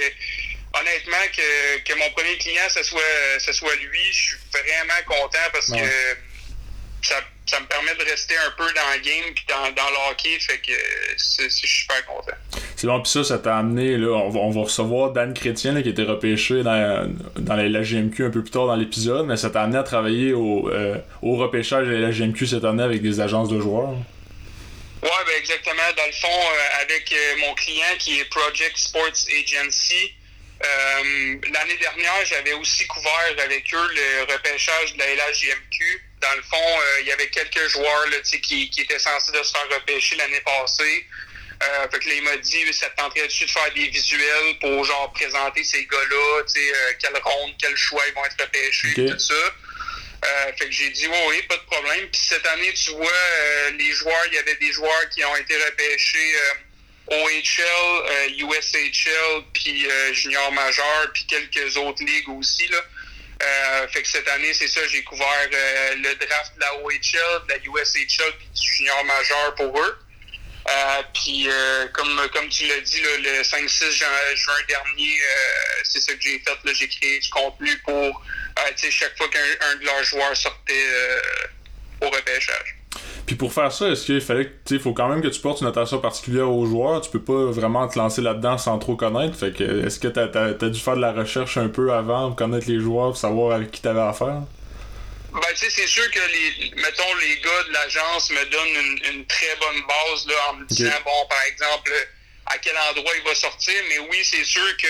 honnêtement, 0.78 1.24
que, 1.36 1.78
que 1.82 1.98
mon 1.98 2.10
premier 2.10 2.36
client, 2.38 2.62
ce 2.68 2.82
soit, 2.82 3.00
ce 3.38 3.52
soit 3.52 3.74
lui, 3.76 4.04
je 4.12 4.22
suis 4.28 4.36
vraiment 4.52 5.00
content 5.06 5.38
parce 5.52 5.68
Ouais. 5.70 5.80
que 5.80 7.08
ça, 7.08 7.14
ça 7.46 7.60
me 7.60 7.66
permet 7.66 7.94
de 7.94 8.04
rester 8.10 8.34
un 8.36 8.50
peu 8.56 8.64
dans 8.64 8.92
le 8.94 9.00
game 9.00 9.32
puis 9.34 9.44
dans, 9.48 9.62
dans 9.72 9.88
le 9.90 10.10
hockey. 10.10 10.38
Fait 10.40 10.58
que 10.58 10.72
je 11.16 11.48
suis 11.48 11.68
super 11.68 12.04
content. 12.06 12.36
C'est 12.76 12.86
bon, 12.86 13.00
puis 13.00 13.10
ça, 13.10 13.24
ça 13.24 13.38
t'a 13.38 13.56
amené, 13.56 13.96
là, 13.96 14.08
on 14.10 14.28
va, 14.28 14.40
on 14.40 14.50
va 14.50 14.60
recevoir 14.62 15.12
Dan 15.12 15.32
Chrétien, 15.34 15.72
là, 15.72 15.82
qui 15.82 15.88
était 15.88 16.02
repêché 16.02 16.62
dans, 16.62 17.10
dans 17.36 17.54
la, 17.56 17.68
la 17.68 17.82
GMQ 17.82 18.26
un 18.26 18.30
peu 18.30 18.42
plus 18.42 18.50
tard 18.50 18.66
dans 18.66 18.76
l'épisode, 18.76 19.26
mais 19.26 19.36
ça 19.36 19.50
t'a 19.50 19.62
amené 19.62 19.78
à 19.78 19.82
travailler 19.82 20.32
au, 20.32 20.68
euh, 20.70 20.96
au 21.22 21.36
repêchage 21.36 21.86
de 21.86 21.94
la 21.96 22.10
GMQ 22.10 22.46
cette 22.46 22.64
année 22.64 22.82
avec 22.82 23.00
des 23.02 23.20
agences 23.20 23.48
de 23.48 23.58
joueurs. 23.60 23.94
Ouais, 25.02 25.24
ben 25.26 25.34
exactement. 25.38 25.92
Dans 25.96 26.06
le 26.06 26.12
fond, 26.12 26.28
euh, 26.28 26.82
avec 26.82 27.12
euh, 27.12 27.36
mon 27.38 27.54
client 27.54 27.96
qui 27.98 28.18
est 28.18 28.24
Project 28.26 28.76
Sports 28.76 29.26
Agency, 29.30 30.14
euh, 30.64 31.36
l'année 31.52 31.76
dernière, 31.76 32.24
j'avais 32.24 32.52
aussi 32.54 32.84
couvert 32.86 33.34
avec 33.38 33.72
eux 33.72 33.90
le 33.94 34.32
repêchage 34.32 34.94
de 34.94 34.98
la 34.98 35.14
LHJMQ. 35.14 36.04
Dans 36.20 36.34
le 36.34 36.42
fond, 36.42 36.80
il 37.00 37.06
y 37.06 37.12
avait 37.12 37.28
quelques 37.28 37.68
joueurs 37.68 38.06
là, 38.10 38.16
qui, 38.42 38.68
qui 38.70 38.80
étaient 38.80 38.98
censés 38.98 39.30
de 39.30 39.40
se 39.40 39.52
faire 39.52 39.68
repêcher 39.72 40.16
l'année 40.16 40.40
passée. 40.40 41.06
Fait 41.92 41.98
que 42.00 42.08
là, 42.08 42.14
il 42.16 42.22
m'a 42.22 42.36
dit, 42.38 42.72
ça 42.72 42.90
te 42.90 42.96
tenterait 42.96 43.28
dessus 43.28 43.44
de 43.44 43.50
faire 43.50 43.72
des 43.72 43.86
visuels 43.86 44.58
pour 44.60 44.84
genre 44.84 45.12
présenter 45.12 45.62
ces 45.62 45.86
gars-là, 45.86 46.42
quelle 46.98 47.22
ronde, 47.22 47.54
quel 47.60 47.76
choix 47.76 48.02
ils 48.08 48.14
vont 48.14 48.24
être 48.24 48.40
repêchés, 48.40 48.94
tout 48.94 49.18
ça. 49.18 49.54
Euh, 50.24 50.52
fait 50.56 50.66
que 50.66 50.72
j'ai 50.72 50.90
dit 50.90 51.06
oui, 51.06 51.42
pas 51.42 51.56
de 51.56 51.62
problème. 51.62 52.08
Puis 52.10 52.20
cette 52.28 52.46
année, 52.46 52.72
tu 52.74 52.90
vois, 52.90 53.06
euh, 53.06 53.70
les 53.78 53.92
joueurs, 53.92 54.26
il 54.28 54.34
y 54.34 54.38
avait 54.38 54.56
des 54.56 54.72
joueurs 54.72 55.08
qui 55.10 55.24
ont 55.24 55.36
été 55.36 55.56
repêchés 55.56 56.34
OHL, 57.06 57.64
euh, 57.64 58.28
USHL, 58.38 59.44
puis 59.54 59.86
junior 60.12 60.52
majeur, 60.52 61.10
puis 61.14 61.24
quelques 61.26 61.76
autres 61.76 62.04
ligues 62.04 62.28
aussi. 62.30 62.66
Là. 62.68 62.78
Fait 63.92 64.02
que 64.02 64.08
cette 64.08 64.28
année, 64.28 64.52
c'est 64.52 64.68
ça, 64.68 64.80
j'ai 64.88 65.02
couvert 65.04 65.48
le 65.50 66.14
draft 66.14 66.54
de 66.56 66.60
la 66.60 66.74
OHL, 66.78 67.46
de 67.46 67.52
la 67.52 67.58
USHL, 67.58 68.32
puis 68.38 68.48
du 68.54 68.72
junior 68.72 69.04
majeur 69.04 69.54
pour 69.54 69.80
eux. 69.80 69.98
Euh, 70.68 71.02
puis 71.14 71.48
euh, 71.48 71.86
comme, 71.92 72.20
comme 72.34 72.48
tu 72.48 72.66
l'as 72.66 72.80
dit, 72.80 73.00
le 73.00 73.42
5-6 73.42 73.90
juin, 73.90 74.52
dernier, 74.68 75.12
euh, 75.12 75.80
c'est 75.84 76.00
ça 76.00 76.12
que 76.12 76.20
j'ai 76.20 76.38
fait. 76.40 76.58
là. 76.64 76.72
J'ai 76.74 76.88
créé 76.88 77.18
du 77.18 77.28
contenu 77.30 77.70
pour 77.84 78.22
chaque 78.90 79.16
fois 79.16 79.28
qu'un 79.28 79.38
un 79.72 79.76
de 79.76 79.84
leurs 79.84 80.04
joueurs 80.04 80.36
sortait 80.36 80.84
au 82.02 82.06
repêchage. 82.06 82.76
Puis 83.26 83.36
pour 83.36 83.52
faire 83.52 83.72
ça, 83.72 83.88
est-ce 83.88 84.06
qu'il 84.06 84.20
fallait 84.20 84.50
que, 84.64 84.78
faut 84.78 84.92
quand 84.92 85.08
même 85.08 85.22
que 85.22 85.28
tu 85.28 85.40
portes 85.40 85.60
une 85.60 85.66
attention 85.66 86.00
particulière 86.00 86.50
aux 86.50 86.66
joueurs, 86.66 87.00
tu 87.02 87.10
peux 87.10 87.22
pas 87.22 87.50
vraiment 87.50 87.86
te 87.86 87.98
lancer 87.98 88.22
là-dedans 88.22 88.58
sans 88.58 88.78
trop 88.78 88.96
connaître, 88.96 89.36
fait 89.36 89.52
que, 89.52 89.86
est-ce 89.86 89.98
que 90.00 90.08
t'as, 90.08 90.28
t'as 90.28 90.68
dû 90.68 90.80
faire 90.80 90.96
de 90.96 91.00
la 91.00 91.12
recherche 91.12 91.58
un 91.58 91.68
peu 91.68 91.92
avant 91.92 92.32
connaître 92.32 92.68
les 92.68 92.80
joueurs, 92.80 93.16
savoir 93.16 93.54
avec 93.54 93.70
qui 93.70 93.82
t'avais 93.82 94.00
affaire? 94.00 94.42
Ben, 95.40 95.54
tu 95.54 95.56
sais, 95.58 95.70
c'est 95.70 95.86
sûr 95.86 96.10
que 96.10 96.18
les, 96.20 96.70
mettons, 96.76 97.14
les 97.16 97.36
gars 97.40 97.62
de 97.64 97.72
l'agence 97.72 98.30
me 98.30 98.44
donnent 98.46 98.84
une, 98.84 99.14
une 99.14 99.26
très 99.26 99.54
bonne 99.56 99.80
base, 99.82 100.26
là, 100.26 100.50
en 100.50 100.54
me 100.54 100.66
disant, 100.66 100.90
bon, 101.04 101.26
par 101.28 101.42
exemple, 101.42 101.92
à 102.46 102.58
quel 102.58 102.76
endroit 102.90 103.12
il 103.16 103.22
va 103.22 103.34
sortir, 103.34 103.74
mais 103.88 103.98
oui, 103.98 104.24
c'est 104.24 104.44
sûr 104.44 104.76
que, 104.78 104.86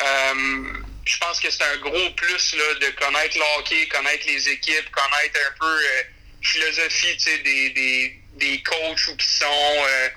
euh, 0.00 0.72
je 1.06 1.18
pense 1.18 1.40
que 1.40 1.50
c'est 1.50 1.62
un 1.62 1.76
gros 1.78 2.10
plus, 2.10 2.54
là, 2.54 2.74
de 2.74 2.90
connaître 2.90 3.38
le 3.38 3.58
hockey, 3.58 3.86
connaître 3.88 4.26
les 4.26 4.48
équipes, 4.48 4.90
connaître 4.90 5.38
un 5.48 5.58
peu, 5.58 5.66
euh, 5.66 6.02
philosophie, 6.42 7.16
tu 7.16 7.22
sais, 7.22 7.38
des, 7.38 7.70
des, 7.70 8.20
des 8.34 8.62
coachs 8.62 9.08
où 9.08 9.16
qui 9.16 9.26
sont, 9.26 9.84
euh, 9.86 10.08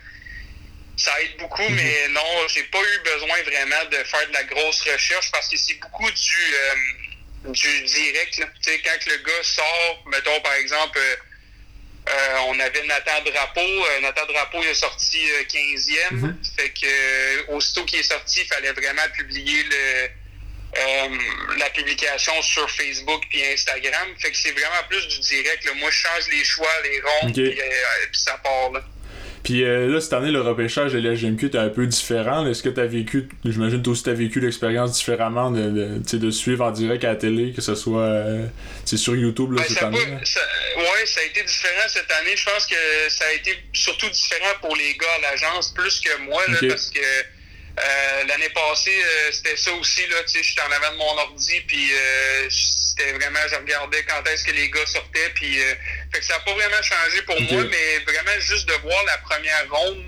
ça 0.98 1.22
aide 1.22 1.38
beaucoup, 1.38 1.68
mais 1.70 2.08
non, 2.10 2.48
j'ai 2.54 2.64
pas 2.64 2.80
eu 2.82 3.00
besoin 3.04 3.42
vraiment 3.44 3.86
de 3.92 3.98
faire 4.04 4.28
de 4.28 4.34
la 4.34 4.44
grosse 4.44 4.82
recherche 4.82 5.32
parce 5.32 5.48
que 5.50 5.58
c'est 5.58 5.76
beaucoup 5.76 6.10
du, 6.10 6.54
euh, 6.54 6.76
du 7.46 7.84
direct. 7.84 8.38
là. 8.38 8.46
Tu 8.64 8.72
sais, 8.72 8.80
quand 8.80 9.06
le 9.12 9.18
gars 9.18 9.44
sort, 9.44 10.04
mettons 10.08 10.40
par 10.42 10.54
exemple, 10.54 10.98
euh, 10.98 11.16
euh, 12.10 12.38
on 12.48 12.60
avait 12.60 12.84
Nathan 12.84 13.22
Drapeau. 13.26 13.60
Euh, 13.62 14.00
Nathan 14.02 14.26
Drapeau 14.26 14.60
il 14.62 14.68
est 14.70 14.74
sorti 14.74 15.20
euh, 15.32 15.44
15e. 15.44 16.12
Mhm. 16.16 16.38
Fait 16.58 16.70
que 16.70 17.52
aussitôt 17.52 17.86
qu'il 17.86 18.00
est 18.00 18.04
sorti, 18.04 18.42
il 18.42 18.48
fallait 18.48 18.72
vraiment 18.74 19.08
publier 19.16 19.64
le, 19.64 20.10
la 21.58 21.70
publication 21.70 22.42
sur 22.42 22.70
Facebook 22.72 23.24
puis 23.30 23.44
Instagram. 23.46 24.08
Fait 24.20 24.32
que 24.32 24.38
c'est 24.38 24.52
vraiment 24.52 24.84
plus 24.90 25.08
du 25.08 25.20
direct. 25.20 25.64
là. 25.66 25.74
Moi, 25.76 25.90
je 25.92 25.98
change 25.98 26.28
les 26.32 26.44
choix, 26.44 26.72
les 26.84 27.00
ronds, 27.02 27.28
Ok. 27.28 27.34
puis, 27.34 27.62
euh, 27.62 28.06
puis 28.12 28.20
ça 28.22 28.38
part 28.44 28.72
là. 28.72 28.84
Puis 29.44 29.64
euh, 29.66 29.88
là, 29.88 30.00
cette 30.00 30.14
année, 30.14 30.32
le 30.32 30.40
repêchage 30.42 30.94
de 30.94 31.00
la 31.00 31.16
GMQ 31.16 31.48
était 31.48 31.58
un 31.58 31.68
peu 31.70 31.86
différent. 31.86 32.46
Est-ce 32.48 32.64
que 32.64 32.70
t'as 32.70 32.86
vécu, 32.86 33.28
j'imagine 33.44 33.82
toi 33.84 33.92
aussi 33.92 34.04
t'as 34.04 34.14
vécu 34.14 34.40
l'expérience 34.40 34.94
différemment 34.94 35.52
de, 35.52 35.70
de, 35.70 35.98
tu 36.04 36.12
sais, 36.12 36.18
de 36.18 36.32
suivre 36.32 36.64
en 36.66 36.72
direct 36.72 37.04
à 37.04 37.10
la 37.10 37.16
télé, 37.18 37.52
que 37.52 37.62
ce 37.62 37.76
soit 37.76 38.02
euh, 38.04 38.46
tu 38.86 38.98
sur 38.98 39.16
YouTube 39.16 39.52
là, 39.52 39.62
Ben, 39.62 39.68
cette 39.68 39.80
ça, 39.80 39.88
année? 39.88 39.98
là? 40.06 40.20
ça- 40.24 40.40
ouais, 40.78 41.06
ça 41.06 41.20
a 41.20 41.24
été 41.26 41.44
différent 41.44 41.88
cette 41.90 42.10
année. 42.22 42.36
Je 42.38 42.46
pense 42.46 42.66
que 42.66 42.76
ça 43.10 43.26
a 43.26 43.34
été 43.34 43.52
surtout 43.74 44.10
différent 44.10 44.54
pour 44.62 44.76
les 44.78 44.94
gars 44.96 45.08
à 45.18 45.32
l'agence 45.32 45.74
plus 45.74 46.00
que 46.00 46.18
moi, 46.22 46.42
là, 46.48 46.58
parce 46.70 46.90
que 46.90 47.00
euh, 47.80 48.24
l'année 48.26 48.50
passée, 48.50 49.02
euh, 49.04 49.32
c'était 49.32 49.58
ça 49.58 49.72
aussi. 49.74 50.06
Là, 50.08 50.18
tu 50.24 50.34
sais, 50.34 50.44
j'étais 50.44 50.62
en 50.62 50.72
avant 50.72 50.92
de 50.92 50.98
mon 50.98 51.18
ordi, 51.18 51.60
puis 51.62 51.92
euh, 51.94 52.48
c'était 52.50 53.12
vraiment, 53.14 53.40
je 53.50 53.56
regardais 53.56 54.04
quand 54.04 54.24
est-ce 54.30 54.44
que 54.46 54.52
les 54.52 54.70
gars 54.70 54.86
sortaient, 54.86 55.30
puis 55.36 55.60
euh, 55.62 55.74
fait 56.14 56.20
que 56.20 56.26
ça 56.26 56.34
n'a 56.36 56.40
pas 56.42 56.54
vraiment 56.54 56.82
changé 56.84 57.22
pour 57.24 57.40
moi, 57.42 57.64
mais 57.70 58.00
vraiment 58.00 58.40
juste 58.40 58.68
de 58.68 58.74
voir 58.74 59.04
la 59.06 59.18
première 59.20 59.66
ronde 59.72 60.06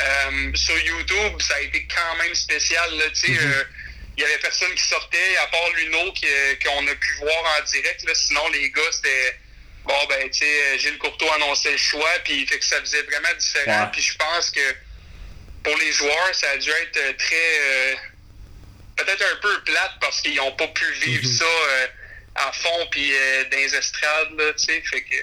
euh, 0.00 0.50
sur 0.56 0.76
YouTube, 0.78 1.40
ça 1.40 1.54
a 1.54 1.60
été 1.60 1.86
quand 1.94 2.16
même 2.22 2.34
spécial. 2.34 2.98
Là, 2.98 3.04
tu 3.10 3.32
sais, 3.34 3.40
Mhm. 3.40 3.64
il 4.16 4.22
y 4.22 4.24
avait 4.26 4.38
personne 4.38 4.74
qui 4.74 4.82
sortait, 4.82 5.36
à 5.42 5.46
part 5.46 5.70
Luno 5.76 6.12
qui, 6.12 6.26
qu'on 6.64 6.84
a 6.86 6.94
pu 6.96 7.14
voir 7.20 7.58
en 7.58 7.62
direct. 7.64 8.02
Là. 8.08 8.12
Sinon, 8.14 8.48
les 8.48 8.70
gars, 8.70 8.90
c'était 8.90 9.38
bon, 9.84 10.04
ben, 10.08 10.28
tu 10.30 10.38
sais, 10.44 10.78
Gilles 10.80 10.98
Courteau 10.98 11.30
annonçait 11.34 11.70
le 11.72 11.76
choix, 11.76 12.10
puis 12.24 12.44
fait 12.46 12.58
que 12.58 12.64
ça 12.64 12.80
faisait 12.80 13.02
vraiment 13.02 13.32
différent. 13.38 13.84
Ouais. 13.84 13.90
Puis 13.92 14.02
je 14.02 14.16
pense 14.16 14.50
que 14.50 14.60
pour 15.64 15.74
les 15.78 15.92
joueurs, 15.92 16.30
ça 16.32 16.46
a 16.54 16.56
dû 16.58 16.68
être 16.70 16.96
euh, 16.98 17.12
très. 17.18 17.34
euh, 17.34 17.94
peut-être 18.96 19.22
un 19.32 19.36
peu 19.42 19.48
plate 19.64 19.92
parce 20.00 20.20
qu'ils 20.20 20.36
n'ont 20.36 20.52
pas 20.52 20.68
pu 20.68 20.84
vivre 21.04 21.24
Mhm. 21.24 21.32
ça 21.32 21.44
euh, 21.44 21.86
à 22.36 22.52
fond, 22.52 22.86
puis 22.90 23.10
dans 23.50 23.56
les 23.58 23.74
estrades, 23.74 24.28
tu 24.56 24.64
sais. 24.64 24.80
Fait 24.84 25.00
que. 25.00 25.16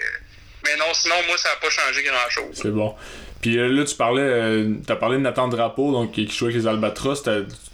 Mais 0.64 0.76
non, 0.76 0.86
sinon, 0.92 1.16
moi, 1.26 1.36
ça 1.38 1.48
n'a 1.50 1.56
pas 1.56 1.70
changé 1.70 2.02
grand-chose. 2.04 2.60
C'est 2.62 2.70
bon. 2.70 2.94
Puis 3.40 3.58
euh, 3.58 3.66
là, 3.68 3.84
tu 3.84 3.96
parlais, 3.96 4.22
euh, 4.22 4.74
t'as 4.86 4.94
parlé 4.94 5.16
de 5.16 5.22
Nathan 5.22 5.48
Drapeau, 5.48 5.90
donc 5.90 6.12
qui 6.12 6.30
jouait 6.30 6.50
avec 6.50 6.62
les 6.62 6.68
Albatros. 6.68 7.22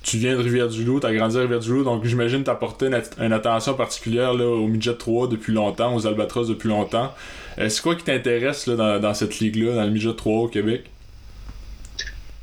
Tu 0.03 0.17
viens 0.17 0.35
de 0.37 0.43
Rivière-du-Loup, 0.43 1.01
t'as 1.01 1.13
grandi 1.13 1.37
à 1.37 1.41
Rivière-du-Loup, 1.43 1.85
donc 1.85 2.05
j'imagine 2.07 2.41
que 2.41 2.47
t'as 2.47 2.55
porté 2.55 2.87
une, 2.87 2.95
at- 2.95 3.11
une 3.19 3.35
attention 3.35 3.75
particulière 3.75 4.33
là, 4.33 4.47
au 4.47 4.67
midget 4.67 4.95
3 4.97 5.29
depuis 5.29 5.53
longtemps, 5.53 5.95
aux 5.95 6.07
Albatros 6.07 6.49
depuis 6.49 6.69
longtemps. 6.71 7.15
Euh, 7.59 7.69
c'est 7.69 7.83
quoi 7.83 7.95
qui 7.97 8.05
t'intéresse 8.05 8.67
là, 8.67 8.77
dans, 8.77 8.99
dans 8.99 9.13
cette 9.13 9.39
ligue-là, 9.41 9.75
dans 9.75 9.85
le 9.85 9.91
midget 9.91 10.15
3 10.17 10.33
au 10.45 10.49
Québec? 10.49 10.85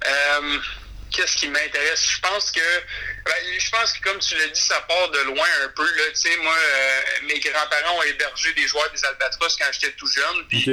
Euh, 0.08 0.60
Qu'est-ce 1.16 1.38
qui 1.38 1.48
m'intéresse? 1.48 2.10
Je 2.10 2.20
pense 2.20 2.52
que 2.52 2.60
ben, 3.24 3.34
je 3.58 3.70
pense 3.70 3.94
que 3.94 4.02
comme 4.02 4.20
tu 4.20 4.36
l'as 4.38 4.48
dit, 4.48 4.60
ça 4.60 4.82
part 4.82 5.10
de 5.12 5.20
loin 5.20 5.48
un 5.64 5.70
peu. 5.70 5.86
Là. 5.86 6.04
Tu 6.10 6.30
sais, 6.30 6.38
moi, 6.38 6.54
euh, 6.54 7.02
mes 7.24 7.40
grands-parents 7.40 7.98
ont 7.98 8.04
hébergé 8.04 8.52
des 8.54 8.68
joueurs 8.68 8.92
des 8.92 9.06
Albatros 9.06 9.56
quand 9.58 9.66
j'étais 9.72 9.94
tout 9.94 10.08
jeune. 10.08 10.46
Puis 10.50 10.70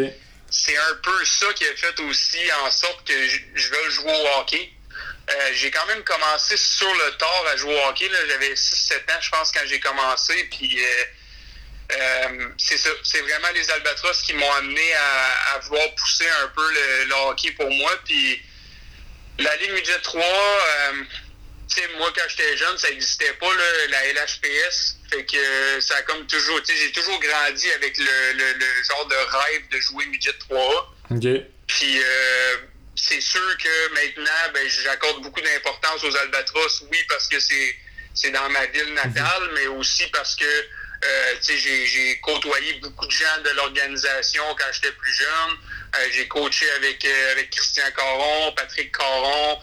c'est 0.50 0.76
un 0.76 0.94
peu 1.02 1.24
ça 1.24 1.46
qui 1.54 1.64
a 1.64 1.76
fait 1.76 1.98
aussi 2.00 2.40
en 2.64 2.70
sorte 2.72 3.06
que 3.06 3.28
je, 3.28 3.68
veux 3.68 3.90
jouer 3.90 4.12
au 4.12 4.40
hockey. 4.40 4.72
Euh, 5.30 5.50
j'ai 5.54 5.70
quand 5.70 5.86
même 5.86 6.02
commencé 6.02 6.56
sur 6.56 6.92
le 6.92 7.16
tard 7.18 7.44
à 7.52 7.56
jouer 7.56 7.74
au 7.76 7.88
hockey. 7.88 8.08
là. 8.08 8.18
J'avais 8.28 8.54
6-7 8.54 8.94
ans, 9.12 9.20
je 9.20 9.30
pense, 9.30 9.52
quand 9.52 9.64
j'ai 9.66 9.78
commencé. 9.78 10.44
Puis 10.50 10.84
euh, 11.92 12.48
c'est 12.58 12.78
ça. 12.78 12.90
C'est 13.04 13.20
vraiment 13.20 13.50
les 13.54 13.70
Albatros 13.70 14.22
qui 14.22 14.34
m'ont 14.34 14.52
amené 14.54 14.92
à, 14.94 15.54
à 15.54 15.58
vouloir 15.60 15.94
pousser 15.94 16.28
un 16.42 16.48
peu 16.48 16.68
le, 16.72 17.04
le 17.04 17.14
hockey 17.28 17.52
pour 17.52 17.70
moi. 17.70 17.92
Puis 18.04 18.42
la 19.38 19.56
Ligue 19.56 19.72
Midget 19.72 19.98
3, 20.02 20.22
euh, 20.22 21.04
sais, 21.74 21.88
moi, 21.98 22.12
quand 22.14 22.22
j'étais 22.28 22.56
jeune, 22.56 22.76
ça 22.78 22.90
n'existait 22.90 23.32
pas, 23.34 23.48
là, 23.48 23.86
la 23.88 24.12
LHPS. 24.12 24.98
Fait 25.10 25.24
que 25.24 25.36
euh, 25.36 25.80
ça 25.80 25.96
a 25.96 26.02
comme 26.02 26.26
toujours, 26.26 26.62
tu 26.62 26.72
sais, 26.72 26.82
j'ai 26.82 26.92
toujours 26.92 27.18
grandi 27.20 27.70
avec 27.72 27.98
le, 27.98 28.32
le, 28.34 28.52
le, 28.58 28.82
genre 28.88 29.06
de 29.06 29.14
rêve 29.14 29.68
de 29.70 29.78
jouer 29.78 30.06
midget 30.06 30.34
3A. 30.48 30.84
OK. 31.10 31.44
Puis 31.66 31.98
euh, 31.98 32.56
c'est 32.94 33.20
sûr 33.20 33.56
que 33.58 33.94
maintenant, 33.94 34.52
ben, 34.54 34.66
j'accorde 34.68 35.22
beaucoup 35.22 35.40
d'importance 35.40 36.04
aux 36.04 36.16
Albatros, 36.16 36.84
oui, 36.90 36.98
parce 37.08 37.28
que 37.28 37.40
c'est, 37.40 37.76
c'est 38.14 38.30
dans 38.30 38.48
ma 38.50 38.66
ville 38.66 38.94
natale, 38.94 39.50
mais 39.54 39.66
aussi 39.66 40.06
parce 40.08 40.34
que 40.36 40.44
euh, 41.04 41.34
j'ai, 41.42 42.20
côtoyé 42.20 42.74
beaucoup 42.74 43.06
de 43.06 43.10
gens 43.10 43.40
de 43.44 43.50
l'organisation 43.50 44.44
quand 44.56 44.72
j'étais 44.72 44.92
plus 44.92 45.12
jeune. 45.12 45.56
Euh, 45.96 46.08
j'ai 46.12 46.28
coaché 46.28 46.70
avec, 46.72 47.04
euh, 47.04 47.32
avec 47.32 47.50
Christian 47.50 47.90
Caron, 47.96 48.52
Patrick 48.52 48.96
Caron. 48.96 49.58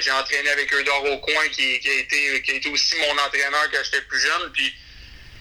J'ai 0.00 0.12
entraîné 0.12 0.48
avec 0.48 0.72
Eudor 0.72 1.04
Aucoin 1.04 1.48
qui, 1.50 1.78
qui, 1.80 1.90
a 1.90 1.94
été, 1.94 2.42
qui 2.42 2.50
a 2.52 2.54
été 2.54 2.70
aussi 2.70 2.96
mon 2.96 3.18
entraîneur 3.18 3.70
quand 3.70 3.82
j'étais 3.84 4.00
plus 4.02 4.20
jeune. 4.20 4.50
Puis 4.52 4.74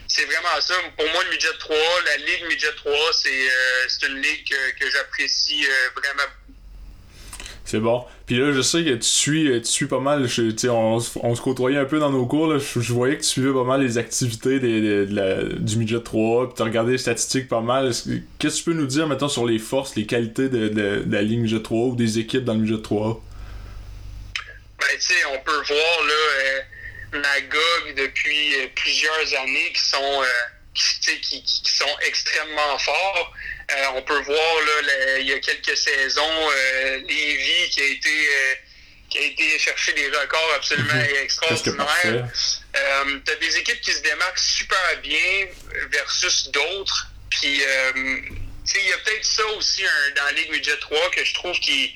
c'est 0.08 0.26
vraiment 0.26 0.60
ça. 0.60 0.74
Pour 0.98 1.08
moi, 1.12 1.24
le 1.24 1.30
Midget 1.30 1.58
3, 1.60 1.78
la 2.06 2.18
Ligue 2.18 2.46
Midget 2.50 2.76
3, 2.76 2.94
c'est, 3.14 4.08
une 4.08 4.22
ligue 4.22 4.50
que, 4.50 4.80
que 4.80 4.90
j'apprécie 4.92 5.66
vraiment 5.96 6.30
C'est 7.66 7.80
bon. 7.80 8.04
Puis 8.26 8.38
là, 8.38 8.52
je 8.52 8.62
sais 8.62 8.84
que 8.84 8.90
tu 8.96 9.04
suis, 9.04 9.62
tu 9.62 9.68
suis 9.72 9.86
pas 9.86 10.00
mal. 10.02 10.28
On, 10.70 11.00
on 11.22 11.36
se 11.36 11.42
côtoyait 11.42 11.78
un 11.78 11.86
peu 11.86 11.98
dans 12.00 12.10
nos 12.10 12.26
cours. 12.26 12.48
Là, 12.48 12.60
je, 12.60 12.94
voyais 12.94 13.16
que 13.18 13.22
tu 13.24 13.30
suivais 13.30 13.54
pas 13.54 13.64
mal 13.64 13.82
les 13.82 13.98
activités 13.98 14.60
des, 14.60 15.06
de 15.06 15.16
la- 15.16 15.44
du 15.44 15.78
midget 15.78 16.02
3. 16.04 16.48
Puis 16.48 16.56
tu 16.58 16.62
regardais 16.64 16.92
les 16.92 16.98
statistiques 16.98 17.48
pas 17.48 17.62
mal. 17.62 17.88
Est-ce 17.90 18.04
que- 18.10 18.20
Qu'est-ce 18.38 18.56
que 18.58 18.64
tu 18.64 18.70
peux 18.72 18.74
nous 18.76 18.86
dire 18.86 19.08
maintenant 19.08 19.30
sur 19.30 19.46
les 19.46 19.60
forces, 19.60 19.96
les 19.96 20.06
qualités 20.06 20.50
de, 20.50 20.68
de- 20.68 21.06
la 21.10 21.22
ligne 21.22 21.42
midget 21.44 21.62
3 21.62 21.88
ou 21.88 21.96
des 21.96 22.20
équipes 22.20 22.44
dans 22.44 22.54
le 22.54 22.60
midget 22.60 22.82
3 22.82 23.24
Ben, 24.80 24.86
tu 24.96 25.02
sais, 25.02 25.14
on 25.34 25.40
peut 25.44 25.52
voir 25.52 26.08
là, 26.08 26.14
euh, 27.14 27.20
Magog 27.20 27.96
depuis 27.96 28.56
euh, 28.56 28.68
plusieurs 28.76 29.42
années 29.42 29.72
qui 29.74 29.82
sont, 29.82 29.98
euh, 30.22 30.26
qui- 30.74 31.42
qui 31.44 31.72
sont 31.72 31.86
extrêmement 32.08 32.78
forts. 32.80 33.34
Euh, 33.72 33.86
on 33.96 34.02
peut 34.02 34.20
voir 34.20 34.56
là, 34.66 34.82
le- 34.82 35.22
il 35.22 35.28
y 35.28 35.34
a 35.34 35.40
quelques 35.40 35.78
saisons 35.78 36.50
euh, 36.52 36.98
Lévis 37.08 37.70
qui 37.72 37.82
a 37.82 37.86
été 37.86 38.10
euh, 38.10 38.56
qui 39.10 39.18
a 39.20 39.22
été 39.22 39.60
chercher 39.60 39.94
des 39.94 40.08
records 40.10 40.54
absolument 40.56 40.94
Mhm. 40.94 41.16
Extraordinaires. 41.24 41.78
parfait. 41.86 42.24
Euh, 42.76 43.20
t'as 43.26 43.36
des 43.36 43.58
équipes 43.58 43.80
qui 43.82 43.94
se 43.94 44.02
démarquent 44.02 44.40
super 44.40 44.98
bien 45.02 45.48
versus 45.92 46.50
d'autres. 46.50 47.08
Puis, 47.30 47.60
tu 47.60 48.34
sais, 48.66 48.80
il 48.80 48.88
y 48.88 48.94
a 48.94 48.98
peut-être 49.00 49.26
ça 49.26 49.46
aussi 49.58 49.84
dans 50.16 50.24
la 50.26 50.32
Ligue 50.32 50.52
Midget 50.52 50.78
3 50.78 51.12
que 51.12 51.24
je 51.24 51.34
trouve 51.36 51.58
qui, 51.60 51.94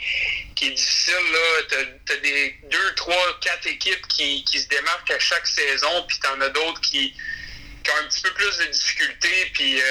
qui 0.56 0.67
est 0.67 0.71
difficile. 0.71 1.13
là. 1.32 1.63
T'as, 1.69 1.86
t'as 2.06 2.15
des 2.17 2.56
deux, 2.69 2.95
trois, 2.95 3.39
quatre 3.41 3.65
équipes 3.67 4.08
qui, 4.10 4.43
qui 4.45 4.60
se 4.60 4.67
démarquent 4.67 5.12
à 5.12 5.19
chaque 5.19 5.47
saison, 5.47 6.06
puis 6.08 6.19
t'en 6.19 6.39
as 6.41 6.49
d'autres 6.49 6.82
qui, 6.82 7.13
qui 7.84 7.91
ont 7.91 7.97
un 7.97 8.08
petit 8.10 8.21
peu 8.21 8.34
plus 8.34 8.58
de 8.60 8.65
difficultés. 8.65 9.51
Puis, 9.53 9.82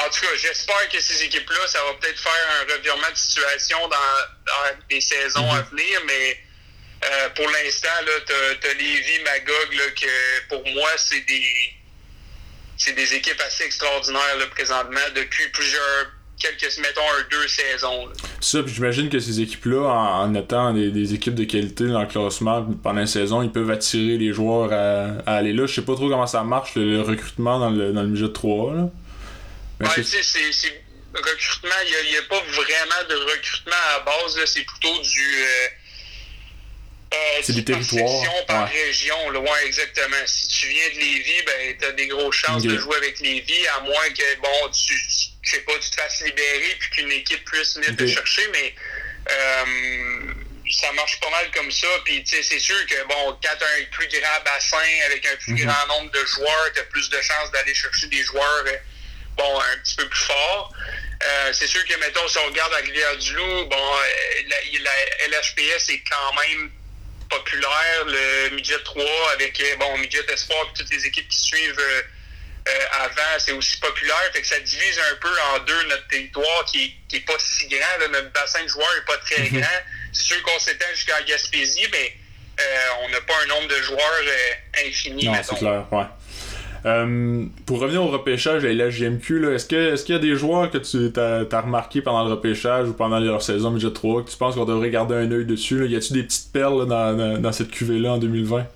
en 0.00 0.10
tout 0.10 0.20
cas, 0.20 0.32
j'espère 0.36 0.88
que 0.88 1.00
ces 1.00 1.22
équipes-là, 1.24 1.66
ça 1.68 1.78
va 1.84 1.94
peut-être 2.00 2.18
faire 2.18 2.32
un 2.60 2.74
revirement 2.76 3.10
de 3.12 3.16
situation 3.16 3.78
dans, 3.88 4.46
dans 4.46 4.76
les 4.90 5.00
saisons 5.00 5.50
à 5.52 5.62
venir, 5.62 6.00
mais 6.06 6.38
euh, 7.04 7.28
pour 7.36 7.46
l'instant, 7.50 7.88
t'as, 8.26 8.54
t'as 8.60 8.74
Lévis, 8.74 9.22
Magog, 9.24 9.74
là, 9.74 9.84
que 9.94 10.48
pour 10.48 10.62
moi, 10.74 10.88
c'est 10.96 11.20
des 11.26 11.44
c'est 12.76 12.94
des 12.94 13.14
équipes 13.14 13.40
assez 13.46 13.64
extraordinaires 13.64 14.36
là, 14.36 14.46
présentement 14.48 14.98
depuis 15.14 15.48
plusieurs 15.52 16.10
quelques 16.40 16.76
mettons 16.78 17.00
un 17.00 17.22
deux 17.30 17.46
saisons. 17.46 18.06
là. 18.06 18.12
Ça, 18.40 18.62
puis 18.64 18.74
j'imagine 18.74 19.08
que 19.08 19.20
ces 19.20 19.40
équipes-là, 19.40 19.82
en, 19.88 20.22
en 20.22 20.34
étant 20.34 20.72
des, 20.74 20.90
des 20.90 21.14
équipes 21.14 21.36
de 21.36 21.44
qualité 21.44 21.86
dans 21.86 22.00
le 22.00 22.08
classement 22.08 22.66
pendant 22.82 23.00
la 23.00 23.06
saison, 23.06 23.42
ils 23.42 23.52
peuvent 23.52 23.70
attirer 23.70 24.18
les 24.18 24.32
joueurs 24.32 24.72
à, 24.72 25.30
à 25.30 25.36
aller 25.36 25.52
là. 25.52 25.66
Je 25.66 25.74
sais 25.74 25.82
pas 25.82 25.94
trop 25.94 26.08
comment 26.08 26.26
ça 26.26 26.42
marche, 26.42 26.74
le, 26.74 26.84
le 26.90 27.02
recrutement 27.02 27.60
dans 27.60 27.70
le, 27.70 27.92
dans 27.92 28.02
le 28.02 28.08
midget 28.08 28.32
3. 28.32 28.74
Là. 28.74 28.88
Mais 29.84 30.02
Ouais, 30.02 30.04
c'est- 30.04 30.82
recrutement, 31.14 31.74
il 32.04 32.10
n'y 32.10 32.16
a, 32.16 32.22
pas 32.22 32.40
vraiment 32.40 33.04
de 33.08 33.14
recrutement 33.14 33.76
à 33.90 33.92
la 33.98 34.00
base, 34.00 34.36
là, 34.36 34.46
c'est 34.46 34.64
plutôt 34.64 34.98
du. 35.00 35.44
euh, 35.44 35.68
euh, 37.14 37.40
C'est 37.44 37.52
du 37.52 37.62
des 37.62 37.72
par 37.72 37.80
territoires, 37.86 38.46
par 38.46 38.64
ouais. 38.72 38.84
région, 38.86 39.30
là, 39.30 39.38
ouais, 39.38 39.66
exactement. 39.66 40.16
Si 40.26 40.48
tu 40.48 40.66
viens 40.68 40.88
de 40.90 40.94
Lévis, 40.98 41.42
ben, 41.46 41.76
tu 41.78 41.84
as 41.86 41.92
des 41.92 42.06
grosses 42.08 42.34
chances 42.34 42.62
de 42.64 42.76
jouer 42.76 42.96
avec 42.96 43.20
Lévis, 43.20 43.66
à 43.68 43.80
moins 43.80 44.08
que, 44.10 44.36
bon, 44.40 44.68
tu, 44.70 44.94
je 45.42 45.50
sais 45.50 45.60
pas, 45.60 45.72
tu 45.80 45.90
te 45.90 45.94
fasses 46.00 46.20
libérer 46.22 46.76
puis 46.80 46.90
qu'une 46.90 47.12
équipe 47.12 47.44
puisse 47.44 47.76
venir 47.76 47.94
te 47.96 48.06
chercher, 48.08 48.48
mais 48.52 48.74
euh, 49.30 50.34
ça 50.70 50.90
marche 50.92 51.20
pas 51.20 51.30
mal 51.30 51.48
comme 51.52 51.70
ça. 51.70 51.86
Puis, 52.04 52.24
tu 52.24 52.34
sais, 52.34 52.42
c'est 52.42 52.58
sûr 52.58 52.84
que, 52.86 53.04
bon, 53.06 53.38
quand 53.40 53.56
tu 53.58 53.64
as 53.64 53.68
un 53.80 53.84
plus 53.92 54.08
grand 54.08 54.40
bassin 54.44 54.78
avec 55.06 55.24
un 55.26 55.36
plus 55.36 55.52
Mhm. 55.52 55.66
grand 55.66 55.86
nombre 55.86 56.10
de 56.10 56.24
joueurs, 56.26 56.70
tu 56.74 56.80
as 56.80 56.84
plus 56.84 57.08
de 57.10 57.20
chances 57.22 57.52
d'aller 57.52 57.74
chercher 57.74 58.08
des 58.08 58.24
joueurs, 58.24 58.64
euh, 58.66 58.76
bon, 59.36 59.60
un 59.60 59.78
petit 59.82 59.94
peu 59.96 60.08
plus 60.08 60.20
forts. 60.24 60.72
Euh, 61.26 61.52
c'est 61.52 61.66
sûr 61.66 61.84
que, 61.86 61.94
mettons, 61.98 62.26
si 62.28 62.38
on 62.38 62.46
regarde 62.46 62.72
la 62.72 62.78
Rivière-du-Loup, 62.78 63.64
bon, 63.66 63.76
euh, 63.96 64.42
la, 64.48 64.80
la 64.80 65.38
LHPS 65.38 65.88
est 65.90 66.02
quand 66.10 66.32
même 66.40 66.70
populaire, 67.30 68.04
le 68.06 68.50
Midget 68.50 68.82
3 68.84 69.04
avec, 69.32 69.58
euh, 69.60 69.76
bon, 69.76 69.96
Midget 69.98 70.24
Espoir 70.30 70.58
et 70.70 70.78
toutes 70.78 70.90
les 70.90 71.06
équipes 71.06 71.28
qui 71.28 71.38
suivent 71.38 71.78
euh, 71.80 72.02
euh, 72.68 72.86
avant, 72.92 73.38
c'est 73.38 73.52
aussi 73.52 73.78
populaire. 73.78 74.16
Fait 74.32 74.40
que 74.42 74.46
ça 74.46 74.60
divise 74.60 74.98
un 75.12 75.16
peu 75.16 75.28
en 75.54 75.58
deux 75.60 75.82
notre 75.84 76.06
territoire 76.08 76.64
qui, 76.66 76.84
est- 76.84 76.94
qui 77.08 77.16
est 77.16 77.20
pas 77.26 77.34
si 77.38 77.66
grand. 77.68 77.80
là. 78.00 78.08
Notre 78.08 78.30
bassin 78.32 78.62
de 78.62 78.68
joueurs 78.68 78.94
est 78.98 79.04
pas 79.06 79.18
très 79.18 79.40
Mhm. 79.50 79.60
grand. 79.60 79.80
C'est 80.12 80.24
sûr 80.24 80.42
qu'on 80.42 80.58
s'étend 80.58 80.86
jusqu'à 80.94 81.20
Gaspésie, 81.22 81.86
mais 81.92 82.16
euh, 82.60 82.88
on 83.02 83.08
n'a 83.08 83.20
pas 83.22 83.34
un 83.42 83.46
nombre 83.46 83.68
de 83.68 83.82
joueurs 83.82 84.20
euh, 84.22 84.86
infini, 84.86 85.24
Non, 85.24 85.32
mettons. 85.32 85.54
c'est 85.54 85.58
clair, 85.60 85.84
ouais. 85.92 86.04
Euh, 86.86 87.46
pour 87.64 87.80
revenir 87.80 88.02
au 88.02 88.08
repêchage 88.08 88.62
et 88.64 88.74
la 88.74 88.90
là, 88.90 88.90
est-ce 88.90 89.66
qu'il 90.04 90.14
y 90.14 90.18
a 90.18 90.20
des 90.20 90.36
joueurs 90.36 90.70
que 90.70 90.76
tu 90.76 91.10
t'as, 91.12 91.46
t'as 91.46 91.62
remarqué 91.62 92.02
pendant 92.02 92.24
le 92.24 92.30
repêchage 92.30 92.88
ou 92.88 92.92
pendant 92.92 93.18
leur 93.18 93.42
saison 93.42 93.70
Midget 93.70 93.92
3 93.92 94.24
que 94.24 94.30
tu 94.30 94.36
penses 94.36 94.54
qu'on 94.54 94.66
devrait 94.66 94.90
garder 94.90 95.14
un 95.14 95.30
œil 95.32 95.46
dessus? 95.46 95.78
Là? 95.78 95.86
Y 95.86 95.96
a-tu 95.96 96.12
des 96.12 96.24
petites 96.24 96.52
perles 96.52 96.80
là, 96.80 96.84
dans, 96.84 97.16
dans, 97.16 97.38
dans 97.40 97.52
cette 97.52 97.70
cuvée-là 97.70 98.12
en 98.12 98.18
2020? 98.18 98.66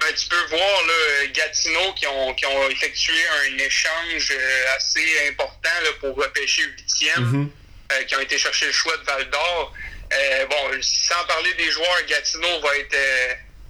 Ben, 0.00 0.14
tu 0.14 0.28
peux 0.28 0.56
voir 0.56 0.86
là, 0.86 1.26
Gatineau 1.32 1.92
qui 1.94 2.06
ont, 2.06 2.34
qui 2.34 2.46
ont 2.46 2.70
effectué 2.70 3.14
un 3.44 3.58
échange 3.58 4.30
euh, 4.30 4.76
assez 4.76 5.28
important 5.28 5.68
là, 5.82 5.90
pour 6.00 6.16
repêcher 6.16 6.62
huitième, 6.62 7.48
euh, 7.92 8.02
qui 8.04 8.14
ont 8.14 8.20
été 8.20 8.38
chercher 8.38 8.66
le 8.66 8.72
choix 8.72 8.96
de 8.96 9.04
Val 9.04 9.28
d'Or. 9.30 9.72
Euh, 10.12 10.46
bon, 10.46 10.78
sans 10.80 11.26
parler 11.26 11.52
des 11.54 11.70
joueurs, 11.70 12.06
Gatineau 12.08 12.60
va 12.60 12.76
être, 12.78 12.96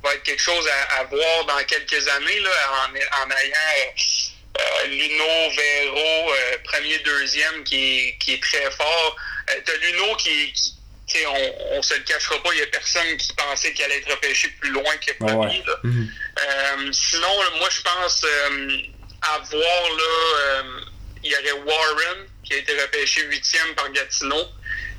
va 0.06 0.14
être 0.14 0.22
quelque 0.22 0.42
chose 0.42 0.66
à, 0.68 1.00
à 1.00 1.04
voir 1.04 1.44
dans 1.46 1.62
quelques 1.64 2.08
années 2.08 2.40
là, 2.40 2.50
en, 2.72 3.24
en 3.24 3.30
ayant 3.30 3.92
euh, 4.58 4.86
Luno, 4.86 5.50
Véro, 5.56 6.32
euh, 6.32 6.58
premier, 6.64 6.98
deuxième, 7.00 7.62
qui 7.64 7.76
est, 8.08 8.18
qui 8.18 8.34
est 8.34 8.42
très 8.42 8.70
fort. 8.70 9.16
Euh, 9.50 9.60
T'as 9.64 9.76
Luno 9.76 10.16
qui, 10.16 10.52
qui 10.52 10.72
tu 11.08 11.18
sais, 11.18 11.26
on, 11.26 11.76
on 11.78 11.82
se 11.82 11.94
le 11.94 12.00
cachera 12.00 12.42
pas, 12.42 12.50
il 12.52 12.58
y 12.58 12.62
a 12.62 12.66
personne 12.66 13.16
qui 13.18 13.32
pensait 13.34 13.72
qu'il 13.72 13.84
allait 13.84 13.98
être 13.98 14.10
repêché 14.10 14.48
plus 14.60 14.70
loin 14.70 14.96
que 14.96 15.12
premier. 15.12 15.58
ouais. 15.58 15.64
là. 15.66 15.78
Mhm. 15.84 16.92
Sinon, 16.92 17.42
là, 17.42 17.50
moi, 17.58 17.68
je 17.70 17.80
pense 17.82 18.24
euh, 18.24 18.78
avoir, 19.22 19.82
là, 19.98 20.62
il 21.22 21.30
y 21.30 21.34
aurait 21.34 21.62
Warren, 21.64 22.26
qui 22.44 22.54
a 22.54 22.56
été 22.56 22.80
repêché 22.80 23.22
huitième 23.22 23.74
par 23.74 23.90
Gatineau, 23.92 24.48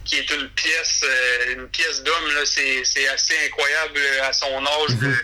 qui 0.08 0.18
est 0.20 0.30
une 0.32 0.50
pièce, 0.50 1.02
euh, 1.04 1.54
une 1.54 1.70
pièce 1.70 2.02
d'homme, 2.04 2.34
là. 2.34 2.46
C'est, 2.46 2.84
c'est 2.86 3.08
assez 3.08 3.36
incroyable 3.46 3.98
euh, 4.00 4.24
à 4.24 4.34
son 4.34 4.66
âge 4.66 4.96
de- 5.02 5.08
Mhm. 5.08 5.20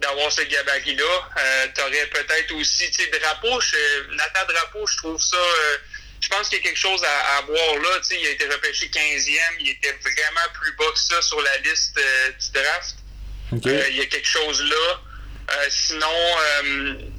d'avoir 0.00 0.30
ce 0.32 0.42
gabarit-là. 0.42 1.28
Euh, 1.38 1.66
T'aurais 1.74 2.06
peut-être 2.06 2.52
aussi, 2.54 2.90
tu 2.90 3.02
sais, 3.04 3.10
Drapeau, 3.18 3.60
je- 3.60 4.14
Nathan 4.14 4.44
Drapeau, 4.48 4.86
je 4.86 4.96
trouve 4.98 5.20
ça, 5.20 5.36
euh, 5.36 5.76
je 6.20 6.28
pense 6.28 6.48
qu'il 6.48 6.58
y 6.58 6.60
a 6.60 6.64
quelque 6.64 6.78
chose 6.78 7.02
à, 7.04 7.36
à 7.38 7.40
voir 7.42 7.74
là. 7.82 7.98
Tu 8.00 8.08
sais, 8.08 8.20
il 8.20 8.26
a 8.26 8.30
été 8.30 8.46
repêché 8.46 8.88
15e, 8.88 9.56
il 9.60 9.68
était 9.70 9.96
vraiment 10.02 10.48
plus 10.54 10.72
bas 10.76 10.90
que 10.92 10.98
ça 10.98 11.20
sur 11.22 11.40
la 11.40 11.56
liste 11.58 11.96
du 11.96 12.50
draft. 12.52 12.94
Il 13.90 13.96
y 13.96 14.00
a 14.00 14.06
quelque 14.06 14.26
chose 14.28 14.62
là. 14.62 15.00
Sinon, 15.70 16.36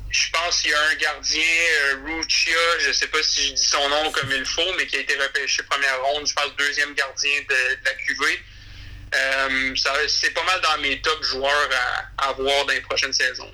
je 0.10 0.30
pense 0.32 0.62
qu'il 0.62 0.72
y 0.72 0.74
a 0.74 0.82
un 0.92 0.96
gardien, 0.96 1.42
euh, 1.42 1.96
Ruchia, 2.06 2.54
je 2.80 2.92
sais 2.92 3.08
pas 3.08 3.22
si 3.22 3.48
je 3.48 3.54
dis 3.54 3.64
son 3.64 3.90
nom 3.90 4.12
comme 4.12 4.32
il 4.32 4.46
faut, 4.46 4.74
mais 4.78 4.88
qui 4.88 4.98
a 4.98 5.00
été 5.00 5.16
repêché 5.16 5.64
première 5.64 6.02
ronde, 6.04 6.28
je 6.28 6.34
pense 6.34 6.56
deuxième 6.58 6.94
gardien 6.94 7.32
de, 7.50 7.86
la 7.86 7.94
QV. 7.94 8.24
Euh, 9.16 9.76
c'est 10.08 10.32
pas 10.32 10.44
mal 10.44 10.60
dans 10.62 10.82
mes 10.82 11.02
top 11.02 11.24
joueurs 11.24 11.70
à, 12.18 12.30
à 12.30 12.34
voir 12.34 12.66
dans 12.66 12.74
les 12.74 12.82
prochaines 12.82 13.14
saisons. 13.14 13.52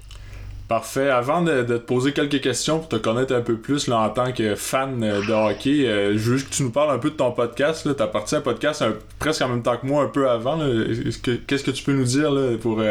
Parfait. 0.68 1.10
Avant 1.10 1.42
de, 1.42 1.62
te 1.62 1.74
poser 1.74 2.14
quelques 2.14 2.42
questions 2.42 2.80
pour 2.80 2.90
te 2.90 2.96
connaître 2.96 3.34
un 3.36 3.42
peu 3.42 3.58
plus 3.58 3.90
en 3.90 4.10
tant 4.10 4.32
que 4.32 4.56
fan 4.56 5.04
euh, 5.04 5.22
de 5.22 5.32
hockey, 5.32 5.86
euh, 5.86 6.18
je 6.18 6.32
veux 6.32 6.38
juste 6.38 6.50
que 6.50 6.56
tu 6.56 6.64
nous 6.64 6.72
parles 6.72 6.96
un 6.96 7.00
peu 7.00 7.12
de 7.12 7.16
ton 7.16 7.32
podcast. 7.32 7.88
Tu 7.96 8.02
as 8.02 8.08
parti 8.08 8.36
un 8.36 8.42
podcast 8.42 8.84
presque 9.20 9.42
en 9.42 9.50
même 9.50 9.62
temps 9.62 9.78
que 9.78 9.86
moi, 9.86 10.04
un 10.04 10.08
peu 10.08 10.30
avant. 10.30 10.58
Qu'est-ce 10.58 11.64
que 11.64 11.72
tu 11.72 11.84
peux 11.84 11.94
nous 11.94 12.06
dire 12.06 12.32
pour 12.62 12.82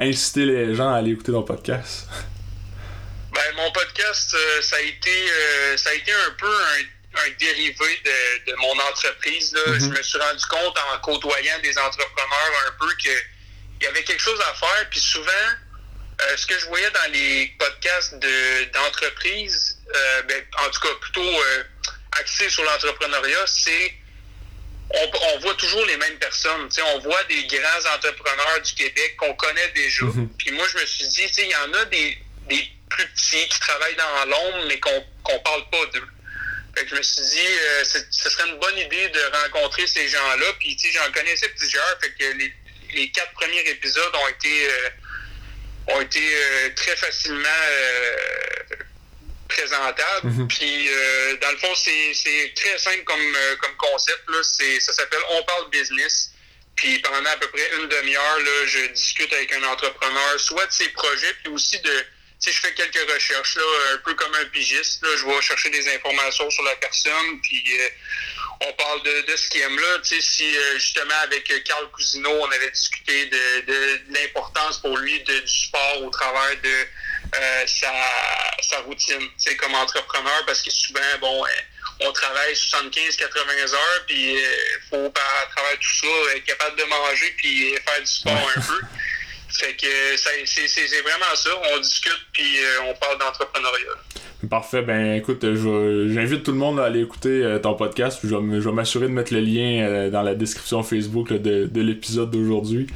inciter 0.00 0.44
les 0.46 0.74
gens 0.74 0.92
à 0.92 0.96
aller 0.96 1.12
écouter 1.12 1.32
ton 1.32 1.42
podcast? 1.42 2.08
Ben, 3.32 3.56
mon 3.56 3.70
podcast, 3.72 4.34
euh, 4.34 4.62
ça 4.62 4.76
a 4.76 4.80
été 4.80 5.10
euh, 5.10 5.76
ça 5.76 5.90
a 5.90 5.94
été 5.94 6.12
un 6.12 6.30
peu 6.38 6.54
un, 6.54 7.20
un 7.24 7.30
dérivé 7.38 8.00
de, 8.04 8.50
de 8.50 8.56
mon 8.56 8.78
entreprise. 8.80 9.52
Là. 9.54 9.60
Mhm. 9.66 9.80
Je 9.80 9.86
me 9.86 10.02
suis 10.02 10.18
rendu 10.18 10.44
compte 10.46 10.78
en 10.78 10.98
côtoyant 10.98 11.58
des 11.62 11.76
entrepreneurs 11.78 12.52
un 12.68 12.72
peu 12.78 12.92
que 13.02 13.10
il 13.80 13.84
y 13.84 13.88
avait 13.88 14.04
quelque 14.04 14.22
chose 14.22 14.40
à 14.40 14.54
faire. 14.54 14.88
Puis 14.90 15.00
souvent, 15.00 15.48
euh, 16.22 16.36
ce 16.36 16.46
que 16.46 16.58
je 16.58 16.66
voyais 16.66 16.90
dans 16.90 17.12
les 17.12 17.52
podcasts 17.58 18.14
d'entreprise, 18.72 19.78
euh, 19.94 20.22
ben, 20.22 20.42
en 20.64 20.70
tout 20.70 20.80
cas 20.80 20.94
plutôt 21.00 21.20
euh, 21.20 21.64
axé 22.20 22.48
sur 22.48 22.62
l'entrepreneuriat, 22.62 23.46
c'est 23.46 23.94
on, 24.94 25.10
on, 25.34 25.38
voit 25.40 25.54
toujours 25.54 25.84
les 25.86 25.96
mêmes 25.96 26.18
personnes. 26.18 26.70
sais, 26.70 26.82
on 26.82 26.98
voit 27.00 27.24
des 27.24 27.44
grands 27.46 27.94
entrepreneurs 27.94 28.60
du 28.62 28.74
Québec 28.74 29.16
qu'on 29.16 29.34
connaît 29.34 29.68
déjà. 29.74 30.04
Mhm. 30.04 30.28
Puis 30.38 30.50
moi, 30.52 30.66
je 30.70 30.78
me 30.78 30.86
suis 30.86 31.08
dit, 31.08 31.26
il 31.38 31.48
y 31.48 31.56
en 31.56 31.72
a 31.74 31.84
des, 31.86 32.18
des, 32.48 32.68
plus 32.88 33.06
petits 33.08 33.48
qui 33.48 33.60
travaillent 33.60 33.96
dans 33.96 34.24
l'ombre, 34.26 34.64
mais 34.68 34.78
qu'on 34.78 35.38
parle 35.40 35.68
pas 35.70 35.86
d'eux. 35.94 36.06
Fait 36.74 36.84
que 36.84 36.90
je 36.90 36.96
me 36.96 37.02
suis 37.02 37.22
dit, 37.22 37.46
euh, 37.46 37.84
ce 37.84 38.30
serait 38.30 38.48
une 38.48 38.58
bonne 38.58 38.78
idée 38.78 39.08
de 39.08 39.20
rencontrer 39.44 39.86
ces 39.86 40.08
gens-là. 40.08 40.46
Puis, 40.58 40.76
tu 40.76 40.90
sais, 40.90 40.98
j'en 40.98 41.12
connaissais 41.12 41.48
plusieurs. 41.50 41.98
Fait 42.00 42.12
que 42.12 42.24
les, 42.38 42.52
les 42.94 43.10
quatre 43.10 43.32
premiers 43.32 43.60
épisodes 43.68 44.14
ont 44.14 44.28
été, 44.28 44.70
euh, 44.70 44.88
ont 45.88 46.00
été 46.00 46.20
euh, 46.20 46.70
très 46.74 46.96
facilement 46.96 47.48
euh, 47.70 48.76
présentables. 49.48 50.28
Mhm. 50.30 50.48
Puis, 50.48 50.88
euh, 50.88 51.36
dans 51.38 51.50
le 51.50 51.58
fond, 51.58 51.74
c'est 51.74 52.52
très 52.54 52.78
simple 52.78 53.04
comme, 53.04 53.36
comme 53.60 53.76
concept. 53.76 54.22
Là. 54.28 54.42
Ça 54.42 54.92
s'appelle 54.92 55.20
On 55.30 55.42
parle 55.44 55.70
business. 55.70 56.30
Puis 56.74 56.98
pendant 57.00 57.28
à 57.28 57.36
peu 57.36 57.48
près 57.48 57.70
une 57.76 57.88
demi-heure, 57.88 58.38
je 58.66 58.92
discute 58.92 59.30
avec 59.34 59.52
un 59.52 59.62
entrepreneur, 59.64 60.40
soit 60.40 60.66
de 60.66 60.72
ses 60.72 60.88
projets, 60.88 61.34
puis 61.42 61.52
aussi 61.52 61.78
de. 61.80 62.04
Sais, 62.42 62.50
je 62.52 62.60
fais 62.60 62.74
quelques 62.74 63.08
recherches, 63.12 63.54
là, 63.56 63.62
un 63.94 63.98
peu 63.98 64.14
comme 64.14 64.34
un 64.34 64.44
pigiste. 64.46 65.00
Là, 65.02 65.10
je 65.16 65.24
vais 65.26 65.40
chercher 65.42 65.70
des 65.70 65.94
informations 65.94 66.50
sur 66.50 66.64
la 66.64 66.74
personne, 66.76 67.40
puis 67.40 67.62
euh, 67.78 67.88
on 68.62 68.72
parle 68.72 69.02
de, 69.04 69.20
de 69.30 69.36
ce 69.36 69.48
qu'il 69.48 69.60
aime 69.62 69.78
là. 69.78 69.98
Tu 70.02 70.16
sais, 70.16 70.20
si 70.20 70.56
euh, 70.56 70.74
justement 70.78 71.14
avec 71.22 71.44
Carl 71.64 71.88
Cousineau, 71.92 72.30
on 72.32 72.50
avait 72.50 72.70
discuté 72.72 73.26
de, 73.26 73.60
de, 73.60 73.96
de 74.08 74.14
l'importance 74.18 74.78
pour 74.80 74.96
lui 74.98 75.20
du 75.22 75.46
sport 75.46 76.02
au 76.02 76.10
travers 76.10 76.56
de 76.62 76.68
euh, 77.36 77.64
sa, 77.66 77.92
sa 78.68 78.78
routine, 78.80 79.20
tu 79.20 79.28
sais, 79.50 79.56
comme 79.56 79.74
entrepreneur, 79.76 80.44
parce 80.44 80.62
que 80.62 80.70
souvent, 80.70 81.00
bon, 81.20 81.44
on 82.00 82.12
travaille 82.12 82.54
75-80 82.54 83.72
heures, 83.74 84.04
puis 84.08 84.32
il 84.34 84.80
faut, 84.90 85.08
par- 85.10 85.42
à 85.42 85.46
travers 85.54 85.78
tout 85.78 85.96
ça, 86.00 86.34
être 86.36 86.44
capable 86.44 86.76
de 86.76 86.84
manger, 86.84 87.34
puis 87.36 87.76
faire 87.86 88.00
du 88.00 88.06
sport 88.06 88.50
un 88.56 88.60
peu. 88.62 88.80
Fait 89.52 89.74
que 89.74 89.86
c'est 90.16 91.02
vraiment 91.02 91.34
ça. 91.34 91.50
On 91.74 91.78
discute, 91.80 92.20
puis 92.32 92.58
euh, 92.58 92.90
on 92.90 92.94
parle 92.94 93.18
d'entrepreneuriat. 93.18 93.96
Parfait, 94.50 94.82
ben 94.82 95.14
écoute, 95.14 95.42
j'invite 95.42 96.42
tout 96.42 96.52
le 96.52 96.58
monde 96.58 96.80
à 96.80 96.84
aller 96.84 97.02
écouter 97.02 97.42
euh, 97.44 97.58
ton 97.58 97.74
podcast, 97.74 98.18
puis 98.18 98.28
je 98.28 98.34
vais, 98.34 98.72
m'assurer 98.72 99.06
de 99.06 99.12
mettre 99.12 99.32
le 99.32 99.40
lien 99.40 99.86
euh, 99.86 100.10
dans 100.10 100.22
la 100.22 100.34
description 100.34 100.82
Facebook 100.82 101.30
là, 101.30 101.38
de, 101.38 101.66
de 101.66 101.80
l'épisode 101.80 102.30
d'aujourd'hui. 102.30 102.88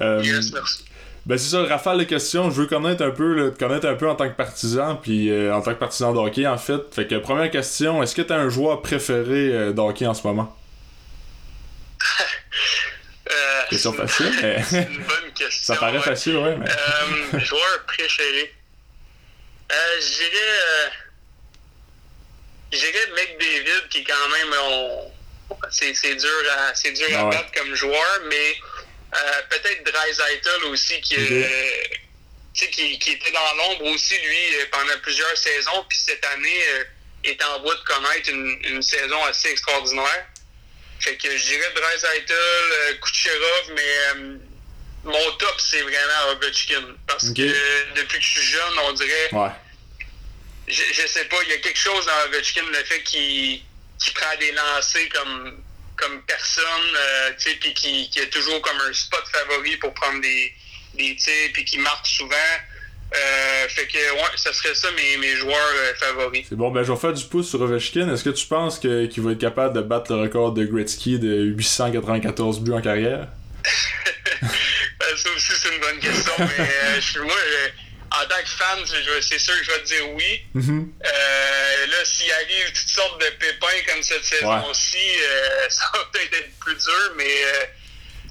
Euh, 0.00 0.22
Yes, 0.24 0.52
merci. 0.52 0.84
Ben 1.26 1.36
c'est 1.36 1.50
ça, 1.50 1.62
rafale 1.64 1.98
de 1.98 2.04
questions. 2.04 2.50
Je 2.50 2.62
veux 2.62 2.66
connaître 2.66 3.04
un 3.04 3.10
peu, 3.10 3.34
là, 3.34 3.50
te 3.50 3.58
connaître 3.58 3.86
un 3.86 3.94
peu 3.94 4.08
en 4.08 4.14
tant 4.14 4.28
que 4.28 4.34
partisan, 4.36 4.96
puis 4.96 5.30
euh, 5.30 5.54
en 5.54 5.60
tant 5.60 5.74
que 5.74 5.78
partisan 5.78 6.12
de 6.12 6.18
hockey 6.18 6.46
en 6.46 6.56
fait. 6.56 6.80
Fait 6.92 7.06
que 7.06 7.16
première 7.16 7.50
question, 7.50 8.02
est-ce 8.02 8.14
que 8.14 8.22
t'as 8.22 8.36
un 8.36 8.48
joueur 8.48 8.80
préféré 8.80 9.52
euh, 9.52 9.72
de 9.72 9.80
hockey 9.80 10.06
en 10.06 10.14
ce 10.14 10.26
moment? 10.26 10.56
Euh, 13.32 13.62
Question 13.70 13.92
facile, 13.92 14.32
mais 14.42 14.62
C'est 14.68 14.82
une 14.90 15.02
bonne 15.04 15.32
question. 15.34 15.74
ça 15.74 15.80
paraît 15.80 15.98
ouais. 15.98 16.02
facile, 16.02 16.36
ouais. 16.36 16.56
Mais... 16.56 16.66
Euh, 16.68 17.38
joueur 17.40 17.84
préféré. 17.86 18.54
Euh, 19.72 20.00
je 20.00 20.06
dirais. 20.08 20.58
Euh, 20.64 20.88
je 22.72 22.78
dirais 22.78 23.06
McDavid, 23.16 23.88
qui 23.90 23.98
est 23.98 24.04
quand 24.04 24.28
même. 24.28 24.54
on- 24.62 25.12
c'est, 25.70 25.94
c'est 25.94 26.14
dur 26.14 26.30
à, 26.56 26.74
c'est 26.74 26.92
dur 26.92 27.06
à 27.18 27.24
Ouais. 27.24 27.36
battre 27.36 27.50
comme 27.52 27.74
joueur, 27.74 28.20
mais 28.28 28.54
euh, 29.16 29.42
peut-être 29.50 29.84
Dreisaitl 29.84 30.64
aussi, 30.66 31.00
qui, 31.00 31.16
Ok. 31.16 31.30
euh, 31.30 31.48
tu 32.54 32.64
sais, 32.64 32.70
qui, 32.70 32.98
qui 32.98 33.10
était 33.12 33.32
dans 33.32 33.54
l'ombre 33.56 33.86
aussi, 33.86 34.16
lui, 34.18 34.54
euh, 34.56 34.66
pendant 34.70 34.96
plusieurs 35.02 35.36
saisons, 35.36 35.84
puis 35.88 35.98
cette 35.98 36.24
année 36.24 36.62
euh, 36.74 36.84
est 37.24 37.42
en 37.44 37.60
voie 37.62 37.74
de 37.74 37.80
connaître 37.82 38.30
une, 38.30 38.58
une 38.64 38.82
saison 38.82 39.22
assez 39.24 39.48
extraordinaire. 39.50 40.26
Fait 41.00 41.16
que 41.16 41.36
je 41.36 41.44
dirais 41.44 41.72
Dreisaitl, 41.74 42.32
euh, 42.32 42.94
Kucherov, 43.00 43.72
mais 43.74 43.82
euh, 44.16 44.36
mon 45.04 45.32
top, 45.38 45.54
c'est 45.58 45.80
vraiment 45.82 46.28
Ovechkin. 46.32 46.84
Parce 47.06 47.30
que 47.30 47.94
depuis 47.94 48.18
que 48.18 48.24
je 48.24 48.30
suis 48.38 48.42
jeune, 48.52 48.78
on 48.84 48.92
dirait, 48.92 49.28
Ouais. 49.32 49.48
je, 50.68 50.82
je 50.92 51.06
sais 51.06 51.24
pas, 51.24 51.36
il 51.44 51.48
y 51.48 51.52
a 51.54 51.58
quelque 51.58 51.78
chose 51.78 52.04
dans 52.06 52.26
Ovechkin, 52.28 52.62
le 52.70 52.84
fait 52.84 53.02
qu'il 53.04 53.62
prend 54.14 54.36
des 54.38 54.52
lancers 54.52 55.08
comme, 55.14 55.62
comme 55.96 56.22
personne, 56.26 56.96
euh, 56.96 57.32
tu 57.38 57.50
sais, 57.50 57.56
puis 57.56 57.72
qui, 57.74 58.10
qui 58.10 58.20
a 58.20 58.26
toujours 58.26 58.60
comme 58.60 58.80
un 58.82 58.92
spot 58.92 59.24
favori 59.32 59.76
pour 59.78 59.94
prendre 59.94 60.20
des, 60.20 60.52
des 60.94 61.16
tirs, 61.16 61.50
puis 61.54 61.64
qui 61.64 61.78
marque 61.78 62.06
souvent. 62.06 62.36
Euh, 63.12 63.68
fait 63.68 63.86
que, 63.86 63.98
ouais, 64.14 64.20
ça 64.36 64.52
serait 64.52 64.74
ça 64.74 64.88
mes, 64.92 65.16
mes 65.16 65.34
joueurs 65.36 65.56
euh, 65.56 65.92
favoris. 65.96 66.46
C'est 66.48 66.54
bon, 66.56 66.70
ben 66.70 66.82
je 66.84 66.92
vais 66.92 66.98
faire 66.98 67.12
du 67.12 67.24
pouce 67.24 67.48
sur 67.50 67.60
Ovechkin. 67.60 68.12
Est-ce 68.12 68.22
que 68.24 68.30
tu 68.30 68.46
penses 68.46 68.78
que- 68.78 69.06
qu'il 69.06 69.22
va 69.24 69.32
être 69.32 69.38
capable 69.40 69.74
de 69.74 69.80
battre 69.82 70.12
le 70.14 70.22
record 70.22 70.52
de 70.52 70.64
Gretzky 70.64 71.18
de 71.18 71.42
894 71.56 72.60
buts 72.60 72.72
en 72.72 72.80
carrière? 72.80 73.26
Euh, 74.42 75.16
ça 75.16 75.30
aussi, 75.34 75.52
c'est 75.58 75.74
une 75.74 75.80
bonne 75.80 75.98
question, 75.98 76.32
mais 76.38 76.64
euh, 76.64 77.00
je- 77.00 77.20
moi, 77.20 77.32
euh, 77.34 77.68
en 78.12 78.26
tant 78.28 78.42
que 78.42 78.48
fan, 78.50 78.78
je 78.86 79.20
c'est 79.22 79.38
sûr 79.38 79.54
que 79.58 79.64
je 79.64 79.70
vais 79.70 79.78
te 79.82 79.86
dire 79.86 80.10
oui. 80.12 80.42
Mhm. 80.54 80.92
Euh, 81.04 81.86
là, 81.86 82.04
s'il 82.04 82.30
arrive 82.32 82.66
toutes 82.66 82.88
sortes 82.88 83.20
de 83.20 83.26
pépins 83.38 83.66
comme 83.88 84.02
cette 84.02 84.24
saison-ci, 84.24 84.98
ça 85.70 85.84
va 85.94 86.00
peut-être 86.12 86.34
être 86.38 86.50
plus 86.60 86.74
dur, 86.74 87.12
mais 87.16 87.24
euh, 87.24 87.64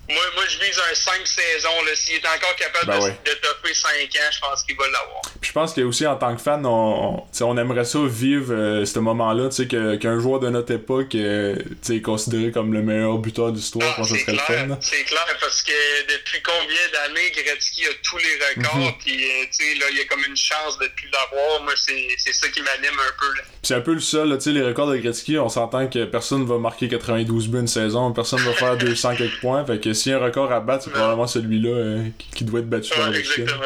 moi, 0.10 0.24
moi, 0.36 0.44
je 0.48 0.58
vise 0.60 0.80
un 0.92 0.96
5 0.96 1.26
saisons. 1.26 1.84
là. 1.86 1.92
S'il 1.96 2.16
est 2.16 2.26
encore 2.28 2.56
capable 2.56 2.88
Ben 2.88 3.00
de, 3.00 3.04
ouais. 3.04 3.18
de 3.26 3.32
topper 3.34 3.74
5 3.74 3.90
ans, 3.92 4.30
je 4.32 4.40
pense 4.40 4.64
qu'il 4.64 4.76
va 4.76 4.86
l'avoir. 4.86 5.22
Puis 5.42 5.50
je 5.50 5.52
pense 5.54 5.74
que 5.74 5.82
aussi 5.82 6.06
en 6.08 6.16
tant 6.16 6.36
que 6.36 6.42
fan, 6.42 6.66
on, 6.66 7.24
on, 7.24 7.28
on 7.46 7.58
aimerait 7.58 7.86
ça 7.86 8.00
vivre 8.06 8.54
euh, 8.54 8.86
ce 8.86 9.00
moment-là, 9.00 9.50
tu 9.50 9.56
sais, 9.58 9.68
que- 9.68 9.96
qu'un 9.98 10.20
joueur 10.20 10.40
de 10.40 10.50
notre 10.50 10.74
époque 10.74 11.16
euh, 11.16 11.56
est 11.90 12.02
considéré 12.02 12.52
comme 12.52 12.74
le 12.74 12.82
meilleur 12.82 13.18
buteur 13.20 13.52
d'histoire, 13.52 13.96
Ah, 13.98 14.04
c'est 14.04 14.24
clair, 14.24 14.78
c'est 14.82 15.04
clair, 15.04 15.26
parce 15.40 15.62
que 15.64 15.72
depuis 16.12 16.42
combien 16.44 16.76
d'années 16.94 17.32
Gretzky 17.32 17.86
a 17.86 17.90
tous 18.04 18.18
les 18.18 18.62
records, 18.62 18.76
Mhm. 18.78 18.94
puis 19.00 19.24
euh, 19.24 19.44
tu 19.46 19.64
sais, 19.66 19.76
là, 19.80 19.86
il 19.92 19.98
y 19.98 20.02
a 20.02 20.06
comme 20.06 20.24
une 20.28 20.36
chance 20.38 20.78
de 20.80 20.88
plus 20.88 21.10
l'avoir. 21.10 21.64
Moi, 21.64 21.74
c'est 21.76 22.08
c'est 22.18 22.34
ça 22.34 22.48
qui 22.50 22.62
m'anime 22.62 23.00
un 23.00 23.12
peu. 23.20 23.42
C'est 23.64 23.76
un 23.76 23.82
peu 23.82 23.94
le 23.94 24.00
seul, 24.00 24.30
là, 24.30 24.38
tu 24.38 24.44
sais, 24.46 24.52
les 24.52 24.64
records 24.64 24.88
de 24.88 24.98
Gretzky, 24.98 25.38
on 25.38 25.50
s'entend 25.50 25.88
que 25.88 26.06
personne 26.06 26.46
va 26.46 26.58
marquer 26.58 26.88
92 26.88 27.48
buts 27.48 27.60
une 27.60 27.68
saison, 27.68 28.12
personne 28.14 28.40
va 28.40 28.54
faire 28.54 28.78
200 28.78 29.16
quelques 29.16 29.40
points, 29.42 29.66
fait 29.66 29.80
que 29.80 29.94
s'il 30.00 30.12
y 30.12 30.16
a 30.16 30.18
un 30.18 30.24
record 30.24 30.52
à 30.52 30.60
battre, 30.60 30.86
c'est 30.86 30.90
probablement 30.92 31.28
celui-là 31.28 31.70
euh, 31.70 32.04
qui, 32.18 32.30
qui 32.38 32.44
doit 32.44 32.60
être 32.62 32.70
battu 32.70 32.90
par 32.94 33.10
Ouais, 33.10 33.20
exactement. 33.20 33.62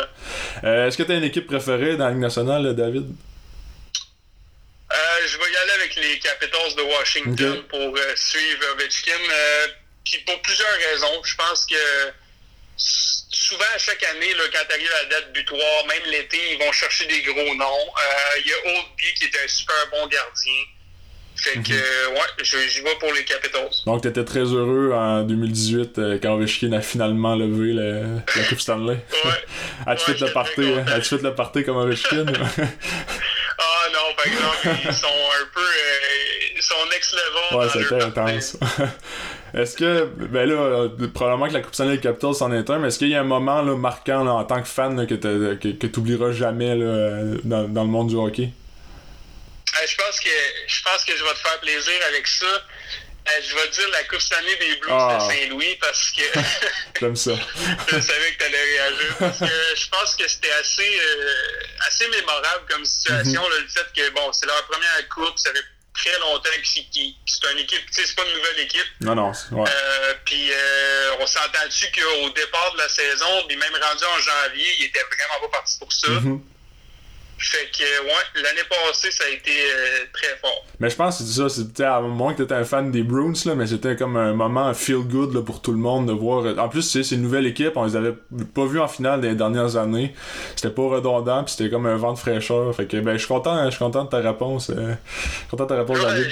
Euh, 0.63 0.87
Est-ce 0.87 0.97
que 0.97 1.03
t'as 1.03 1.15
une 1.15 1.23
équipe 1.23 1.47
préférée 1.47 1.95
dans 1.95 2.05
la 2.05 2.11
Ligue 2.11 2.21
nationale, 2.21 2.75
David? 2.75 3.05
Euh, 4.91 4.95
je 5.27 5.37
vais 5.37 5.51
y 5.51 5.55
aller 5.55 5.71
avec 5.71 5.95
les 5.95 6.19
Capitals 6.19 6.75
de 6.77 6.81
Washington 6.81 7.63
pour 7.69 7.79
euh, 7.79 8.13
suivre 8.15 8.63
Ovechkin. 8.73 9.11
Puis 10.05 10.17
pour 10.25 10.41
plusieurs 10.41 10.75
raisons. 10.91 11.23
Je 11.23 11.35
pense 11.35 11.65
que 11.65 11.75
souvent, 12.77 13.63
chaque 13.77 14.03
année, 14.03 14.33
là, 14.33 14.43
quand 14.51 14.65
tu 14.67 14.73
arrives 14.75 14.91
à 14.99 15.03
la 15.03 15.09
date 15.09 15.33
butoir, 15.33 15.85
même 15.87 16.03
l'été, 16.11 16.37
ils 16.51 16.59
vont 16.59 16.71
chercher 16.71 17.05
des 17.05 17.21
gros 17.21 17.55
noms. 17.55 17.87
Il 18.39 18.47
y 18.47 18.53
a 18.53 18.57
Oldby 18.65 19.13
qui 19.15 19.23
est 19.25 19.43
un 19.43 19.47
super 19.47 19.75
bon 19.91 20.05
gardien. 20.07 20.63
Fait 21.35 21.59
que, 21.61 21.73
euh, 21.73 22.09
ouais, 22.13 22.19
je- 22.43 22.57
j'y 22.69 22.81
vais 22.81 22.95
pour 22.99 23.11
les 23.13 23.23
Capitals. 23.25 23.69
Donc 23.85 24.01
t'étais 24.01 24.23
très 24.23 24.43
heureux 24.45 24.91
en 24.93 25.23
2018 25.23 25.99
euh, 25.99 26.17
quand 26.21 26.33
Ovechkin 26.35 26.71
a 26.73 26.81
finalement 26.81 27.35
levé 27.35 27.73
le- 27.73 28.03
la 28.35 28.43
Coupe 28.47 28.59
Stanley. 28.61 28.97
Ouais. 29.25 29.31
As-tu 29.87 30.11
Ouais, 30.11 30.17
fait 30.17 30.25
le 30.25 30.31
party, 30.33 30.61
hein? 30.61 30.85
As-tu 30.87 31.17
fait 31.17 31.23
le 31.23 31.35
party 31.35 31.63
comme 31.63 31.77
Ovechkin? 31.77 32.25
Ah 33.59 33.87
non, 33.93 34.15
par 34.15 34.25
exemple, 34.27 34.81
ils 34.89 34.93
sont 34.93 35.07
un 35.07 35.45
peu. 35.53 35.59
euh, 35.61 36.53
ils 36.55 36.61
sont 36.61 36.75
next 36.91 37.13
level. 37.13 37.59
ouais, 37.59 37.69
c'était 37.71 38.03
intense. 38.03 38.57
Est-ce 39.53 39.75
que, 39.77 40.05
ben 40.27 40.49
là, 40.49 40.55
euh, 40.55 40.89
probablement 41.13 41.47
que 41.47 41.53
la 41.53 41.61
Coupe 41.61 41.75
Stanley 41.75 41.95
des 41.97 42.01
Capitals 42.01 42.33
c'en 42.33 42.51
est 42.51 42.67
un, 42.69 42.79
mais 42.79 42.87
est-ce 42.87 42.97
qu'il 42.97 43.09
y 43.09 43.15
a 43.15 43.21
un 43.21 43.25
moment 43.25 43.61
là, 43.61 43.75
marquant 43.75 44.23
là, 44.23 44.33
en 44.33 44.43
tant 44.45 44.61
que 44.61 44.67
fan 44.67 44.97
là, 44.97 45.05
que, 45.05 45.13
t'as- 45.15 45.55
que, 45.55 45.67
que 45.77 45.87
t'oublieras 45.87 46.31
jamais 46.31 46.75
là, 46.75 47.21
dans, 47.43 47.67
dans 47.67 47.83
le 47.83 47.89
monde 47.89 48.07
du 48.09 48.15
hockey? 48.15 48.49
Euh, 49.81 49.87
je 49.87 49.95
pense 49.95 50.19
que 50.19 50.29
je 50.67 50.81
pense 50.83 51.03
que 51.03 51.15
je 51.17 51.23
vais 51.23 51.33
te 51.33 51.39
faire 51.39 51.59
plaisir 51.59 51.93
avec 52.07 52.27
ça. 52.27 52.45
Euh, 52.45 53.31
je 53.47 53.55
vais 53.55 53.67
te 53.69 53.75
dire 53.75 53.89
la 53.89 54.03
Coupe 54.03 54.19
Stanley 54.19 54.55
des 54.57 54.75
Blues 54.77 54.91
Ah. 54.93 55.17
de 55.17 55.33
Saint-Louis 55.33 55.75
parce 55.79 56.11
que 56.11 56.21
J'aime 56.99 57.15
ça. 57.15 57.31
je 57.87 57.99
savais 58.01 58.31
que 58.33 58.37
tu 58.37 58.43
allais 58.45 58.63
réagir. 58.63 59.15
Parce 59.17 59.39
que 59.39 59.45
je 59.45 59.87
pense 59.89 60.15
que 60.15 60.27
c'était 60.27 60.51
assez, 60.51 60.99
euh, 60.99 61.33
assez 61.87 62.07
mémorable 62.09 62.65
comme 62.69 62.83
situation. 62.85 63.41
là, 63.47 63.55
le 63.59 63.67
fait 63.67 63.87
que 63.95 64.09
bon, 64.09 64.31
c'est 64.33 64.45
leur 64.45 64.65
première 64.67 65.07
coupe, 65.09 65.39
ça 65.39 65.51
fait 65.53 65.63
très 65.93 66.19
longtemps 66.19 66.49
que 66.49 66.67
c'est 66.67 67.51
une 67.51 67.59
équipe, 67.59 67.85
tu 67.85 67.93
sais, 67.93 68.07
c'est 68.07 68.15
pas 68.15 68.25
une 68.25 68.35
nouvelle 68.35 68.59
équipe. 68.59 68.87
Non, 69.01 69.15
non, 69.15 69.33
c'est- 69.33 69.53
ouais. 69.53 69.69
Euh, 69.69 70.13
puis 70.25 70.51
euh, 70.51 71.15
on 71.19 71.25
s'entend-tu 71.27 71.85
qu'au 71.91 72.29
départ 72.31 72.73
de 72.73 72.79
la 72.79 72.89
saison, 72.89 73.43
puis 73.47 73.55
même 73.55 73.73
rendu 73.73 74.03
en 74.03 74.19
janvier, 74.19 74.67
il 74.79 74.85
était 74.85 74.99
vraiment 75.03 75.47
pas 75.47 75.59
parti 75.59 75.77
pour 75.79 75.93
ça. 75.93 76.09
Mhm. 76.09 76.41
Fait 77.43 77.69
que, 77.71 78.05
ouais, 78.05 78.41
l'année 78.43 78.61
passée, 78.69 79.11
ça 79.11 79.25
a 79.25 79.29
été 79.29 79.51
euh, 79.51 80.05
très 80.13 80.35
fort. 80.41 80.65
Mais 80.79 80.89
je 80.89 80.95
pense 80.95 81.17
que 81.17 81.23
c'est 81.23 81.39
ça, 81.41 81.49
c'était 81.49 81.83
à 81.83 81.99
moment 82.01 82.33
que 82.33 82.41
t'étais 82.41 82.55
un 82.55 82.63
fan 82.63 82.91
des 82.91 83.03
Bruins, 83.03 83.33
là, 83.45 83.55
mais 83.55 83.67
c'était 83.67 83.95
comme 83.95 84.17
un 84.17 84.33
moment 84.33 84.73
feel 84.73 84.99
good 85.03 85.33
là, 85.33 85.41
pour 85.41 85.61
tout 85.61 85.71
le 85.71 85.77
monde 85.77 86.07
de 86.07 86.13
voir. 86.13 86.45
En 86.57 86.69
plus, 86.69 86.81
c'est 86.81 87.15
une 87.15 87.21
nouvelle 87.21 87.45
équipe, 87.45 87.73
on 87.75 87.85
les 87.85 87.95
avait 87.95 88.13
pas 88.55 88.65
vus 88.65 88.79
en 88.79 88.87
finale 88.87 89.21
des 89.21 89.35
dernières 89.35 89.75
années. 89.75 90.13
C'était 90.55 90.73
pas 90.73 90.83
redondant, 90.83 91.43
puis 91.43 91.53
c'était 91.57 91.69
comme 91.69 91.85
un 91.85 91.97
vent 91.97 92.13
de 92.13 92.19
fraîcheur. 92.19 92.73
Fait 92.75 92.85
que, 92.85 92.97
ben, 92.97 93.13
je 93.13 93.17
suis 93.19 93.27
content, 93.27 93.65
je 93.65 93.71
suis 93.71 93.79
content 93.79 94.05
de 94.05 94.09
ta 94.09 94.17
réponse. 94.19 94.69
Euh, 94.69 94.93
content 95.51 95.63
de 95.65 95.69
ta 95.69 95.75
réponse, 95.77 95.99
Ouais, 95.99 96.05
David. 96.05 96.31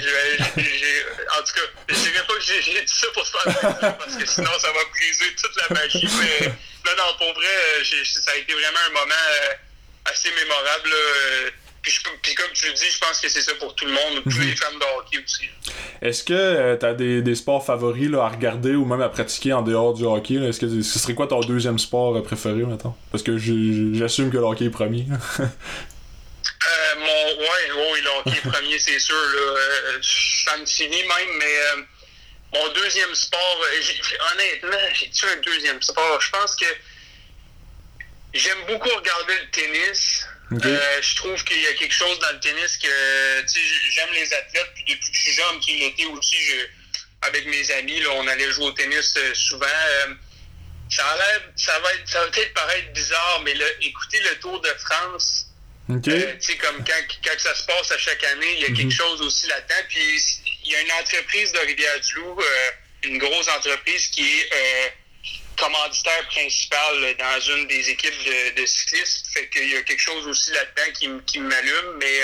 en 0.56 1.42
tout 1.42 1.52
cas, 1.54 1.66
je 1.88 1.94
dirais 1.94 2.24
pas 2.26 2.34
que 2.34 2.42
j'ai 2.42 2.60
dit 2.60 2.82
ça 2.86 3.06
pour 3.14 3.26
se 3.26 3.32
faire 3.32 3.96
parce 3.98 4.16
que 4.16 4.26
sinon 4.26 4.50
ça 4.58 4.68
va 4.68 4.80
briser 4.90 5.34
toute 5.40 5.56
la 5.68 5.74
magie. 5.74 6.08
Mais 6.20 6.46
là, 6.46 6.92
non, 6.98 7.14
pour 7.18 7.34
vrai, 7.34 7.46
euh, 7.80 7.84
ça 8.04 8.30
a 8.32 8.36
été 8.36 8.52
vraiment 8.52 8.78
un 8.88 8.92
moment 8.92 9.14
euh, 9.14 9.54
assez 10.04 10.30
mémorable. 10.32 10.88
là, 10.88 10.96
euh, 10.96 11.50
Puis, 11.82 11.90
je- 11.90 12.00
puis 12.22 12.32
comme 12.36 12.52
tu 12.54 12.66
le 12.68 12.74
dis, 12.74 12.88
je 12.92 12.98
pense 13.00 13.18
que 13.20 13.28
c'est 13.28 13.40
ça 13.42 13.54
pour 13.56 13.74
tout 13.74 13.84
le 13.86 13.90
monde, 13.90 14.22
tous 14.30 14.38
les 14.38 14.54
fans 14.54 14.70
de 14.72 14.84
hockey 14.98 15.18
aussi. 15.24 15.48
Est-ce 16.00 16.22
que 16.22 16.32
euh, 16.32 16.76
t'as 16.76 16.94
des, 16.94 17.22
des 17.22 17.34
sports 17.34 17.66
favoris 17.66 18.08
là, 18.08 18.22
à 18.24 18.28
regarder 18.28 18.76
ou 18.76 18.84
même 18.84 19.00
à 19.00 19.08
pratiquer 19.08 19.52
en 19.52 19.62
dehors 19.62 19.92
du 19.92 20.04
hockey? 20.04 20.34
Est-ce 20.34 20.60
que 20.60 20.80
ce 20.82 20.98
serait 21.00 21.14
quoi 21.16 21.26
ton 21.26 21.40
deuxième 21.40 21.80
sport 21.80 22.16
euh, 22.16 22.22
préféré 22.22 22.62
maintenant? 22.62 22.96
Parce 23.10 23.24
que 23.24 23.36
j'assume 23.36 24.30
que 24.30 24.36
le 24.36 24.44
hockey 24.44 24.66
est 24.66 24.70
premier. 24.70 25.06
Euh, 26.64 26.94
mon, 26.98 27.40
ouais, 27.40 27.92
ouais, 27.92 28.00
le 28.00 28.08
hockey 28.20 28.38
est 28.38 28.48
premier, 28.50 28.78
c'est 28.78 28.98
sûr. 29.00 29.14
Là, 29.16 29.40
euh, 29.40 29.98
ça 30.02 30.56
me 30.58 30.64
finit 30.66 31.02
même, 31.02 31.36
mais 31.38 31.82
mon 32.54 32.68
deuxième 32.72 33.14
sport, 33.14 33.58
j'ai- 33.80 34.00
honnêtement, 34.32 34.78
j'ai-tu 34.94 35.26
un 35.26 35.36
deuxième 35.40 35.82
sport? 35.82 36.20
Je 36.20 36.30
pense 36.30 36.54
que 36.54 36.66
j'aime 38.34 38.64
beaucoup 38.66 38.88
regarder 38.88 39.34
le 39.38 39.50
tennis. 39.50 40.26
Euh, 40.68 41.02
je 41.02 41.16
trouve 41.16 41.42
qu'il 41.44 41.60
y 41.62 41.66
a 41.66 41.72
quelque 41.74 41.94
chose 41.94 42.18
dans 42.18 42.30
le 42.32 42.40
tennis 42.40 42.76
que, 42.76 43.40
tu 43.42 43.48
sais, 43.48 43.60
j'aime 43.90 44.10
les 44.12 44.32
athlètes, 44.34 44.70
puis 44.74 44.84
depuis 44.84 45.10
que 45.10 45.16
je 45.16 45.20
suis 45.22 45.32
jeune, 45.32 45.60
puis 45.64 45.78
l'été 45.78 46.04
aussi, 46.06 46.36
je, 46.36 46.56
avec 47.22 47.46
mes 47.46 47.70
amis, 47.72 48.00
là, 48.00 48.10
on 48.16 48.26
allait 48.28 48.50
jouer 48.52 48.66
au 48.66 48.72
tennis 48.72 49.14
euh, 49.16 49.32
souvent. 49.34 49.66
Euh, 49.66 50.14
ça, 50.90 51.06
a 51.06 51.16
l'air- 51.16 51.48
ça 51.56 51.78
va 51.78 51.94
être, 51.94 52.06
ça 52.06 52.20
va 52.22 52.30
peut-être 52.30 52.52
paraître 52.52 52.92
bizarre, 52.92 53.40
mais 53.44 53.54
là, 53.54 53.64
écoutez 53.80 54.20
le 54.20 54.38
Tour 54.40 54.60
de 54.60 54.68
France, 54.84 55.46
euh, 56.10 56.34
tu 56.38 56.46
sais, 56.52 56.56
comme 56.58 56.84
quand, 56.84 57.02
quand 57.24 57.38
ça 57.38 57.54
se 57.54 57.62
passe 57.64 57.90
à 57.90 57.96
chaque 57.98 58.22
année, 58.24 58.52
il 58.58 58.60
y 58.60 58.64
a 58.66 58.76
quelque 58.76 58.92
chose 58.94 59.22
aussi 59.22 59.46
là-dedans. 59.46 59.82
Puis 59.88 60.22
il 60.64 60.70
y 60.70 60.76
a 60.76 60.80
une 60.82 60.92
entreprise 60.92 61.50
de 61.52 61.58
Rivière-du-Loup, 61.60 62.40
une 63.04 63.18
grosse 63.18 63.48
entreprise 63.48 64.06
qui 64.08 64.22
est 64.22 64.48
euh, 64.52 64.88
commanditaire 65.62 66.26
principal 66.28 67.16
dans 67.18 67.40
une 67.56 67.66
des 67.68 67.90
équipes 67.90 68.24
de, 68.24 68.60
de 68.60 68.66
cyclisme. 68.66 69.26
Fait 69.32 69.48
qu'il 69.48 69.70
y 69.70 69.76
a 69.76 69.82
quelque 69.82 70.00
chose 70.00 70.26
aussi 70.26 70.50
là-dedans 70.52 70.92
qui, 70.94 71.08
qui 71.26 71.38
m'allume. 71.38 71.98
Mais 72.00 72.18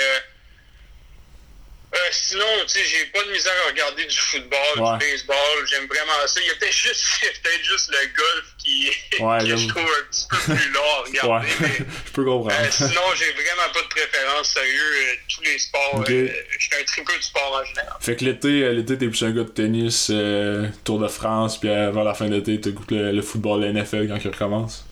euh, 1.93 1.97
sinon, 2.11 2.45
tu 2.67 2.69
sais, 2.69 2.83
j'ai 2.85 3.05
pas 3.07 3.23
de 3.23 3.31
misère 3.31 3.53
à 3.65 3.69
regarder 3.71 4.05
du 4.05 4.15
football, 4.17 4.59
Ouais. 4.77 4.97
du 4.99 5.05
baseball. 5.11 5.67
J'aime 5.69 5.87
vraiment 5.87 6.11
ça. 6.27 6.39
Il 6.41 6.47
y 6.47 6.51
a 6.51 6.55
peut-être 6.55 6.71
juste, 6.75 7.03
peut-être 7.43 7.63
juste 7.63 7.89
le 7.91 8.07
golf 8.15 8.45
qui, 8.59 8.89
Ouais, 9.19 9.39
que 9.49 9.57
je 9.57 9.67
trouve 9.67 9.83
un 9.83 10.05
petit 10.11 10.25
peu 10.29 10.37
plus 10.55 10.69
long 10.73 10.81
à 10.81 11.01
regarder. 11.07 11.47
Ouais, 11.47 11.53
mais- 11.61 11.85
je 12.05 12.11
peux 12.11 12.23
comprendre. 12.25 12.55
euh, 12.61 12.67
sinon, 12.71 13.01
j'ai 13.15 13.31
vraiment 13.33 13.73
pas 13.73 13.81
de 13.81 13.87
préférence, 13.87 14.49
sérieux. 14.53 14.93
Euh, 14.93 15.13
tous 15.33 15.41
les 15.43 15.57
sports, 15.59 16.03
euh, 16.09 16.27
je 16.57 16.63
suis 16.63 16.75
un 16.79 16.83
tripeux 16.83 17.17
de 17.17 17.23
sport 17.23 17.59
en 17.61 17.65
général. 17.65 17.93
Fait 17.99 18.15
que 18.15 18.25
l'été, 18.25 18.71
l'été 18.73 18.97
t'es 18.97 19.07
plus 19.07 19.23
un 19.23 19.31
gars 19.31 19.43
de 19.43 19.49
tennis, 19.49 20.09
euh, 20.11 20.67
Tour 20.83 20.99
de 20.99 21.07
France, 21.07 21.59
puis 21.59 21.69
avant 21.69 22.03
la 22.03 22.13
fin 22.13 22.27
de 22.27 22.35
l'été, 22.35 22.59
t'écoutes 22.61 22.91
le, 22.91 23.11
le 23.11 23.21
football, 23.21 23.61
le 23.61 23.71
NFL 23.73 24.07
quand 24.07 24.17
il 24.23 24.27
recommence? 24.29 24.85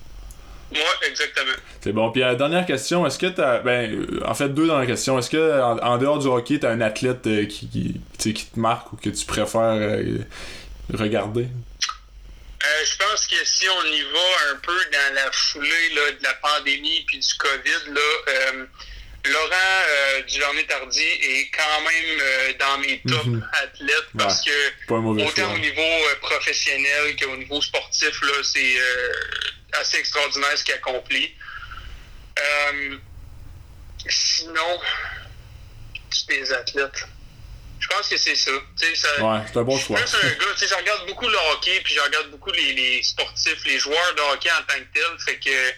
Moi, 0.71 0.81
exactement. 1.07 1.53
C'est 1.81 1.93
bon. 1.93 2.11
Puis 2.11 2.21
la 2.21 2.35
dernière 2.35 2.65
question, 2.65 3.05
est-ce 3.05 3.17
que 3.17 3.27
t'as. 3.27 3.59
Ben, 3.59 3.91
euh, 3.93 4.21
en 4.25 4.33
fait, 4.33 4.49
deux 4.49 4.67
dernières 4.67 4.87
questions. 4.87 5.17
Est-ce 5.17 5.29
que 5.29 5.61
en, 5.61 5.77
en 5.77 5.97
dehors 5.97 6.19
du 6.19 6.27
hockey, 6.27 6.59
t'as 6.59 6.71
un 6.71 6.81
athlète 6.81 7.25
euh, 7.27 7.45
qui, 7.45 7.69
qui, 7.69 8.33
qui 8.33 8.45
te 8.45 8.59
marque 8.59 8.91
ou 8.93 8.97
que 8.97 9.09
tu 9.09 9.25
préfères 9.25 9.61
euh, 9.61 10.17
regarder? 10.93 11.47
Euh, 12.67 12.85
je 12.85 12.97
pense 12.97 13.27
que 13.27 13.35
si 13.45 13.65
on 13.69 13.85
y 13.85 14.01
va 14.01 14.51
un 14.51 14.55
peu 14.57 14.77
dans 14.91 15.13
la 15.15 15.31
foulée 15.31 15.89
là, 15.95 16.11
de 16.11 16.23
la 16.23 16.33
pandémie 16.33 17.03
puis 17.07 17.19
du 17.19 17.33
COVID, 17.37 17.93
là, 17.93 18.01
euh, 18.29 18.65
Laurent 19.31 19.81
euh, 19.89 20.21
Duvernay-Tardy 20.23 21.01
est 21.03 21.51
quand 21.51 21.81
même 21.81 22.19
euh, 22.21 22.53
dans 22.59 22.77
mes 22.79 22.99
top 23.07 23.25
Mhm. 23.25 23.49
athlètes 23.63 24.09
parce 24.17 24.41
que 24.43 24.85
choix. 24.87 25.27
autant 25.27 25.53
au 25.53 25.57
niveau 25.59 25.81
euh, 25.81 26.15
professionnel 26.21 27.15
qu'au 27.15 27.35
niveau 27.37 27.61
sportif, 27.61 28.21
c'est 28.43 28.79
euh, 28.79 29.11
assez 29.79 29.97
extraordinaire 29.97 30.57
ce 30.57 30.63
qu'il 30.63 30.73
accomplit. 30.75 31.33
Sinon, 34.09 34.79
c'est 36.09 36.27
des 36.27 36.53
athlètes. 36.53 37.07
Je 37.79 37.87
pense 37.87 38.07
que 38.09 38.17
c'est 38.17 38.35
ça. 38.35 38.51
Ouais, 39.23 39.39
c'est 39.47 39.57
un 39.59 39.63
bon 39.63 39.77
choix. 39.77 39.97
plus 39.99 40.15
un 40.17 40.29
gars, 40.29 40.45
je 40.67 40.73
regarde 40.73 41.05
beaucoup 41.07 41.27
le 41.27 41.37
hockey, 41.51 41.79
puis 41.83 41.93
je 41.93 41.99
regarde 41.99 42.31
beaucoup 42.31 42.51
les, 42.51 42.73
les 42.73 43.03
sportifs, 43.03 43.63
les 43.65 43.77
joueurs 43.79 44.15
de 44.15 44.21
hockey 44.33 44.49
en 44.51 44.63
tant 44.63 44.79
que 44.79 44.93
tels. 44.93 45.19
Fait 45.25 45.37
que 45.39 45.73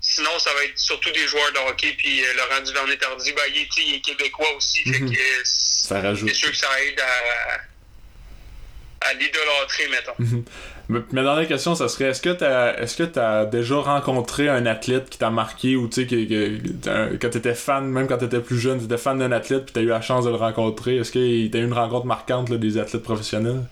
sinon, 0.00 0.38
ça 0.38 0.52
va 0.54 0.64
être 0.64 0.78
surtout 0.78 1.10
des 1.10 1.26
joueurs 1.26 1.52
de 1.52 1.58
hockey, 1.70 1.92
puis 1.98 2.22
euh, 2.24 2.34
Laurent 2.36 2.62
Duvernay-Tardy, 2.62 3.32
ben, 3.32 3.42
il, 3.54 3.68
tu 3.68 3.82
il 3.82 3.94
est 3.96 4.00
québécois 4.00 4.52
aussi. 4.56 4.82
Fait 4.84 5.00
Mhm. 5.00 5.10
que 5.12 5.18
euh, 5.18 5.40
c'est 5.44 5.88
Ça 5.88 6.00
rajoute. 6.00 6.32
sûr 6.34 6.50
que 6.50 6.56
ça 6.56 6.68
aide 6.82 7.00
à, 7.00 9.08
à 9.08 9.12
l'idolâtrer, 9.14 9.88
mettons. 9.88 10.44
Ma 10.88 11.00
ma 11.10 11.22
dernière 11.24 11.48
question, 11.48 11.74
ça 11.74 11.88
serait 11.88 12.10
est-ce 12.10 12.22
que 12.22 12.30
t'as 12.30 12.76
est-ce 12.78 12.96
que 12.96 13.02
t'as 13.02 13.44
déjà 13.44 13.74
rencontré 13.76 14.48
un 14.48 14.66
athlète 14.66 15.10
qui 15.10 15.18
t'a 15.18 15.30
marqué 15.30 15.74
ou 15.74 15.88
tu 15.88 16.02
sais 16.02 16.06
que, 16.06 16.14
que- 16.14 17.16
quand 17.16 17.30
t'étais 17.30 17.56
fan, 17.56 17.86
même 17.86 18.06
quand 18.06 18.18
t'étais 18.18 18.38
plus 18.40 18.58
jeune, 18.60 18.80
t'étais 18.80 18.96
fan 18.96 19.18
d'un 19.18 19.32
athlète 19.32 19.64
puis 19.64 19.72
t'as 19.74 19.80
eu 19.80 19.88
la 19.88 20.00
chance 20.00 20.24
de 20.24 20.30
le 20.30 20.36
rencontrer, 20.36 20.98
est-ce 20.98 21.10
que 21.10 21.48
t'as 21.48 21.58
eu 21.58 21.64
une 21.64 21.72
rencontre 21.72 22.06
marquante 22.06 22.50
là, 22.50 22.56
des 22.56 22.78
athlètes 22.78 23.02
professionnels? 23.02 23.64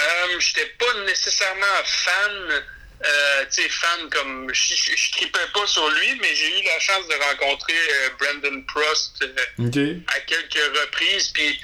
Euh, 0.00 0.38
J'étais 0.38 0.66
pas 0.78 1.00
nécessairement 1.06 1.66
fan, 1.84 2.62
euh, 3.04 3.44
tu 3.46 3.62
sais, 3.62 3.68
fan 3.68 4.08
comme. 4.10 4.52
Je 4.52 5.10
tripais 5.12 5.38
pas 5.54 5.66
sur 5.66 5.88
lui, 5.90 6.14
mais 6.20 6.34
j'ai 6.34 6.60
eu 6.60 6.64
la 6.64 6.78
chance 6.80 7.06
de 7.08 7.14
rencontrer 7.14 7.74
euh, 7.74 8.08
Brandon 8.18 8.62
Prost. 8.68 9.22
euh, 9.22 10.00
à 10.08 10.20
quelques 10.20 10.76
reprises, 10.80 11.28
puis 11.28 11.58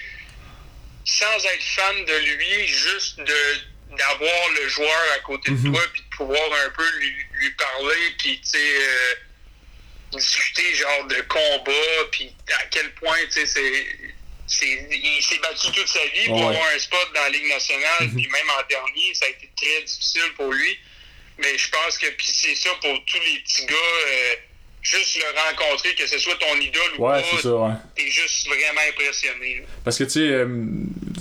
sans 1.04 1.36
être 1.44 1.62
fan 1.76 2.04
de 2.04 2.16
lui, 2.16 2.66
juste 2.68 3.18
de 3.18 3.96
d'avoir 3.96 4.48
le 4.60 4.68
joueur 4.68 5.02
à 5.14 5.20
côté 5.20 5.50
de 5.52 5.56
Mhm. 5.56 5.72
toi, 5.72 5.82
puis 5.92 6.02
de 6.02 6.16
pouvoir 6.16 6.52
un 6.66 6.70
peu 6.70 6.88
lui, 6.98 7.14
lui 7.34 7.50
parler, 7.52 8.10
puis 8.18 8.40
tu 8.42 8.50
sais, 8.50 8.58
euh, 8.58 9.14
discuter 10.12 10.74
genre 10.74 11.04
de 11.06 11.20
combat, 11.22 12.04
puis 12.12 12.34
à 12.52 12.64
quel 12.70 12.92
point, 12.94 13.16
tu 13.32 13.32
sais, 13.32 13.46
c'est... 13.46 13.86
Il 14.48 15.22
s'est 15.22 15.38
battu 15.38 15.72
toute 15.72 15.88
sa 15.88 16.04
vie 16.08 16.26
pour 16.26 16.36
Ouais. 16.36 16.54
avoir 16.56 16.68
un 16.74 16.78
spot 16.78 17.08
dans 17.14 17.22
la 17.22 17.28
Ligue 17.30 17.48
nationale, 17.48 18.04
Mhm. 18.08 18.14
puis 18.16 18.28
même 18.28 18.50
en 18.50 18.62
dernier, 18.68 19.14
ça 19.14 19.24
a 19.26 19.28
été 19.28 19.50
très 19.56 19.82
difficile 19.82 20.32
pour 20.36 20.52
lui. 20.52 20.78
Mais 21.38 21.58
je 21.58 21.68
pense 21.68 21.98
que 21.98 22.06
c'est 22.20 22.54
ça 22.54 22.70
pour 22.80 23.04
tous 23.04 23.20
les 23.20 23.38
petits 23.40 23.66
gars, 23.66 23.74
euh, 23.76 24.36
juste 24.88 25.16
le 25.16 25.24
rencontrer, 25.50 25.94
que 25.94 26.06
ce 26.06 26.18
soit 26.18 26.34
ton 26.34 26.60
idole 26.60 26.82
ou 26.98 27.06
Ouais, 27.06 27.20
pas, 27.20 27.42
ça, 27.42 27.54
ouais. 27.54 27.70
t'es 27.94 28.08
juste 28.08 28.46
vraiment 28.48 28.80
impressionné. 28.88 29.56
là. 29.60 29.66
Parce 29.84 29.98
que, 29.98 30.04
tu 30.04 30.10
sais, 30.10 30.20
euh, 30.28 30.46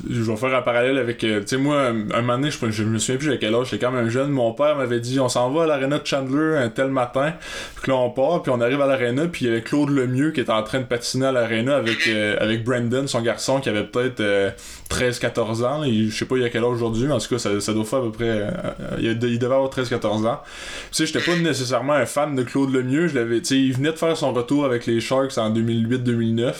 je 0.09 0.21
vais 0.21 0.35
faire 0.35 0.53
un 0.55 0.61
parallèle 0.61 0.97
avec. 0.97 1.23
euh, 1.23 1.41
tu 1.41 1.47
sais, 1.47 1.57
moi, 1.57 1.81
un 1.87 1.93
moment 2.21 2.37
donné, 2.37 2.51
je, 2.51 2.57
je 2.71 2.83
me 2.83 2.97
souviens 2.99 3.17
plus 3.19 3.31
à 3.31 3.37
quel 3.37 3.53
âge, 3.55 3.69
j'étais 3.71 3.85
quand 3.85 3.91
même 3.91 4.09
jeune. 4.09 4.29
Mon 4.29 4.53
père 4.53 4.75
m'avait 4.75 4.99
dit 4.99 5.19
on 5.19 5.29
s'en 5.29 5.49
va 5.51 5.63
à 5.63 5.67
l'aréna 5.67 5.99
de 5.99 6.05
Chandler 6.07 6.57
un 6.57 6.69
tel 6.69 6.87
matin. 6.87 7.33
Puis 7.81 7.91
là, 7.91 7.97
on 7.97 8.09
part, 8.11 8.41
puis 8.43 8.51
on 8.55 8.61
arrive 8.61 8.81
à 8.81 8.85
l'aréna, 8.87 9.27
puis 9.27 9.45
il 9.45 9.47
y 9.49 9.51
avait 9.51 9.61
Claude 9.61 9.89
Lemieux 9.89 10.31
qui 10.31 10.41
était 10.41 10.51
en 10.51 10.63
train 10.63 10.79
de 10.79 10.85
patiner 10.85 11.27
à 11.27 11.31
l'aréna 11.31 11.75
avec, 11.77 12.07
euh, 12.07 12.37
avec 12.39 12.63
Brandon, 12.63 13.07
son 13.07 13.21
garçon, 13.21 13.59
qui 13.59 13.69
avait 13.69 13.83
peut-être 13.83 14.19
euh, 14.21 14.51
13-14 14.89 15.63
ans. 15.65 15.83
Je 15.85 16.09
sais 16.15 16.25
pas 16.25 16.35
il 16.37 16.43
y 16.43 16.45
a 16.45 16.49
quel 16.49 16.63
âge 16.63 16.71
aujourd'hui, 16.73 17.05
mais 17.07 17.13
en 17.13 17.19
tout 17.19 17.29
cas, 17.29 17.37
ça, 17.39 17.59
ça 17.59 17.73
doit 17.73 17.85
faire 17.85 17.99
à 17.99 18.03
peu 18.03 18.11
près. 18.11 18.25
euh, 18.29 18.49
euh, 18.81 18.97
il, 18.99 19.05
il 19.23 19.39
devait 19.39 19.53
avoir 19.55 19.69
13-14 19.69 20.27
ans. 20.27 20.41
Tu 20.45 20.49
sais, 20.91 21.05
j'étais 21.05 21.19
pas 21.23 21.35
nécessairement 21.37 21.93
un 21.93 22.05
fan 22.05 22.35
de 22.35 22.43
Claude 22.43 22.73
Lemieux. 22.73 23.07
Je 23.07 23.15
l'avais, 23.15 23.41
tu 23.41 23.54
il 23.57 23.73
venait 23.73 23.91
de 23.91 23.97
faire 23.97 24.15
son 24.15 24.33
retour 24.33 24.65
avec 24.65 24.85
les 24.85 24.99
Sharks 24.99 25.37
en 25.37 25.53
2008-2009. 25.53 26.53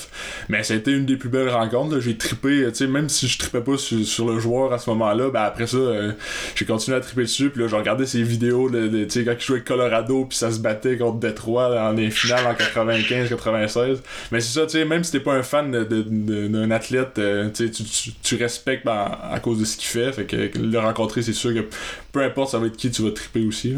Mais 0.49 0.62
été 0.75 0.91
une 0.91 1.05
des 1.05 1.17
plus 1.17 1.29
belles 1.29 1.49
rencontres. 1.49 1.99
J'ai 1.99 2.17
trippé, 2.17 2.65
tu 2.69 2.75
sais, 2.75 2.88
même 2.88 3.10
si 3.10 3.28
je 3.28 3.38
trippais 3.38 3.61
pas 3.61 3.78
sur, 3.78 4.26
le 4.26 4.39
joueur 4.39 4.74
à 4.74 4.80
ce 4.80 4.89
moment-là, 4.91 5.30
ben 5.30 5.43
après 5.43 5.67
ça, 5.67 5.78
euh, 5.78 6.11
j'ai 6.55 6.65
continué 6.65 6.97
à 6.97 6.99
tripper 6.99 7.24
dessus. 7.24 7.49
Puis 7.49 7.61
là, 7.61 7.67
j'ai 7.67 7.76
regardé 7.76 8.05
ses 8.05 8.24
vidéos, 8.24 8.69
de, 8.69 8.88
tu 9.05 9.09
sais, 9.09 9.26
quand 9.26 9.34
il 9.34 9.41
jouait 9.41 9.55
avec 9.57 9.67
Colorado, 9.67 10.26
puis 10.26 10.38
ça 10.38 10.51
se 10.51 10.59
battait 10.59 10.97
contre 10.97 11.19
Détroit 11.19 11.74
dans 11.74 11.91
les 11.91 12.11
finales 12.11 12.45
en 12.45 12.53
95-96. 12.53 13.97
Mais 14.32 14.39
c'est 14.39 14.59
ça, 14.59 14.65
tu 14.65 14.72
sais, 14.72 14.86
même 14.86 15.03
si 15.03 15.11
t'es 15.11 15.19
pas 15.19 15.34
un 15.34 15.43
fan 15.43 15.72
d'un 15.72 16.72
athlète, 16.72 17.19
euh, 17.19 17.49
tu, 17.51 18.36
respectes 18.36 18.86
ben, 18.86 19.17
à 19.32 19.39
cause 19.39 19.59
de 19.59 19.65
ce 19.65 19.78
qu'il 19.78 19.88
fait. 19.88 20.11
Fait 20.11 20.26
que 20.26 20.57
le 20.57 20.80
rencontrer, 20.80 21.22
c'est 21.22 21.34
sûr 21.34 21.53
que 21.53 21.65
peu 22.11 22.24
importe 22.24 22.51
ça 22.51 22.59
va 22.59 22.67
être 22.67 22.78
qui, 22.78 22.91
tu 22.91 23.01
vas 23.01 23.11
tripper 23.11 23.45
aussi. 23.45 23.76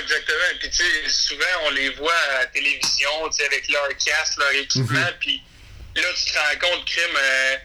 Exactement. 0.00 0.58
Puis, 0.60 0.70
tu 0.70 0.76
sais, 0.76 1.08
souvent, 1.08 1.44
on 1.64 1.70
les 1.70 1.90
voit 1.90 2.12
à 2.30 2.38
la 2.40 2.46
télévision, 2.46 3.10
tu 3.30 3.36
sais, 3.36 3.46
avec 3.46 3.68
leur 3.68 3.88
casque, 3.88 4.38
leur 4.38 4.50
équipement. 4.52 5.06
Puis 5.20 5.42
là, 5.96 6.02
tu 6.16 6.32
te 6.32 6.38
rends 6.38 6.58
compte, 6.70 6.84
crime, 6.86 7.16
euh, 7.16 7.56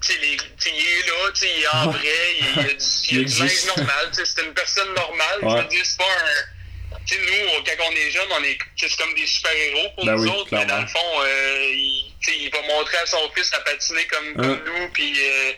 tu 0.00 0.12
sais, 0.12 0.18
tu 0.60 0.68
il 0.70 0.86
est 0.86 1.06
là, 1.06 1.30
tu 1.32 1.40
sais, 1.40 1.52
il 1.56 1.62
est 1.62 1.68
en 1.68 1.90
vrai, 1.90 2.36
il, 2.40 2.46
y 2.46 3.20
a 3.20 3.24
du, 3.24 3.24
du 3.34 3.38
linge 3.40 3.64
normal, 3.76 4.10
tu 4.10 4.14
sais, 4.14 4.32
c'est 4.34 4.44
une 4.44 4.54
personne 4.54 4.92
normale. 4.94 5.38
Ouais. 5.42 5.50
Je 5.50 5.62
veux 5.62 5.68
dire, 5.68 5.84
c'est 5.84 5.98
pas 5.98 6.04
un. 6.04 6.96
sais, 7.06 7.18
nous, 7.18 7.64
quand 7.64 7.84
on 7.88 7.92
est 7.92 8.10
jeune, 8.10 8.28
on 8.30 8.44
est 8.44 8.58
c'est 8.76 8.96
comme 8.96 9.14
des 9.14 9.26
super-héros 9.26 9.88
pour 9.94 10.04
Ben 10.04 10.14
nous 10.16 10.22
oui, 10.22 10.30
autres, 10.30 10.48
mais 10.52 10.66
dans 10.66 10.80
le 10.80 10.86
fond, 10.86 11.20
euh, 11.20 11.64
il, 11.70 12.12
tu 12.20 12.32
il 12.32 12.50
va 12.50 12.62
montrer 12.62 12.98
à 12.98 13.06
son 13.06 13.30
fils 13.34 13.52
à 13.54 13.60
patiner 13.60 14.04
comme, 14.06 14.34
comme 14.34 14.44
Hein. 14.52 14.60
nous, 14.66 14.88
puis 14.90 15.12
euh, 15.18 15.52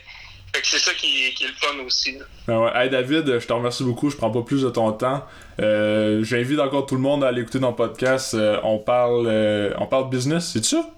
fait 0.53 0.61
que 0.61 0.67
c'est 0.67 0.79
ça 0.79 0.91
qui, 0.93 1.33
qui 1.35 1.43
est 1.43 1.47
le 1.47 1.53
fun 1.53 1.83
aussi. 1.85 2.13
là. 2.13 2.25
Ben 2.47 2.59
ouais. 2.59 2.71
Hey 2.75 2.89
David, 2.89 3.39
je 3.39 3.45
te 3.45 3.53
remercie 3.53 3.83
beaucoup, 3.83 4.09
je 4.09 4.17
prends 4.17 4.31
pas 4.31 4.41
plus 4.41 4.63
de 4.63 4.69
ton 4.69 4.91
temps. 4.91 5.23
Euh, 5.59 6.23
J'invite 6.23 6.59
encore 6.59 6.85
tout 6.85 6.95
le 6.95 7.01
monde 7.01 7.23
à 7.23 7.27
aller 7.27 7.41
écouter 7.41 7.59
dans 7.59 7.69
le 7.69 7.75
podcast. 7.75 8.33
Euh, 8.33 8.59
on 8.63 8.77
parle 8.79 9.25
euh, 9.27 9.73
on 9.77 9.85
parle 9.85 10.09
business, 10.09 10.51
c'est 10.53 10.65
ça? 10.65 10.89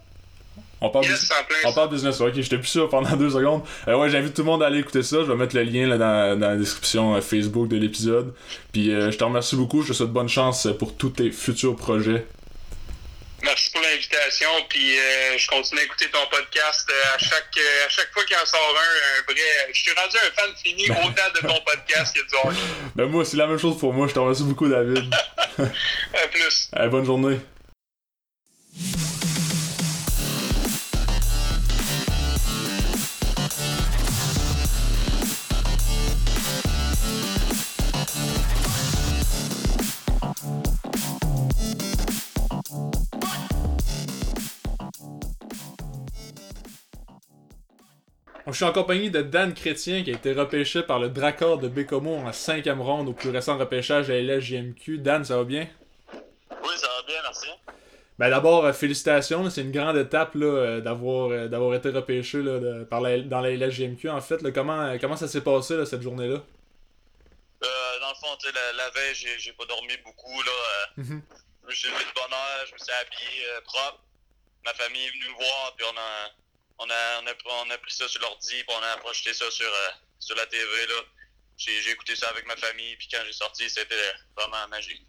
On 0.84 0.90
parle 0.90 1.06
Yes, 1.06 1.28
plein 1.28 1.70
On 1.70 1.74
parle 1.74 1.92
business, 1.92 2.20
ok, 2.22 2.32
j'étais 2.34 2.58
plus 2.58 2.66
sûr 2.68 2.90
pendant 2.90 3.16
deux 3.16 3.30
secondes. 3.30 3.62
Euh, 3.88 3.96
ouais, 4.00 4.10
j'invite 4.10 4.34
tout 4.34 4.42
le 4.42 4.48
monde 4.48 4.64
à 4.64 4.66
aller 4.68 4.80
écouter 4.80 5.04
ça. 5.04 5.18
Je 5.18 5.32
vais 5.32 5.36
mettre 5.36 5.56
le 5.56 5.62
lien 5.62 5.88
là, 5.88 5.98
dans, 6.00 6.40
dans 6.40 6.48
la 6.48 6.56
description 6.58 7.14
euh, 7.16 7.22
Facebook 7.22 7.68
de 7.68 7.78
l'épisode. 7.78 8.34
Puis 8.72 8.92
euh, 8.92 9.12
je 9.12 9.18
te 9.18 9.24
remercie 9.24 9.56
beaucoup. 9.56 9.84
Je 9.84 9.90
te 9.90 9.94
souhaite 9.94 10.10
bonne 10.10 10.28
chance 10.30 10.68
pour 10.80 10.96
tous 10.96 11.10
tes 11.12 11.30
futurs 11.30 11.76
projets. 11.76 12.26
Merci 13.44 13.72
pour 13.72 13.82
l'invitation, 13.82 14.50
puis 14.70 14.98
euh, 15.00 15.38
je 15.38 15.48
continue 15.48 15.80
à 15.80 15.84
écouter 15.84 16.06
ton 16.12 16.26
podcast 16.30 16.88
euh, 16.92 17.16
à 17.16 17.18
chaque 17.18 17.58
euh, 17.58 17.86
à 17.86 17.90
chaque 17.90 18.12
fois 18.14 18.24
qu'il 18.24 18.36
en 18.38 18.46
sort 18.46 18.60
un, 18.60 19.20
un 19.20 19.34
vrai. 19.34 19.42
Je 19.74 19.80
suis 19.80 19.92
rendu 19.92 20.16
un 20.18 20.42
fan 20.42 20.56
fini 20.64 20.90
autant 20.92 21.30
de 21.34 21.48
ton 21.48 21.60
podcast 21.66 22.16
que 22.16 22.22
du 22.22 22.36
hockey. 22.44 22.58
Ben 22.96 23.08
moi, 23.08 23.26
c'est 23.26 23.38
la 23.38 23.48
même 23.48 23.58
chose 23.58 23.80
pour 23.80 23.94
moi. 23.94 24.08
Je 24.08 24.14
te 24.14 24.20
remercie 24.20 24.44
beaucoup, 24.44 24.68
David. 24.68 25.12
À 25.58 26.28
plus. 26.28 26.70
Allez, 26.74 26.90
bonne 26.90 27.06
journée. 27.06 27.40
Je 48.48 48.52
suis 48.54 48.66
en 48.66 48.74
compagnie 48.74 49.12
de 49.12 49.22
Dan 49.22 49.54
Chrétien 49.54 50.04
qui 50.04 50.12
a 50.12 50.14
été 50.16 50.34
repêché 50.34 50.82
par 50.84 51.00
le 51.00 51.10
Dracor 51.10 51.60
de 51.60 51.68
Bécomo 51.68 52.16
en 52.18 52.34
cinquième 52.34 52.82
ronde 52.82 53.08
au 53.10 53.14
plus 53.14 53.30
récent 53.30 53.58
repêchage 53.58 54.10
à 54.10 54.16
LSJMQ. 54.16 54.98
Dan, 54.98 55.24
ça 55.24 55.38
va 55.38 55.44
bien? 55.44 55.68
Oui, 56.14 56.70
ça 56.78 56.88
va 56.88 57.04
bien, 57.08 57.16
merci. 57.24 57.48
Ben 58.18 58.30
d'abord, 58.30 58.66
euh, 58.66 58.74
félicitations, 58.74 59.50
c'est 59.50 59.62
une 59.62 59.72
grande 59.72 59.98
étape 59.98 60.32
euh, 60.36 60.80
d'avoir, 60.82 61.30
euh, 61.32 61.48
d'avoir 61.48 61.74
été 61.76 61.90
repêché 61.90 62.42
là, 62.42 62.60
de- 62.60 62.84
par 62.84 63.02
la- 63.02 63.20
dans 63.20 63.42
la 63.42 63.52
LSJMQ. 63.52 64.10
En 64.10 64.22
fait, 64.22 64.42
là, 64.42 64.52
comment, 64.52 64.98
comment 65.00 65.16
ça 65.16 65.28
s'est 65.28 65.42
passé 65.42 65.76
là, 65.76 65.86
cette 65.86 66.02
journée-là? 66.02 66.36
Euh, 67.64 68.00
dans 68.00 68.10
le 68.10 68.16
fond, 68.16 68.38
la, 68.44 68.74
la 68.78 68.90
veille, 68.90 69.14
j'ai, 69.16 69.54
pas 69.54 69.66
dormi 69.66 69.94
beaucoup. 70.04 70.42
Là, 70.42 70.52
euh, 70.52 71.02
Mhm. 71.04 71.22
je 71.64 71.68
me 71.68 71.72
suis 71.74 71.90
levé 71.90 72.04
de 72.04 72.14
bonne 72.16 72.34
heure, 72.34 72.66
je 72.68 72.74
me 72.74 72.78
suis 72.80 72.92
habillé 73.02 73.46
propre. 73.66 74.00
Ma 74.66 74.74
famille 74.74 75.06
est 75.06 75.12
venue 75.12 75.30
me 75.30 75.36
voir, 75.36 75.74
puis 75.78 75.86
on 75.92 75.98
a, 75.98 76.32
on 76.84 76.90
a, 76.90 77.22
on 77.24 77.28
a, 77.28 77.34
pris- 77.34 77.50
on 77.66 77.70
a 77.70 77.78
pris 77.78 77.94
ça 77.94 78.08
sur 78.08 78.22
l'ordi, 78.22 78.56
puis 78.68 78.76
on 78.78 78.84
a 78.84 78.98
projeté 78.98 79.34
ça 79.34 79.50
sur, 79.52 79.68
euh, 79.68 79.90
sur 80.20 80.36
la 80.36 80.46
TV. 80.48 80.64
Là. 80.88 81.02
J'ai, 81.58 81.82
j'ai 81.82 81.92
écouté 81.92 82.16
ça 82.16 82.28
avec 82.30 82.46
ma 82.48 82.56
famille, 82.56 82.96
puis 82.98 83.08
quand 83.12 83.22
j'ai 83.26 83.34
sorti, 83.34 83.70
c'était 83.70 83.96
vraiment 84.36 84.68
magique. 84.70 85.04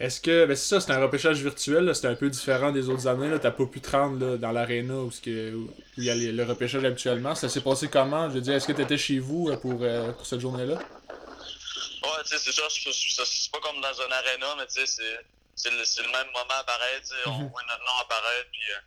Est-ce 0.00 0.20
que, 0.20 0.46
ben 0.46 0.54
c'est 0.56 0.68
ça, 0.68 0.80
c'est 0.80 0.92
un 0.92 1.00
repêchage 1.02 1.38
virtuel, 1.42 1.84
là, 1.84 1.92
c'était 1.92 2.06
un 2.08 2.14
peu 2.14 2.30
différent 2.30 2.70
des 2.70 2.88
autres 2.88 3.08
années. 3.08 3.28
Là, 3.28 3.40
t'as 3.40 3.50
pas 3.50 3.66
pu 3.66 3.80
te 3.80 3.90
rendre 3.90 4.24
là, 4.24 4.36
dans 4.36 4.52
l'aréna 4.52 4.94
où 4.94 5.10
où 5.54 5.70
il 5.96 6.04
y 6.04 6.10
a 6.10 6.14
les- 6.14 6.30
le 6.32 6.44
repêchage 6.44 6.84
habituellement. 6.84 7.34
Ça 7.34 7.48
s'est 7.48 7.62
passé 7.62 7.88
comment? 7.88 8.28
Je 8.30 8.34
veux 8.34 8.40
dire, 8.40 8.54
est-ce 8.54 8.68
que 8.68 8.72
t'étais 8.72 8.96
chez 8.96 9.18
vous 9.18 9.48
euh, 9.50 9.56
pour, 9.56 9.82
euh, 9.82 10.12
pour 10.12 10.24
cette 10.24 10.38
journée-là? 10.40 10.76
Ouais, 10.76 12.22
tu 12.24 12.28
sais, 12.28 12.38
c'est 12.38 12.52
ça, 12.52 12.62
c'est, 12.70 12.92
c'est- 12.92 13.24
c'est 13.24 13.50
pas 13.50 13.58
comme 13.58 13.80
dans 13.80 14.00
un 14.02 14.10
aréna, 14.12 14.54
mais 14.56 14.66
tu 14.68 14.74
sais, 14.74 14.86
c'est, 14.86 15.18
c'est, 15.56 15.70
le, 15.70 15.84
c'est 15.84 16.02
le 16.02 16.10
même 16.12 16.28
moment 16.28 16.62
tu 17.02 17.08
sais, 17.08 17.14
on 17.26 17.38
Mhm. 17.42 17.48
voit 17.50 17.62
notre 17.68 17.80
nom 17.84 17.98
apparaître, 18.00 18.48
puis 18.52 18.62
euh, 18.70 18.78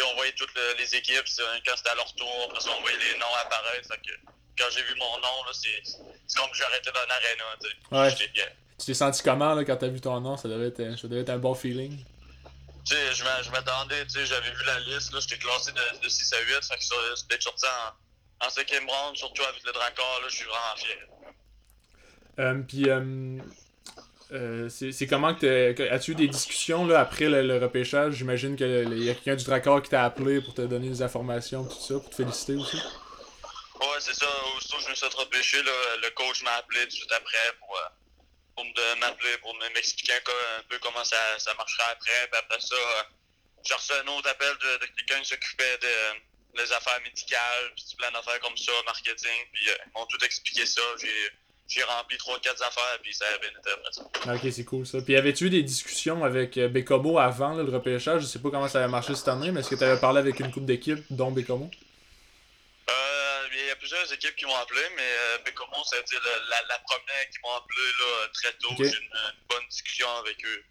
on 0.00 0.14
voyait 0.14 0.32
toutes 0.32 0.54
le- 0.54 0.74
les 0.78 0.94
équipes, 0.94 1.26
quand 1.66 1.76
c'était 1.76 1.90
à 1.90 1.94
leur 1.94 2.12
tour, 2.14 2.46
après 2.48 2.60
ça, 2.60 2.70
on 2.76 2.80
voyait 2.80 2.96
les 3.12 3.18
noms 3.18 3.34
apparaître, 3.44 3.88
que 4.00 4.12
quand 4.58 4.70
j'ai 4.70 4.82
vu 4.82 4.94
mon 4.96 5.18
nom, 5.18 5.44
c'est, 5.52 5.82
comme 6.36 6.50
été 6.78 6.90
dans 6.92 7.00
un 7.00 7.10
aréna, 7.10 7.44
tu 7.60 7.68
sais. 7.68 7.74
Ouais. 7.90 8.30
Tu 8.78 8.86
t'es 8.86 8.94
senti 8.94 9.22
comment 9.22 9.54
là, 9.54 9.64
quand 9.64 9.76
t'as 9.76 9.88
vu 9.88 10.00
ton 10.00 10.20
nom? 10.20 10.36
Ça 10.36 10.48
devait 10.48 10.68
être, 10.68 10.98
ça 10.98 11.08
devait 11.08 11.20
être 11.20 11.30
un 11.30 11.38
bon 11.38 11.54
feeling. 11.54 12.04
Tu 12.84 12.94
sais, 12.96 13.14
je 13.14 13.22
m'a- 13.22 13.42
je 13.42 13.50
m'attendais, 13.50 14.04
tu 14.06 14.10
sais, 14.14 14.26
j'avais 14.26 14.50
vu 14.50 14.64
la 14.64 14.80
liste, 14.80 15.12
là, 15.12 15.20
j'étais 15.20 15.38
classé 15.38 15.70
de, 15.72 15.98
de 16.02 16.08
6 16.08 16.32
à 16.32 16.40
8, 16.40 16.64
fait 16.64 16.76
que 16.78 16.84
ça, 16.84 16.96
c'était 17.16 17.40
sorti 17.40 17.64
en, 17.66 18.46
en 18.46 18.50
cinquième 18.50 18.88
round, 18.88 19.16
surtout 19.16 19.42
avec 19.44 19.62
le 19.64 19.72
Dracor, 19.72 20.20
là, 20.22 20.28
je 20.28 20.34
suis 20.36 20.44
vraiment 20.46 20.76
fier. 20.76 20.98
Euh, 22.40 22.62
Puis, 22.66 22.88
euh, 22.88 23.38
euh, 24.32 24.68
c'est 24.68 25.06
comment 25.06 25.34
que 25.34 25.90
As-tu 25.90 26.12
eu 26.12 26.14
des 26.14 26.28
discussions 26.28 26.86
là, 26.86 27.00
après 27.00 27.28
le, 27.28 27.42
le 27.42 27.58
repêchage? 27.58 28.14
J'imagine 28.14 28.56
qu'il 28.56 29.04
y 29.04 29.10
a 29.10 29.14
quelqu'un 29.14 29.36
du 29.36 29.44
Dracor 29.44 29.82
qui 29.82 29.90
t'a 29.90 30.04
appelé 30.04 30.40
pour 30.40 30.54
te 30.54 30.62
donner 30.62 30.88
des 30.88 31.02
informations, 31.02 31.64
tout 31.64 31.80
ça, 31.80 31.94
pour 32.00 32.10
te 32.10 32.16
féliciter 32.16 32.54
aussi. 32.54 32.76
Ouais, 32.76 33.98
c'est 34.00 34.14
ça. 34.14 34.26
Aussitôt 34.56 34.76
que 34.78 34.84
je 34.84 34.88
me 34.90 34.94
suis 34.94 35.06
fait 35.06 35.14
repêcher, 35.16 35.62
là, 35.62 35.72
le 36.02 36.10
coach 36.10 36.42
m'a 36.44 36.52
appelé 36.52 36.80
tout 36.82 36.86
de 36.86 36.92
suite 36.92 37.12
après 37.12 37.52
pour, 37.58 37.76
euh, 37.76 37.88
pour 38.56 38.64
m'appeler, 39.00 39.36
pour 39.38 39.54
me- 39.54 39.74
m'expliquer 39.74 40.14
un, 40.14 40.62
peu 40.68 40.78
comment 40.78 41.04
ça, 41.04 41.16
ça 41.38 41.52
marcherait 41.54 41.90
après. 41.90 42.28
Puis 42.30 42.38
après 42.38 42.60
ça, 42.60 42.74
euh, 42.76 43.02
j'ai 43.64 43.74
reçu 43.74 43.92
un 43.92 44.06
autre 44.08 44.28
appel 44.28 44.54
de, 44.54 44.86
quelqu'un 44.96 45.20
qui 45.20 45.28
s'occupait 45.30 45.78
de 45.78 46.58
les 46.60 46.72
affaires 46.72 47.00
médicales, 47.02 47.72
puis 47.74 47.96
plein 47.96 48.10
d'affaires 48.12 48.38
comme 48.40 48.56
ça, 48.56 48.72
marketing. 48.84 49.40
Puis 49.52 49.68
euh, 49.70 49.76
ils 49.86 49.98
m'ont 49.98 50.06
tout 50.06 50.24
expliqué 50.24 50.64
ça. 50.64 50.82
J'ai 51.74 51.82
rempli 51.84 52.16
3-4 52.16 52.62
affaires, 52.62 52.98
puis 53.02 53.14
ça 53.14 53.24
a 53.34 53.38
bien 53.38 53.48
été 53.50 53.70
après 53.70 53.92
ça. 53.92 54.02
Ok, 54.34 54.52
c'est 54.52 54.64
cool 54.64 54.86
ça. 54.86 54.98
Puis, 55.00 55.16
avais-tu 55.16 55.46
eu 55.46 55.50
des 55.50 55.62
discussions 55.62 56.22
avec 56.24 56.56
euh, 56.58 56.68
Bécomo 56.68 57.18
avant 57.18 57.54
là, 57.54 57.62
le 57.62 57.72
repêchage? 57.72 58.22
Je 58.22 58.26
sais 58.26 58.38
pas 58.40 58.50
comment 58.50 58.68
ça 58.68 58.80
avait 58.80 58.90
marché 58.90 59.14
cette 59.14 59.28
année, 59.28 59.50
mais 59.52 59.60
est-ce 59.60 59.70
que 59.70 59.74
t'avais 59.76 60.00
parlé 60.00 60.18
avec 60.18 60.38
une 60.40 60.50
coupe 60.52 60.66
d'équipes, 60.66 61.02
dont 61.10 61.30
Bécomo? 61.30 61.70
Euh, 62.90 63.46
il 63.52 63.66
y 63.68 63.70
a 63.70 63.76
plusieurs 63.76 64.12
équipes 64.12 64.36
qui 64.36 64.44
m'ont 64.44 64.56
appelé, 64.56 64.80
mais 64.96 65.02
euh, 65.02 65.38
Bécomo, 65.44 65.72
ça 65.84 65.96
le- 65.96 66.50
la, 66.50 66.56
la 66.68 66.78
première 66.80 67.30
qui 67.30 67.38
m'ont 67.42 67.54
appelé 67.56 67.82
là, 68.00 68.28
très 68.34 68.52
tôt. 68.54 68.74
J'ai 68.78 68.84
eu 68.84 68.86
une, 68.88 69.04
une 69.04 69.46
bonne 69.48 69.66
discussion 69.70 70.08
avec 70.20 70.36
eux. 70.44 70.62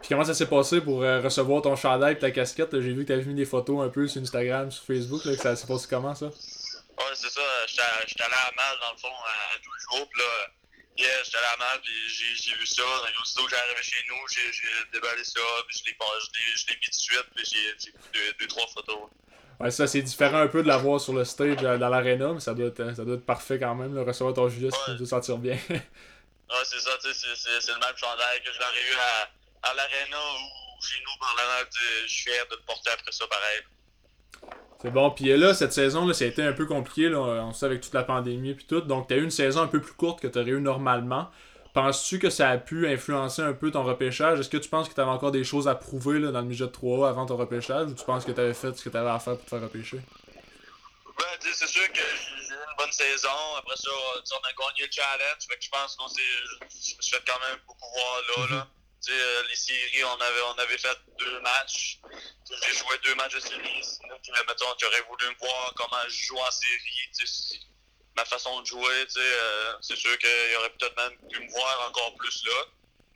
Puis 0.00 0.08
comment 0.08 0.24
ça 0.24 0.32
s'est 0.34 0.48
passé 0.48 0.80
pour 0.80 1.02
euh, 1.02 1.20
recevoir 1.20 1.60
ton 1.62 1.76
chandail 1.76 2.14
et 2.14 2.18
ta 2.18 2.30
casquette? 2.30 2.72
J'ai 2.80 2.92
vu 2.94 3.02
que 3.04 3.08
t'avais 3.08 3.22
mis 3.24 3.34
des 3.34 3.44
photos 3.44 3.84
un 3.84 3.90
peu 3.90 4.08
sur 4.08 4.22
Instagram, 4.22 4.70
sur 4.70 4.82
Facebook, 4.84 5.24
là, 5.26 5.36
que 5.36 5.42
ça 5.42 5.54
s'est 5.56 5.66
passé 5.66 5.86
comment 5.90 6.14
ça? 6.14 6.30
Ouais, 7.00 7.14
c'est 7.14 7.30
ça. 7.30 7.66
J'étais 7.66 7.82
j'étais 8.06 8.22
allé 8.24 8.34
à 8.34 8.52
Mal, 8.56 8.78
dans 8.80 8.92
le 8.92 8.98
fond, 8.98 9.08
à, 9.24 9.54
à 9.54 9.58
tous 9.62 9.72
les 9.72 9.98
jours. 9.98 10.08
Puis 10.10 10.20
là, 10.20 10.48
hier, 10.98 11.24
j'étais 11.24 11.38
allé 11.38 11.46
à 11.46 11.56
Mal, 11.56 11.80
puis 11.80 11.92
j'ai 12.08 12.34
j'ai 12.36 12.54
vu 12.56 12.66
ça. 12.66 12.82
Donc, 12.82 13.10
aussitôt 13.22 13.44
que 13.46 13.50
j'arrivais 13.50 13.82
chez 13.82 14.04
nous, 14.08 14.16
j'ai 14.28 14.90
déballé 14.92 15.24
ça, 15.24 15.40
puis 15.66 15.78
je 15.78 15.84
l'ai 15.86 15.92
mis 16.76 16.80
tout 16.84 16.90
de 16.90 16.94
suite, 16.94 17.26
puis 17.34 17.44
j'ai 17.50 17.92
deux, 18.12 18.32
deux, 18.38 18.46
trois 18.46 18.66
photos. 18.68 19.08
Ouais, 19.58 19.70
ça 19.70 19.86
c'est 19.86 20.00
différent 20.02 20.38
un 20.38 20.48
peu 20.48 20.62
de 20.62 20.68
l'avoir 20.68 21.00
sur 21.00 21.12
le 21.12 21.24
stage 21.24 21.56
dans 21.56 21.88
l'arena, 21.88 22.32
mais 22.32 22.40
ça 22.40 22.54
doit 22.54 22.68
être, 22.68 22.94
ça 22.96 23.04
doit 23.04 23.16
être 23.16 23.26
parfait 23.26 23.58
quand 23.58 23.74
même, 23.74 23.94
là, 23.94 24.04
recevoir 24.04 24.32
ton 24.34 24.48
ça 24.48 24.56
Ouais. 24.56 24.98
te 24.98 25.04
sentir 25.04 25.36
bien. 25.38 25.58
Ouais, 26.50 26.64
c'est 26.64 26.80
ça, 26.80 26.90
tu 27.00 27.14
sais, 27.14 27.28
c'est- 27.36 27.72
le 27.72 27.78
même 27.78 27.96
chandail 27.96 28.42
que 28.42 28.52
je 28.52 28.58
l'aurais 28.58 28.82
eu 28.90 28.94
à, 28.96 29.68
à 29.70 29.74
l'Arena 29.74 30.18
ou 30.18 30.82
chez 30.82 31.00
nous 31.04 31.16
par 31.20 31.32
la 31.36 31.44
main. 31.44 31.68
Je 32.02 32.08
suis 32.08 32.22
fier 32.28 32.44
de 32.48 32.56
le 32.56 32.62
porter 32.62 32.90
après 32.90 33.12
ça, 33.12 33.24
pareil. 33.28 33.60
C'est 34.82 34.90
bon, 34.90 35.10
puis 35.10 35.36
là, 35.36 35.52
cette 35.52 35.72
saison, 35.72 36.06
là, 36.06 36.14
ça 36.14 36.24
a 36.24 36.28
été 36.28 36.42
un 36.42 36.52
peu 36.52 36.64
compliqué, 36.64 37.08
là, 37.10 37.18
on 37.18 37.52
sait 37.52 37.66
avec 37.66 37.82
toute 37.82 37.92
la 37.92 38.02
pandémie 38.02 38.54
puis 38.54 38.64
tout, 38.64 38.80
donc 38.80 39.08
t'as 39.08 39.16
eu 39.16 39.22
une 39.22 39.30
saison 39.30 39.60
un 39.60 39.66
peu 39.66 39.80
plus 39.80 39.92
courte 39.92 40.20
que 40.20 40.26
t'aurais 40.26 40.52
eu 40.52 40.60
normalement. 40.60 41.30
Penses-tu 41.74 42.18
que 42.18 42.30
ça 42.30 42.48
a 42.48 42.58
pu 42.58 42.88
influencer 42.88 43.42
un 43.42 43.52
peu 43.52 43.70
ton 43.70 43.84
repêchage? 43.84 44.40
Est-ce 44.40 44.48
que 44.48 44.56
tu 44.56 44.68
penses 44.68 44.88
que 44.88 44.94
t'avais 44.94 45.10
encore 45.10 45.30
des 45.30 45.44
choses 45.44 45.68
à 45.68 45.74
prouver 45.74 46.18
là, 46.18 46.32
dans 46.32 46.40
le 46.40 46.46
midget 46.46 46.66
3 46.66 47.08
avant 47.08 47.26
ton 47.26 47.36
repêchage, 47.36 47.90
ou 47.90 47.94
tu 47.94 48.04
penses 48.04 48.24
que 48.24 48.32
t'avais 48.32 48.54
fait 48.54 48.76
ce 48.76 48.82
que 48.82 48.88
t'avais 48.88 49.10
à 49.10 49.18
faire 49.18 49.36
pour 49.36 49.44
te 49.44 49.50
faire 49.50 49.62
repêcher? 49.62 50.00
Ben, 51.18 51.26
tu 51.40 51.52
c'est 51.52 51.68
sûr 51.68 51.86
que 51.92 52.00
j'ai 52.00 52.54
eu 52.54 52.56
une 52.56 52.76
bonne 52.78 52.90
saison. 52.90 53.28
Après 53.58 53.76
ça, 53.76 53.90
tu 54.24 54.32
on 54.32 54.38
a 54.38 54.52
gagné 54.52 54.86
le 54.86 54.90
challenge. 54.90 55.46
Fait 55.46 55.56
que 55.56 55.62
je 55.62 55.68
pense. 55.68 55.96
Je 56.16 56.22
je 56.90 56.96
me 56.96 57.02
suis 57.02 57.14
fait 57.14 57.22
quand 57.26 57.38
même 57.48 57.58
beaucoup 57.66 57.86
voir 57.94 58.48
là. 58.48 58.56
là. 58.56 58.66
Euh, 59.08 59.42
les 59.48 59.56
séries, 59.56 60.04
on 60.04 60.20
avait, 60.20 60.40
on 60.42 60.58
avait 60.58 60.78
fait 60.78 60.98
deux 61.18 61.40
matchs. 61.40 61.98
J'ai 62.48 62.74
joué 62.74 62.98
deux 63.02 63.14
matchs 63.14 63.34
de 63.34 63.40
série. 63.40 63.82
Sinon, 63.82 64.16
tu 64.22 64.86
aurais 64.86 65.00
voulu 65.08 65.26
me 65.30 65.38
voir 65.38 65.72
comment 65.74 66.02
je 66.06 66.26
joue 66.26 66.38
en 66.38 66.50
série. 66.50 67.10
Ma 68.16 68.24
façon 68.26 68.60
de 68.60 68.66
jouer, 68.66 69.06
euh, 69.16 69.72
c'est 69.80 69.96
sûr 69.96 70.16
qu'il 70.18 70.56
aurait 70.58 70.70
peut-être 70.70 70.96
même 70.96 71.16
pu 71.30 71.40
me 71.40 71.50
voir 71.50 71.88
encore 71.88 72.14
plus 72.16 72.44
là. 72.44 72.64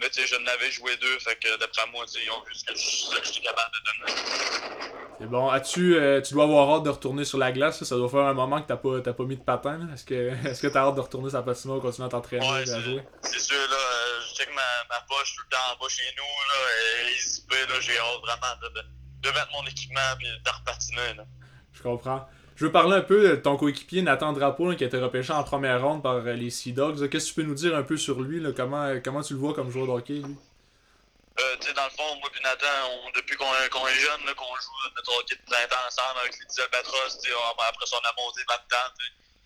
Mais 0.00 0.10
je 0.12 0.36
n'avais 0.36 0.70
joué 0.70 0.96
deux, 0.96 1.18
fait 1.20 1.36
que 1.36 1.56
d'après 1.56 1.86
moi, 1.88 2.04
ils 2.14 2.30
ont 2.30 2.42
vu 2.44 2.54
ce 2.54 2.64
que 2.64 2.74
je- 2.74 2.80
ce 2.80 3.14
que 3.16 3.24
j'étais 3.24 3.40
capable 3.42 3.72
de 3.74 4.06
donner. 4.06 5.03
C'est 5.20 5.26
bon. 5.28 5.48
As-tu, 5.48 5.96
euh, 5.96 6.20
tu 6.20 6.34
dois 6.34 6.44
avoir 6.44 6.70
hâte 6.70 6.82
de 6.82 6.90
retourner 6.90 7.24
sur 7.24 7.38
la 7.38 7.52
glace. 7.52 7.78
Ça, 7.78 7.84
ça 7.84 7.96
doit 7.96 8.08
faire 8.08 8.20
un 8.26 8.34
moment 8.34 8.60
que 8.60 8.66
t'as 8.66 8.76
pas, 8.76 9.00
t'as 9.00 9.12
pas 9.12 9.24
mis 9.24 9.36
de 9.36 9.42
patin. 9.42 9.78
là. 9.78 9.86
Est-ce 9.94 10.04
que, 10.04 10.14
est-ce 10.48 10.60
que 10.62 10.66
t'as 10.68 10.80
hâte 10.88 10.96
de 10.96 11.00
retourner 11.00 11.28
sur 11.30 11.38
la 11.38 11.44
patinoire, 11.44 11.80
continuer 11.80 12.06
à 12.06 12.10
t'entraîner 12.10 12.44
Ouais, 12.50 12.58
et 12.58 12.62
à 12.62 12.66
c'est- 12.66 12.80
jouer? 12.80 13.02
C'est 13.22 13.38
sûr, 13.40 13.56
là, 13.70 13.76
euh, 13.76 14.20
je 14.28 14.34
sais 14.34 14.44
que 14.46 14.50
ma, 14.54 14.62
ma 14.90 15.00
poche 15.08 15.34
tout 15.36 15.42
le 15.48 15.50
temps 15.56 15.62
en 15.74 15.80
bas 15.82 15.88
chez 15.88 16.02
nous, 16.16 16.22
là, 16.22 16.54
elle 17.02 17.08
est 17.14 17.18
zippée, 17.28 17.54
là, 17.68 17.80
j'ai 17.80 17.96
hâte 17.98 18.20
vraiment 18.22 18.54
de, 18.62 18.68
de, 18.80 19.28
de 19.28 19.34
mettre 19.34 19.48
mon 19.52 19.66
équipement 19.68 20.00
puis 20.18 20.26
de 20.26 20.50
repatiner, 20.50 21.14
là. 21.16 21.24
Je 21.72 21.82
comprends. 21.82 22.26
Je 22.56 22.66
veux 22.66 22.72
parler 22.72 22.94
un 22.96 23.00
peu 23.02 23.30
de 23.30 23.34
ton 23.36 23.56
coéquipier 23.56 24.02
Nathan 24.02 24.32
Drapeau 24.32 24.74
qui 24.76 24.84
a 24.84 24.86
été 24.86 24.96
repêché 24.98 25.32
en 25.32 25.42
première 25.42 25.82
ronde 25.82 26.02
par 26.04 26.14
euh, 26.14 26.32
les 26.34 26.50
Sea 26.50 26.72
Dogs. 26.72 27.08
Qu'est-ce 27.08 27.26
que 27.26 27.28
tu 27.30 27.34
peux 27.40 27.42
nous 27.48 27.54
dire 27.56 27.74
un 27.76 27.82
peu 27.82 27.96
sur 27.96 28.20
lui? 28.20 28.38
Là? 28.40 28.50
Comment, 28.56 28.92
comment 29.04 29.22
tu 29.22 29.32
le 29.34 29.40
vois 29.40 29.54
comme 29.54 29.70
joueur 29.70 29.86
de 29.86 29.90
hockey, 29.92 30.14
lui? 30.14 30.36
Euh, 31.40 31.56
tu 31.60 31.66
sais, 31.66 31.74
dans 31.74 31.84
le 31.84 31.90
fond, 31.90 32.14
moi 32.20 32.30
et 32.38 32.42
Nathan, 32.42 33.10
depuis 33.14 33.36
qu'on 33.36 33.50
est 33.52 33.98
jeune, 33.98 34.34
qu'on 34.36 34.54
joue 34.54 34.70
notre 34.94 35.18
hockey 35.18 35.34
de 35.34 35.42
printemps 35.50 35.86
ensemble 35.88 36.20
avec 36.20 36.38
les 36.38 36.46
10 36.46 36.60
Albatros, 36.60 37.18
après 37.58 37.86
son 37.86 37.96
a 37.96 38.12
monté 38.16 38.40
là-dedans, 38.48 38.94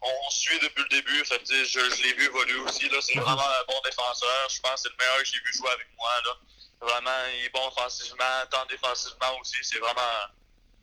on 0.03 0.31
suit 0.31 0.59
depuis 0.61 0.83
le 0.83 0.89
début. 0.89 1.25
Fait, 1.25 1.41
je, 1.49 1.65
je 1.65 2.03
l'ai 2.03 2.13
vu 2.15 2.27
évoluer 2.27 2.61
aussi. 2.61 2.91
C'est 3.01 3.17
mhm. 3.17 3.23
vraiment 3.23 3.43
un 3.43 3.65
bon 3.67 3.81
défenseur. 3.85 4.49
Je 4.51 4.61
pense 4.61 4.75
que 4.75 4.81
c'est 4.83 4.89
le 4.91 4.97
meilleur 5.01 5.19
que 5.19 5.25
j'ai 5.25 5.41
vu 5.41 5.53
jouer 5.55 5.71
avec 5.71 5.89
moi. 5.97 6.11
Là. 6.25 6.37
Vraiment, 6.81 7.19
il 7.35 7.47
est 7.47 7.53
bon 7.53 7.67
offensivement, 7.67 8.25
tant 8.51 8.65
défensivement 8.69 9.39
aussi. 9.41 9.57
C'est 9.63 9.79
vraiment 9.79 10.01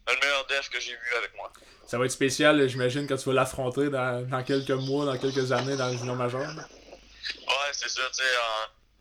le 0.08 0.20
meilleur 0.20 0.46
def 0.48 0.70
que 0.70 0.80
j'ai 0.80 0.92
vu 0.92 1.16
avec 1.18 1.36
moi. 1.36 1.52
Ça 1.88 1.98
va 1.98 2.06
être 2.06 2.12
spécial, 2.12 2.68
j'imagine, 2.68 3.08
quand 3.08 3.18
tu 3.18 3.30
vas 3.30 3.34
l'affronter 3.34 3.90
dans, 3.90 4.28
dans, 4.28 4.44
quelques 4.44 4.72
mois, 4.72 5.06
dans 5.06 5.18
quelques 5.18 5.52
années 5.52 5.78
dans 5.78 5.88
le 5.88 5.98
junior 5.98 6.16
majeur. 6.16 6.42
Ouais, 6.42 7.72
c'est 7.74 7.90
sûr. 7.90 8.10
tu 8.12 8.24
sais 8.24 8.30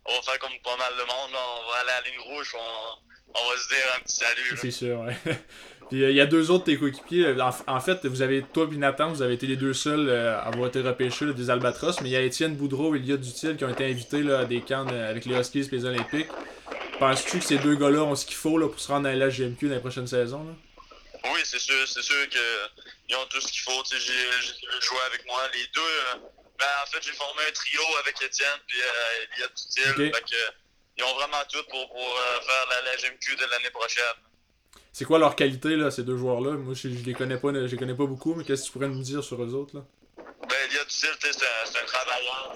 on 0.07 0.14
va 0.16 0.22
faire 0.22 0.38
comme 0.38 0.59
pas 0.62 0.76
mal 0.76 0.92
de 0.92 1.00
monde. 1.02 1.32
Là. 1.32 1.38
On 1.61 1.70
va 1.70 1.78
aller 1.80 1.90
à 1.90 2.00
la 2.00 2.09
ligne 2.09 2.20
rouge, 2.20 2.55
on, 2.55 3.38
on 3.40 3.50
va 3.50 3.57
se 3.57 3.68
dire 3.68 3.84
un 3.96 4.00
petit 4.00 4.16
salut. 4.16 4.59
C'est 4.61 4.70
sûr, 4.70 5.00
ouais. 5.00 5.16
Puis 5.90 5.98
il 5.98 6.05
euh, 6.05 6.12
y 6.12 6.20
a 6.20 6.26
deux 6.26 6.50
autres 6.50 6.64
tes 6.64 6.78
coéquipiers. 6.78 7.34
En, 7.66 7.80
fait, 7.80 8.07
vous 8.07 8.22
avez 8.22 8.42
toi 8.42 8.68
et 8.72 8.76
Nathan, 8.76 9.11
vous 9.11 9.22
avez 9.22 9.34
été 9.34 9.46
les 9.46 9.57
deux 9.57 9.74
seuls 9.74 10.09
euh, 10.09 10.38
à 10.38 10.48
avoir 10.48 10.68
été 10.68 10.80
repêchés 10.80 11.26
des 11.32 11.50
Albatros, 11.50 12.00
mais 12.00 12.09
il 12.09 12.12
y 12.12 12.16
a 12.16 12.22
Étienne 12.22 12.57
Boudreau 12.57 12.94
et 12.94 12.98
Eliott 12.98 13.20
Dutil 13.20 13.57
qui 13.57 13.64
ont 13.64 13.68
été 13.68 13.84
invités 13.84 14.22
là, 14.22 14.40
à 14.40 14.44
des 14.44 14.61
camps 14.61 14.86
euh, 14.90 15.11
avec 15.11 15.26
les 15.26 15.36
Huskies 15.36 15.68
et 15.70 15.76
les 15.76 15.84
Olympiques. 15.84 16.28
Penses-tu 16.98 17.38
que 17.38 17.44
ces 17.44 17.59
deux 17.59 17.74
gars-là 17.74 18.02
ont 18.02 18.14
ce 18.14 18.24
qu'il 18.24 18.36
faut 18.36 18.57
là, 18.57 18.68
pour 18.68 18.78
se 18.78 18.88
rendre 18.88 19.09
à 19.09 19.14
la 19.14 19.28
GMQ 19.28 19.68
dans 19.68 19.74
les 19.74 19.80
prochaines 19.80 20.07
saisons? 20.07 20.44
Là? 20.44 20.52
Oui, 21.32 21.40
c'est 21.44 21.59
sûr, 21.59 21.86
c'est 21.86 22.02
sûr 22.02 22.28
qu'ils 22.28 23.16
ont 23.16 23.26
tout 23.28 23.40
ce 23.40 23.50
qu'il 23.50 23.62
faut. 23.62 23.82
J'ai 23.90 23.98
joué 23.98 24.98
avec 25.07 25.26
moi. 25.26 25.40
Les 25.52 25.66
deux, 25.74 26.26
ben, 26.59 26.66
en 26.82 26.86
fait, 26.86 27.02
j'ai 27.02 27.12
formé 27.12 27.42
un 27.48 27.52
trio 27.52 27.82
avec 28.00 28.20
Étienne 28.22 28.61
puis 28.66 28.80
euh, 28.80 29.48
Dutil. 29.48 30.12
ils 30.96 31.05
ont 31.05 31.14
vraiment 31.14 31.42
tout 31.50 31.62
pour, 31.70 31.88
pour 31.88 32.18
faire 32.46 32.66
la, 32.70 32.82
la 32.82 32.96
GMQ 32.96 33.36
de 33.36 33.44
l'année 33.46 33.70
prochaine. 33.70 34.05
C'est 34.92 35.05
quoi 35.05 35.18
leur 35.18 35.34
qualité, 35.34 35.74
là, 35.74 35.90
ces 35.90 36.05
deux 36.05 36.16
joueurs-là? 36.16 36.52
Moi, 36.52 36.74
je, 36.74 36.88
je, 36.88 37.05
les 37.05 37.14
connais 37.14 37.36
pas, 37.36 37.52
je 37.52 37.59
les 37.66 37.76
connais 37.76 37.96
pas 37.96 38.07
beaucoup, 38.07 38.34
mais 38.36 38.44
qu'est-ce 38.44 38.62
que 38.62 38.66
tu 38.66 38.72
pourrais 38.72 38.86
nous 38.86 39.02
dire 39.02 39.24
sur 39.24 39.42
eux 39.42 39.52
autres 39.52 39.74
là? 39.76 39.82
Ben, 40.48 40.70
c'est 40.88 41.09
un, 41.09 41.82
un 41.82 41.86
travailleur. 41.86 42.55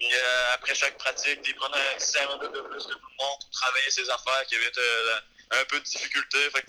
euh, 0.00 0.54
après 0.54 0.74
chaque 0.74 0.96
pratique, 0.96 1.40
il 1.46 1.54
prend 1.56 1.66
un 1.66 1.98
10 1.98 2.16
minutes 2.28 2.54
de 2.54 2.60
plus 2.62 2.84
que 2.86 2.92
tout 2.92 2.98
le 2.98 3.16
monde 3.24 3.38
pour 3.40 3.50
travailler 3.50 3.90
ses 3.90 4.08
affaires 4.08 4.46
qui 4.46 4.54
avait 4.54 4.72
euh, 4.78 5.20
un 5.60 5.64
peu 5.66 5.78
de 5.78 5.84
difficulté. 5.84 6.38
Fait 6.50 6.62
que 6.62 6.66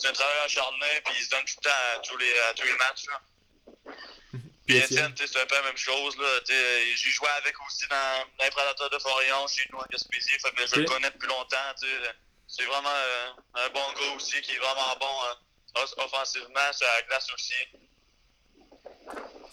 c'est 0.00 0.08
un 0.08 0.12
travailleur 0.12 0.44
acharné, 0.44 0.86
puis 1.04 1.14
il 1.18 1.24
se 1.24 1.30
donne 1.30 1.44
tout 1.44 1.54
le 1.58 1.68
temps 1.68 1.76
à 1.96 1.98
tous 1.98 2.16
les, 2.18 2.38
à 2.38 2.54
tous 2.54 2.66
les 2.66 2.76
matchs. 2.76 3.06
Là. 3.08 3.20
Puis 4.72 4.94
Étienne, 4.94 5.14
c'est 5.16 5.40
un 5.40 5.46
peu 5.46 5.54
la 5.54 5.62
même 5.62 5.76
chose. 5.76 6.16
J'ai 6.48 7.10
joué 7.10 7.28
avec 7.38 7.54
aussi 7.66 7.86
dans, 7.88 7.96
dans 8.38 8.44
les 8.44 8.50
prédateurs 8.50 8.90
de 8.90 8.98
Forion, 8.98 9.46
chez 9.46 9.68
nous 9.72 9.78
en 9.78 9.84
Gaspésie. 9.90 10.30
Fait 10.40 10.50
que 10.50 10.66
je 10.66 10.80
le 10.80 10.84
connais 10.86 11.10
depuis 11.10 11.28
longtemps. 11.28 11.56
C'est 12.46 12.64
vraiment 12.64 12.88
euh, 12.88 13.64
un 13.64 13.68
bon 13.70 13.80
gars 13.80 14.14
aussi 14.16 14.40
qui 14.42 14.52
est 14.52 14.58
vraiment 14.58 14.94
bon 15.00 15.06
euh, 15.06 16.04
offensivement, 16.04 16.72
sur 16.72 16.86
la 16.86 17.02
glace 17.08 17.26
aussi. 17.34 17.54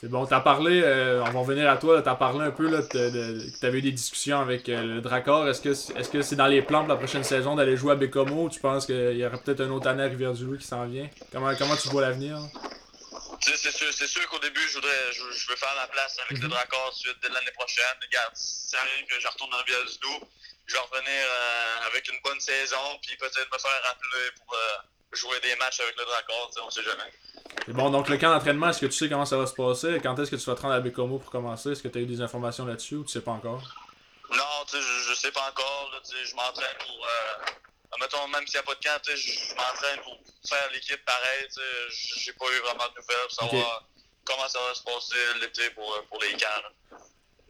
C'est 0.02 0.10
bon, 0.10 0.26
t'as 0.26 0.40
parlé, 0.40 0.82
euh, 0.82 1.22
on 1.24 1.32
va 1.32 1.40
revenir 1.40 1.70
à 1.70 1.78
toi, 1.78 2.02
t'as 2.02 2.16
parlé 2.16 2.46
un 2.46 2.52
peu 2.52 2.70
là, 2.70 2.82
que 2.82 3.60
t'avais 3.60 3.80
eu 3.80 3.82
des 3.82 3.92
discussions 3.92 4.40
avec 4.40 4.68
le 4.68 5.02
Dracor. 5.02 5.48
Est-ce 5.48 5.62
que 5.62 5.70
est-ce 5.70 6.10
que 6.10 6.22
c'est 6.22 6.36
dans 6.36 6.48
les 6.48 6.62
plans 6.62 6.80
pour 6.80 6.90
la 6.90 6.96
prochaine 6.96 7.24
saison 7.24 7.56
d'aller 7.56 7.78
jouer 7.78 7.94
à 7.94 7.96
Bécomo 7.96 8.46
ou 8.46 8.50
tu 8.50 8.60
penses 8.60 8.86
qu'il 8.86 9.18
y 9.18 9.26
aurait 9.26 9.38
peut-être 9.38 9.62
un 9.62 9.70
autre 9.72 9.88
année 9.88 10.04
à 10.04 10.08
Rivière-du-Loup 10.08 10.58
qui 10.58 10.68
s'en 10.68 10.86
vient? 10.86 11.10
Comment, 11.32 11.54
comment 11.56 11.76
tu 11.76 11.90
vois 11.90 12.02
l'avenir? 12.02 12.38
C'est 13.42 13.72
sûr, 13.72 13.94
sûr 13.94 14.28
qu'au 14.30 14.40
début, 14.40 14.62
je 14.68 14.76
voudrais 14.76 15.12
je, 15.14 15.50
veux 15.50 15.56
faire 15.56 15.76
ma 15.76 15.88
place 15.88 16.18
avec 16.20 16.40
le 16.40 16.48
mhm. 16.48 16.52
Dracor 16.52 16.94
suite 16.94 17.18
dès 17.22 17.30
l'année 17.30 17.52
prochaine. 17.52 17.86
Regarde, 18.02 18.36
ça 18.36 18.78
arrive 18.80 19.06
que 19.08 19.20
je 19.20 19.28
retourne 19.28 19.52
dans 19.52 19.58
Rivière-du-Loup 19.58 20.28
je 20.70 20.76
vais 20.76 20.82
revenir 20.82 21.26
euh, 21.26 21.88
avec 21.88 22.08
une 22.12 22.20
bonne 22.24 22.40
saison, 22.40 22.78
puis 23.02 23.16
peut-être 23.18 23.52
me 23.52 23.58
faire 23.58 23.82
rappeler 23.88 24.30
pour 24.38 24.54
euh, 24.54 24.78
jouer 25.14 25.40
des 25.40 25.56
matchs 25.56 25.80
avec 25.80 25.98
le 25.98 26.06
Dracor, 26.06 26.52
on 26.64 26.70
sait 26.70 26.84
jamais. 26.84 27.12
Et 27.68 27.74
bon, 27.74 27.90
donc 27.90 28.08
le 28.08 28.18
camp 28.18 28.30
d'entraînement, 28.30 28.70
est-ce 28.70 28.82
que 28.82 28.86
tu 28.86 28.94
sais 28.94 29.10
comment 29.10 29.26
ça 29.26 29.38
va 29.38 29.48
se 29.48 29.56
passer? 29.56 30.00
Quand 30.02 30.18
est-ce 30.20 30.30
que 30.30 30.36
tu 30.36 30.46
vas 30.46 30.56
te 30.56 30.62
rendre 30.62 30.76
à 30.76 30.80
Bécomo 30.80 31.18
pour 31.18 31.32
commencer? 31.32 31.72
Est-ce 31.72 31.82
que 31.82 31.88
tu 31.88 31.98
as 31.98 32.02
eu 32.02 32.06
des 32.06 32.22
informations 32.22 32.66
là-dessus 32.66 32.96
ou 32.96 33.04
tu 33.04 33.12
sais 33.12 33.22
pas 33.22 33.32
encore? 33.32 33.64
Non, 34.30 34.66
tu 34.68 34.78
sais, 34.78 34.82
je, 34.82 35.10
je, 35.10 35.14
sais 35.16 35.32
pas 35.32 35.50
encore. 35.50 35.90
Là, 35.92 36.00
je 36.24 36.36
m'entraîne 36.36 36.78
pour. 36.86 37.06
Euh, 37.06 37.46
mettons, 38.00 38.28
même 38.28 38.46
s'il 38.46 38.60
n'y 38.60 38.60
a 38.60 38.64
pas 38.64 38.76
de 38.76 38.80
camp, 38.80 39.02
je 39.04 39.56
m'entraîne 39.56 40.00
pour 40.04 40.18
faire 40.48 40.70
l'équipe 40.74 41.04
pareil. 41.06 41.48
J'ai 42.18 42.34
pas 42.34 42.46
eu 42.46 42.60
vraiment 42.60 42.88
de 42.90 43.00
nouvelles 43.00 43.28
pour 43.28 43.32
savoir 43.32 43.88
comment 44.26 44.48
ça 44.48 44.60
va 44.60 44.76
se 44.76 44.84
passer 44.84 45.16
l'été 45.42 45.70
pour, 45.72 46.06
pour 46.10 46.22
les 46.22 46.34
camps. 46.34 46.48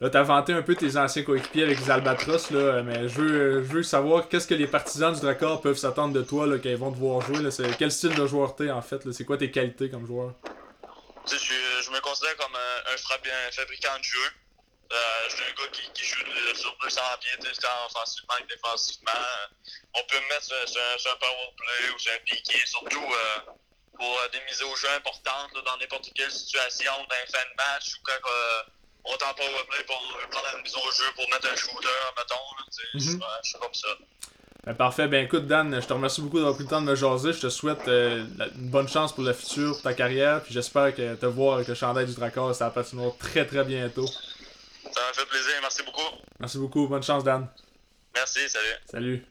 Là, 0.00 0.08
t'as 0.08 0.22
vanté 0.22 0.54
un 0.54 0.62
peu 0.62 0.74
tes 0.74 0.96
anciens 0.96 1.24
coéquipiers 1.24 1.64
avec 1.64 1.78
les 1.78 1.90
Albatros, 1.90 2.50
là, 2.52 2.82
mais 2.82 3.06
je 3.06 3.20
veux, 3.20 3.62
je 3.62 3.68
veux 3.68 3.82
savoir 3.82 4.30
qu'est-ce 4.30 4.46
que 4.46 4.54
les 4.54 4.66
partisans 4.66 5.12
du 5.12 5.20
Dracor 5.20 5.60
peuvent 5.60 5.76
s'attendre 5.76 6.14
de 6.14 6.22
toi 6.22 6.46
là, 6.46 6.56
quand 6.56 6.70
ils 6.70 6.76
vont 6.76 6.90
te 6.90 6.96
voir 6.96 7.20
jouer. 7.20 7.42
Là. 7.42 7.50
Quel 7.78 7.92
style 7.92 8.14
de 8.14 8.26
joueur 8.26 8.56
t'es 8.56 8.70
en 8.70 8.80
fait? 8.80 9.12
C'est 9.12 9.26
quoi 9.26 9.36
tes 9.36 9.50
qualités 9.50 9.90
comme 9.90 10.06
joueur? 10.06 10.32
Je, 11.26 11.36
je 11.36 11.90
me 11.90 12.00
considère 12.00 12.34
comme 12.38 12.56
un, 12.56 12.94
un 12.94 13.52
fabricant 13.52 13.98
de 13.98 14.04
jeu. 14.04 14.30
Euh, 14.92 14.96
je 15.28 15.36
suis 15.36 15.44
un 15.44 15.54
gars 15.54 15.70
qui, 15.70 15.90
qui 15.92 16.04
joue 16.04 16.18
sur 16.54 16.76
200 16.82 17.00
pieds, 17.20 17.52
tant 17.60 17.86
offensivement 17.86 18.34
que 18.40 18.54
défensivement. 18.54 19.22
On 19.94 20.02
peut 20.02 20.18
me 20.20 20.28
mettre 20.28 20.44
sur, 20.44 21.12
un 21.12 21.16
power 21.16 21.54
play 21.56 21.90
ou 21.94 21.98
sur 21.98 22.12
un 22.12 22.18
piqué, 22.24 22.58
surtout 22.66 22.98
euh, 22.98 23.52
pour 23.96 24.18
euh, 24.20 24.28
des 24.32 24.40
mises 24.50 24.62
au 24.62 24.74
jeu 24.74 24.88
importantes 24.96 25.52
dans 25.64 25.76
n'importe 25.76 26.10
quelle 26.14 26.32
situation, 26.32 26.92
dans 26.92 27.14
un 27.14 27.30
fin 27.30 27.44
de 27.44 27.54
match 27.56 27.94
ou 27.94 28.02
quand 28.02 28.30
on 29.04 29.16
t'en 29.16 29.32
pas 29.32 29.64
play 29.68 29.84
pour 29.84 30.00
prendre 30.30 30.56
une 30.56 30.62
mise 30.62 30.74
au 30.74 30.90
jeu 30.92 31.04
pour 31.14 31.28
mettre 31.30 31.48
un 31.52 31.56
shooter, 31.56 31.88
mettons. 32.18 32.36
Mm 32.94 32.98
-hmm. 32.98 33.40
Je 33.44 33.48
suis 33.48 33.58
comme 33.58 33.74
ça. 33.74 33.88
Ben, 34.66 34.74
parfait. 34.74 35.08
Ben 35.08 35.24
écoute, 35.24 35.46
Dan, 35.46 35.80
je 35.80 35.86
te 35.86 35.92
remercie 35.92 36.20
beaucoup 36.20 36.36
d'avoir 36.36 36.54
pris 36.54 36.64
le 36.64 36.70
temps 36.70 36.82
de 36.82 36.86
me 36.86 36.94
jaser. 36.94 37.32
Je 37.32 37.40
te 37.40 37.48
souhaite 37.48 37.88
euh, 37.88 38.26
une 38.56 38.68
bonne 38.68 38.88
chance 38.88 39.14
pour 39.14 39.24
le 39.24 39.32
futur, 39.32 39.72
pour 39.72 39.82
ta 39.82 39.94
carrière. 39.94 40.42
Puis 40.42 40.52
j'espère 40.52 40.94
que 40.94 41.14
te 41.14 41.26
voir 41.26 41.54
avec 41.56 41.68
le 41.68 41.74
chandail 41.74 42.06
du 42.06 42.14
Dracor, 42.14 42.54
ça 42.54 42.66
va 42.66 42.70
patinoire 42.70 43.12
très 43.18 43.46
très 43.46 43.64
bientôt. 43.64 44.06
Ça 45.00 45.06
m'a 45.06 45.12
fait 45.14 45.26
plaisir. 45.26 45.52
Merci 45.62 45.82
beaucoup. 45.82 46.16
Merci 46.38 46.58
beaucoup. 46.58 46.86
Bonne 46.86 47.02
chance, 47.02 47.24
Dan. 47.24 47.48
Merci. 48.14 48.48
Salut. 48.48 48.76
Salut. 48.90 49.26